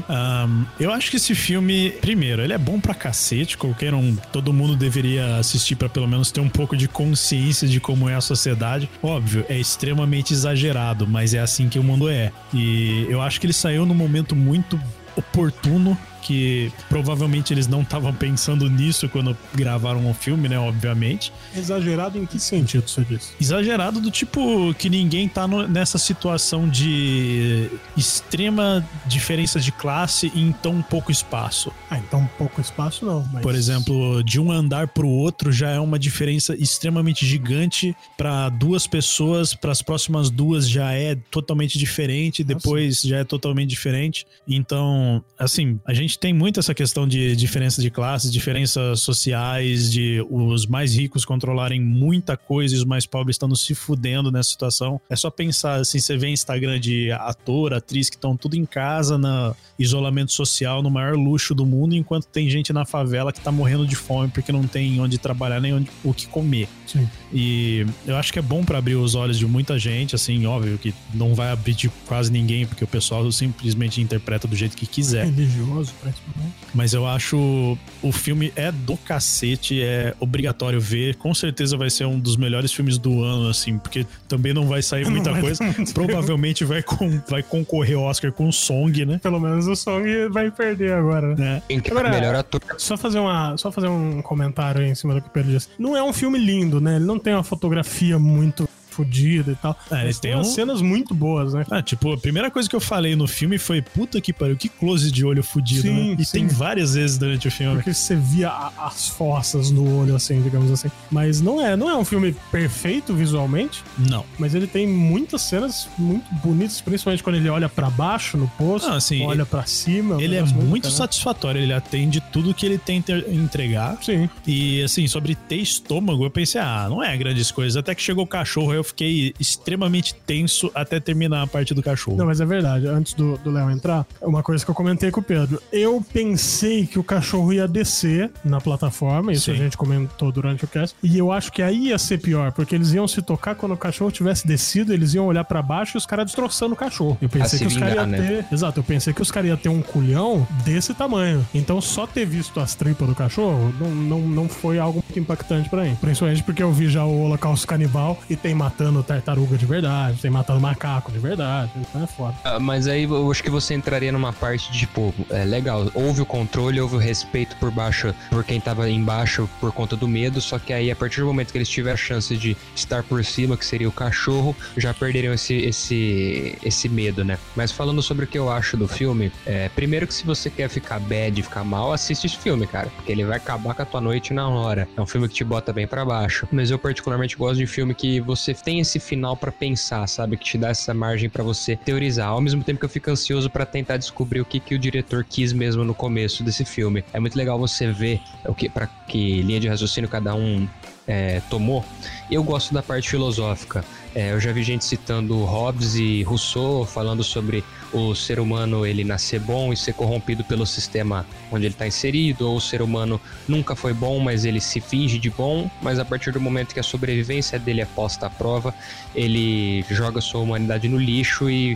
[0.08, 3.56] Ahn, eu acho que esse filme, primeiro, ele é bom pra cacete.
[3.56, 7.80] Qualquer um, todo mundo deveria assistir pra pelo menos ter um pouco de consciência de
[7.80, 8.88] como é a sociedade.
[9.02, 12.30] Óbvio, é extremamente exagerado, mas é assim que o mundo é.
[12.52, 14.78] E eu acho que ele saiu num momento muito
[15.16, 20.58] oportuno que provavelmente eles não estavam pensando nisso quando gravaram o filme, né?
[20.58, 21.32] Obviamente.
[21.56, 23.32] Exagerado em que sentido você disse?
[23.40, 30.52] Exagerado do tipo que ninguém tá no- nessa situação de extrema diferença de classe em
[30.52, 31.72] tão pouco espaço.
[31.90, 33.26] Ah, então pouco espaço não.
[33.32, 33.42] Mas...
[33.42, 38.86] Por exemplo, de um andar pro outro já é uma diferença extremamente gigante para duas
[38.86, 44.26] pessoas, para as próximas duas já é totalmente diferente, depois já é totalmente diferente.
[44.46, 50.24] Então, assim, a gente tem muito essa questão de diferença de classes, diferenças sociais, de
[50.30, 55.00] os mais ricos controlarem muita coisa e os mais pobres estando se fudendo nessa situação.
[55.08, 59.18] É só pensar assim, você vê Instagram de ator, atriz que estão tudo em casa,
[59.18, 63.50] na isolamento social, no maior luxo do mundo, enquanto tem gente na favela que tá
[63.50, 66.68] morrendo de fome porque não tem onde trabalhar nem onde, o que comer.
[66.86, 67.08] Sim.
[67.32, 70.78] E eu acho que é bom pra abrir os olhos de muita gente, assim, óbvio
[70.78, 74.86] que não vai abrir de quase ninguém, porque o pessoal simplesmente interpreta do jeito que
[74.86, 75.26] quiser.
[75.26, 75.92] Religioso.
[76.00, 76.54] Principalmente.
[76.74, 81.16] Mas eu acho o filme é do cacete, é obrigatório ver.
[81.16, 84.82] Com certeza vai ser um dos melhores filmes do ano, assim, porque também não vai
[84.82, 85.64] sair muita vai coisa.
[85.92, 89.18] Provavelmente vai, com, vai concorrer ao Oscar com Song, né?
[89.22, 91.36] Pelo menos o Song vai perder agora, né?
[91.36, 91.62] né?
[91.68, 92.60] É Agora- o melhor ator?
[92.78, 95.68] Só fazer, uma, só fazer um comentário aí em cima do que o Pedro disse.
[95.78, 96.96] Não é um filme lindo, né?
[96.96, 99.76] Ele não tem uma fotografia muito fodida e tal.
[99.90, 101.64] É, mas tem tem umas um- cenas muito boas, né?
[101.70, 104.68] Ah, tipo, a primeira coisa que eu falei no filme foi puta que pariu, que
[104.68, 106.16] close de olho fudido, Sim, né?
[106.18, 106.32] E sim.
[106.32, 107.74] tem várias vezes durante o filme.
[107.76, 110.88] Porque você via a- as forças no olho, assim, digamos assim.
[111.10, 114.24] Mas não é, não é um filme perfeito visualmente, Não.
[114.38, 118.86] mas ele tem muitas cenas muito bonitas, principalmente quando ele olha pra baixo no poço,
[118.88, 120.16] Não, assim, olha pra cima.
[120.22, 120.96] Ele é negócio muito bacana.
[120.96, 123.98] satisfatório, ele atende tudo que ele tenta entregar.
[124.02, 124.28] Sim.
[124.46, 127.76] E assim, sobre ter estômago, eu pensei, ah, não é grandes coisas.
[127.76, 131.82] Até que chegou o cachorro, aí eu fiquei extremamente tenso até terminar a parte do
[131.82, 132.16] cachorro.
[132.16, 132.86] Não, mas é verdade.
[132.86, 135.60] Antes do do Léo entrar, uma coisa que eu comentei com o Pedro.
[135.72, 139.52] Eu pensei que o cachorro ia descer na plataforma, isso Sim.
[139.52, 142.74] a gente comentou durante o cast, e eu acho que aí ia ser pior, porque
[142.74, 145.98] eles iam se tocar quando o cachorro tivesse descido, eles iam olhar pra baixo e
[145.98, 147.18] os caras destroçando o cachorro.
[147.20, 148.18] Eu pensei se que os caras iam né?
[148.18, 148.54] ter.
[148.54, 151.46] Exato, eu pensei que os caras iam ter um culhão desse tamanho.
[151.54, 155.68] Então só ter visto as tripas do cachorro não, não, não foi algo muito impactante
[155.68, 155.96] pra mim.
[156.00, 160.30] Principalmente porque eu vi já o Holocausto Canibal e tem matando tartaruga de verdade, tem
[160.30, 161.72] matando macaco de verdade.
[161.76, 162.34] Então é foda.
[162.44, 166.22] Ah, Mas aí eu acho que você entraria numa parte de, tipo, é legal, houve
[166.22, 170.40] o controle, houve o respeito por baixo, por quem tava embaixo por conta do medo,
[170.40, 173.24] só que aí a partir do momento que eles tiveram a chance de estar por
[173.24, 177.36] cima, que seria o cachorro, já perderiam esse, esse, esse medo, né?
[177.56, 180.68] Mas falando sobre o que eu acho do filme, é, primeiro que se você quer
[180.68, 184.00] ficar bad, ficar mal, assiste esse filme, cara, porque ele vai acabar com a tua
[184.00, 184.88] noite na hora.
[184.96, 186.46] É um filme que te bota bem pra baixo.
[186.52, 190.36] Mas eu particularmente gosto de filme que você tem esse final pra pensar, sabe?
[190.36, 192.28] Que te dá essa margem pra você teorizar.
[192.28, 195.24] Ao mesmo tempo que eu fico ansioso pra tentar descobrir o que, que o diretor
[195.24, 197.04] quis mesmo no começo desse filme.
[197.12, 200.68] É muito legal você ver o que para que linha de raciocínio cada um
[201.06, 201.84] é, tomou.
[202.30, 203.84] Eu gosto da parte filosófica.
[204.14, 209.04] É, eu já vi gente citando Hobbes e Rousseau falando sobre o ser humano ele
[209.04, 213.20] nascer bom e ser corrompido pelo sistema onde ele está inserido, ou o ser humano
[213.48, 216.80] nunca foi bom, mas ele se finge de bom, mas a partir do momento que
[216.80, 218.74] a sobrevivência dele é posta à prova,
[219.14, 221.74] ele joga sua humanidade no lixo e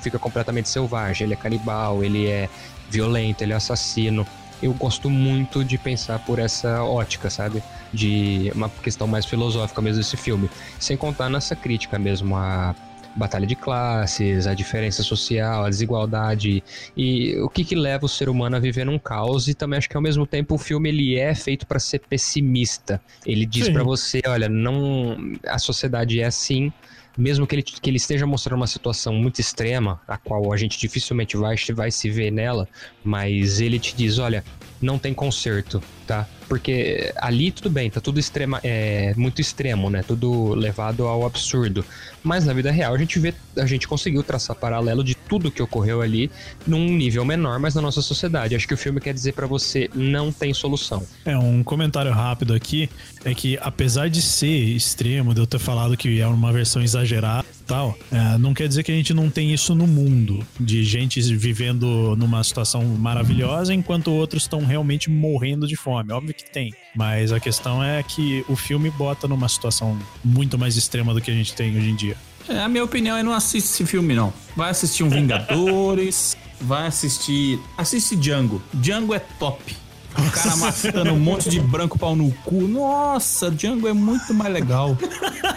[0.00, 1.26] fica completamente selvagem.
[1.26, 2.48] Ele é canibal, ele é
[2.88, 4.26] violento, ele é assassino.
[4.62, 7.62] Eu gosto muito de pensar por essa ótica, sabe?
[7.92, 10.50] De uma questão mais filosófica mesmo desse filme.
[10.78, 12.74] Sem contar nessa crítica mesmo à
[13.14, 16.62] batalha de classes, a diferença social, a desigualdade
[16.96, 19.88] e o que que leva o ser humano a viver num caos e também acho
[19.88, 23.00] que ao mesmo tempo o filme ele é feito para ser pessimista.
[23.26, 25.16] Ele diz para você, olha, não
[25.46, 26.72] a sociedade é assim,
[27.16, 30.78] mesmo que ele, que ele esteja mostrando uma situação muito extrema, a qual a gente
[30.78, 32.68] dificilmente vai, vai se ver nela,
[33.02, 34.44] mas ele te diz, olha,
[34.80, 36.26] não tem conserto, tá?
[36.48, 40.02] Porque ali tudo bem, tá tudo extrema, é, muito extremo, né?
[40.02, 41.84] Tudo levado ao absurdo.
[42.22, 45.62] Mas na vida real a gente vê, a gente conseguiu traçar paralelo de tudo que
[45.62, 46.30] ocorreu ali
[46.66, 48.54] num nível menor, mas na nossa sociedade.
[48.54, 51.06] Acho que o filme quer dizer pra você não tem solução.
[51.24, 52.88] É, um comentário rápido aqui
[53.24, 57.46] é que, apesar de ser extremo, de eu ter falado que é uma versão exagerada
[57.70, 61.20] tal, é, não quer dizer que a gente não tem isso no mundo, de gente
[61.36, 66.12] vivendo numa situação maravilhosa enquanto outros estão realmente morrendo de fome.
[66.12, 70.76] Óbvio que tem, mas a questão é que o filme bota numa situação muito mais
[70.76, 72.16] extrema do que a gente tem hoje em dia.
[72.48, 74.32] É, a minha opinião é não assiste esse filme, não.
[74.56, 77.60] Vai assistir um Vingadores, vai assistir.
[77.78, 78.60] Assiste Django.
[78.74, 79.76] Django é top.
[80.18, 82.62] O cara matando um monte de branco pau no cu.
[82.62, 84.96] Nossa, Django é muito mais legal.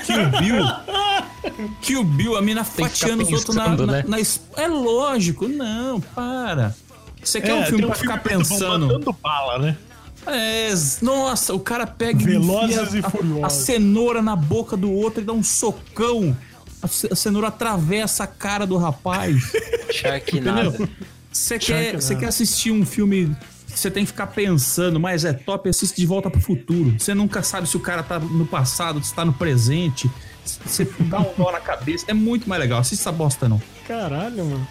[0.06, 0.66] Kill Bill.
[1.82, 4.04] Kill Bill, a mina ficar fatiando os outros na, na- né?
[4.08, 4.18] na
[4.62, 6.76] É lógico, não, para.
[7.24, 8.88] Você quer um filme pra ficar que vão pensando?
[8.88, 9.78] mandando bala, né?
[10.28, 15.22] É, nossa, o cara pega e Velozes e a- a, cenoura na boca do outro
[15.22, 16.36] e dá um socão.
[16.82, 19.52] A a cenoura atravessa a cara do rapaz.
[19.92, 20.90] Sharknado.
[21.32, 23.36] Você quer, você quer assistir um filme
[23.72, 26.94] que você tem que ficar pensando, mas é top, assiste de volta pro futuro.
[27.00, 30.10] Você nunca sabe se o cara tá no passado, se tá no presente.
[30.66, 32.06] Você dá um nó na cabeça.
[32.08, 32.80] É muito mais legal.
[32.80, 33.62] Assiste essa bosta, não.
[33.88, 34.68] Caralho, mano.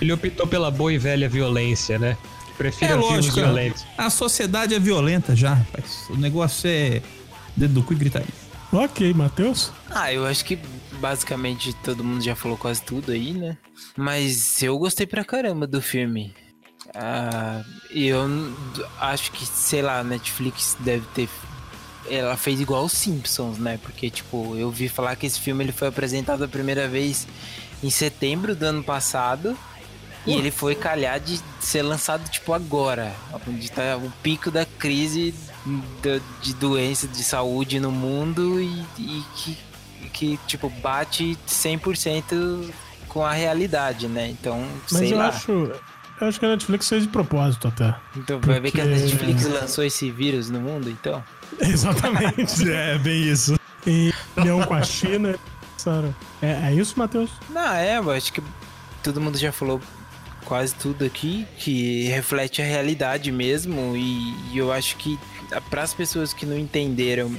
[0.00, 2.16] Ele optou pela boa e velha violência, né?
[2.56, 3.34] Prefiro É filmes lógico.
[3.36, 3.86] violentos.
[3.98, 6.06] A sociedade é violenta já, rapaz.
[6.10, 7.02] O negócio é
[7.56, 8.46] dedo do cu e gritaria.
[8.72, 9.72] Ok, Matheus.
[9.90, 10.58] Ah, eu acho que
[11.00, 13.56] basicamente todo mundo já falou quase tudo aí, né?
[13.96, 16.34] Mas eu gostei pra caramba do filme.
[16.94, 18.26] Ah, e eu
[19.00, 21.28] acho que, sei lá, a Netflix deve ter.
[22.08, 23.78] Ela fez igual os Simpsons, né?
[23.82, 27.26] Porque, tipo, eu vi falar que esse filme ele foi apresentado a primeira vez
[27.82, 29.56] em setembro do ano passado.
[30.26, 33.12] E ele foi calhar de ser lançado, tipo, agora.
[33.46, 35.32] Onde tá o pico da crise
[36.02, 39.58] da- de doença, de saúde no mundo e, e que,
[40.12, 42.70] que, tipo, bate 100%
[43.08, 44.28] com a realidade, né?
[44.28, 45.28] Então, Mas sei eu lá.
[45.28, 45.50] acho.
[46.20, 47.94] Eu acho que a Netflix fez de propósito até.
[48.16, 51.22] Então, vai ver que a porque- Netflix lançou esse vírus no mundo, então?
[51.60, 52.70] Exatamente.
[52.70, 53.58] É, bem isso.
[53.86, 55.36] em união com a China.
[56.42, 57.30] É, é isso, Matheus?
[57.50, 58.42] Não, é, eu acho que
[59.02, 59.80] todo mundo já falou
[60.46, 65.18] quase tudo aqui, que reflete a realidade mesmo, e, e eu acho que
[65.68, 67.34] para as pessoas que não entenderam,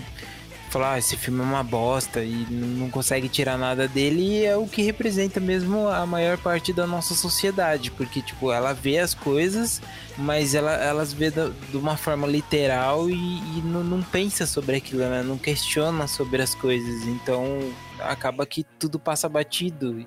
[0.69, 4.67] falar, ah, esse filme é uma bosta e não, consegue tirar nada dele, é o
[4.67, 9.81] que representa mesmo a maior parte da nossa sociedade, porque, tipo, ela vê as coisas,
[10.17, 14.75] mas ela, elas vê da- de uma forma literal e, e não, não pensa sobre
[14.77, 15.23] aquilo, né?
[15.23, 20.05] não questiona sobre as coisas, então acaba que tudo passa batido.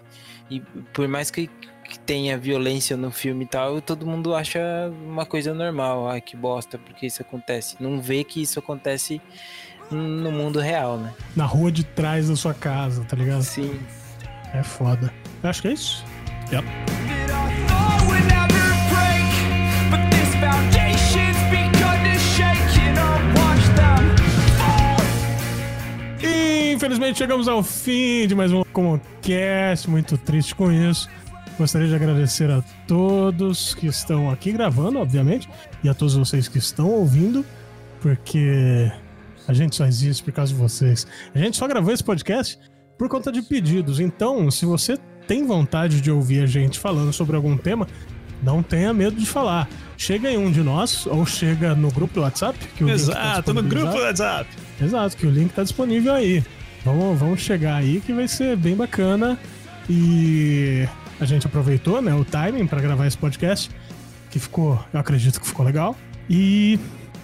[0.50, 0.60] E
[0.92, 1.48] por mais que
[2.10, 4.58] tenha violência no filme e tal, todo mundo acha
[5.06, 6.08] uma coisa normal.
[6.08, 7.76] Ai, que bosta, porque isso acontece.
[7.78, 9.22] Não vê que isso acontece
[9.92, 11.14] no mundo real, né?
[11.36, 13.44] Na rua de trás da sua casa, tá ligado?
[13.44, 13.78] Sim.
[14.52, 15.14] É foda.
[15.40, 16.04] Eu acho que é isso.
[26.20, 29.88] E, infelizmente chegamos ao fim de mais um Comocast.
[29.88, 31.08] Muito triste com isso.
[31.60, 35.46] Gostaria de agradecer a todos que estão aqui gravando, obviamente,
[35.84, 37.44] e a todos vocês que estão ouvindo,
[38.00, 38.90] porque
[39.46, 41.06] a gente só existe por causa de vocês.
[41.34, 42.58] A gente só gravou esse podcast
[42.96, 44.00] por conta de pedidos.
[44.00, 44.96] Então, se você
[45.28, 47.86] tem vontade de ouvir a gente falando sobre algum tema,
[48.42, 49.68] não tenha medo de falar.
[49.98, 52.58] Chega em um de nós, ou chega no grupo do WhatsApp.
[52.74, 53.98] Que o tá Exato, no grupo do.
[53.98, 54.48] WhatsApp.
[54.80, 56.42] Exato, que o link tá disponível aí.
[56.86, 59.38] Vamos, vamos chegar aí que vai ser bem bacana.
[59.90, 60.88] E
[61.20, 63.70] a gente aproveitou né, o timing para gravar esse podcast,
[64.30, 65.96] que ficou, eu acredito que ficou legal.
[66.28, 66.78] E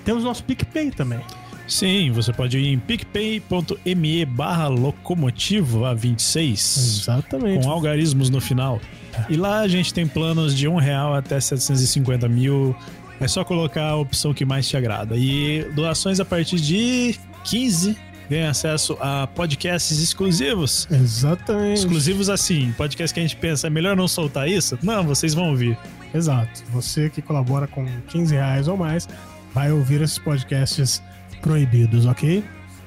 [0.04, 1.20] temos nosso PicPay também.
[1.66, 7.64] Sim, você pode ir em picpay.me barra locomotivo A26 Exatamente.
[7.64, 8.80] com algarismos no final.
[9.28, 12.76] E lá a gente tem planos de um real até 750 mil.
[13.18, 15.16] É só colocar a opção que mais te agrada.
[15.16, 17.96] E doações a partir de 15
[18.28, 20.88] ganha acesso a podcasts exclusivos.
[20.90, 21.78] Exatamente.
[21.78, 24.78] Exclusivos assim, podcast que a gente pensa, é melhor não soltar isso?
[24.82, 25.78] Não, vocês vão ouvir.
[26.14, 26.64] Exato.
[26.72, 29.08] Você que colabora com 15 reais ou mais
[29.52, 31.02] vai ouvir esses podcasts
[31.40, 32.44] proibidos, ok?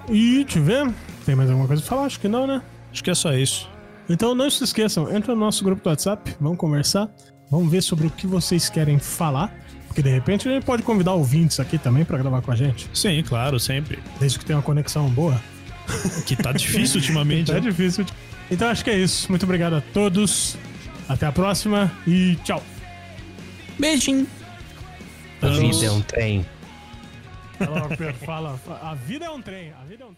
[0.09, 0.91] E te ver,
[1.25, 2.05] tem mais alguma coisa pra falar?
[2.05, 2.61] Acho que não, né?
[2.91, 3.69] Acho que é só isso.
[4.09, 7.07] Então não se esqueçam, entra no nosso grupo do WhatsApp, vamos conversar,
[7.51, 9.53] vamos ver sobre o que vocês querem falar,
[9.99, 12.89] porque de repente a gente pode convidar ouvintes aqui também pra gravar com a gente,
[12.93, 13.99] Sim, claro, sempre.
[14.17, 15.41] desde que tenha uma conexão boa.
[16.25, 17.51] Que tá difícil ultimamente.
[17.51, 17.59] É né?
[17.59, 18.05] difícil.
[18.49, 19.29] Então acho que é isso.
[19.29, 20.57] Muito obrigado a todos.
[21.07, 22.63] Até a próxima e tchau.
[23.77, 24.25] Beijinho.
[25.41, 26.45] A vida é um trem.
[28.25, 28.57] Fala.
[28.81, 29.73] A vida é um trem.
[29.81, 30.13] A vida é um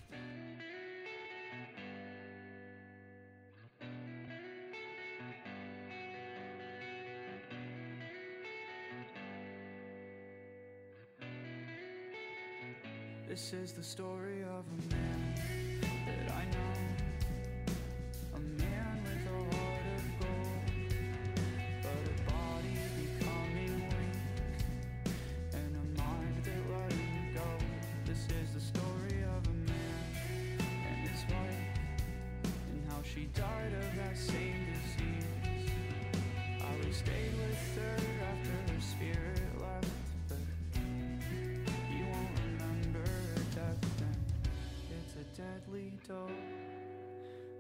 [13.32, 14.31] This is the story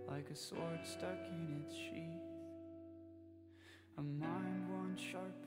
[0.07, 2.21] like a sword stuck in its sheath.
[3.97, 5.40] A mind once sharp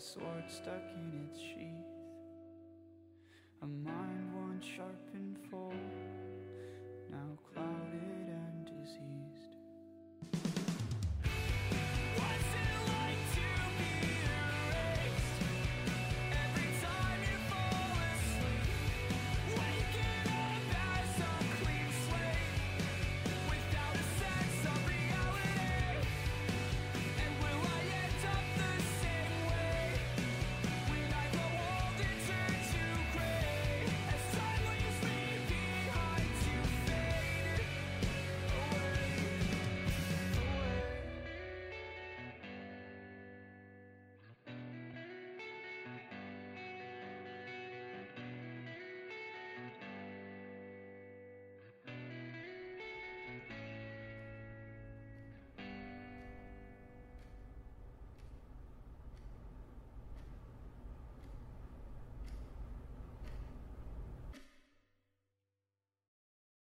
[0.00, 1.84] a sword stuck in its sheath.
[3.62, 3.66] A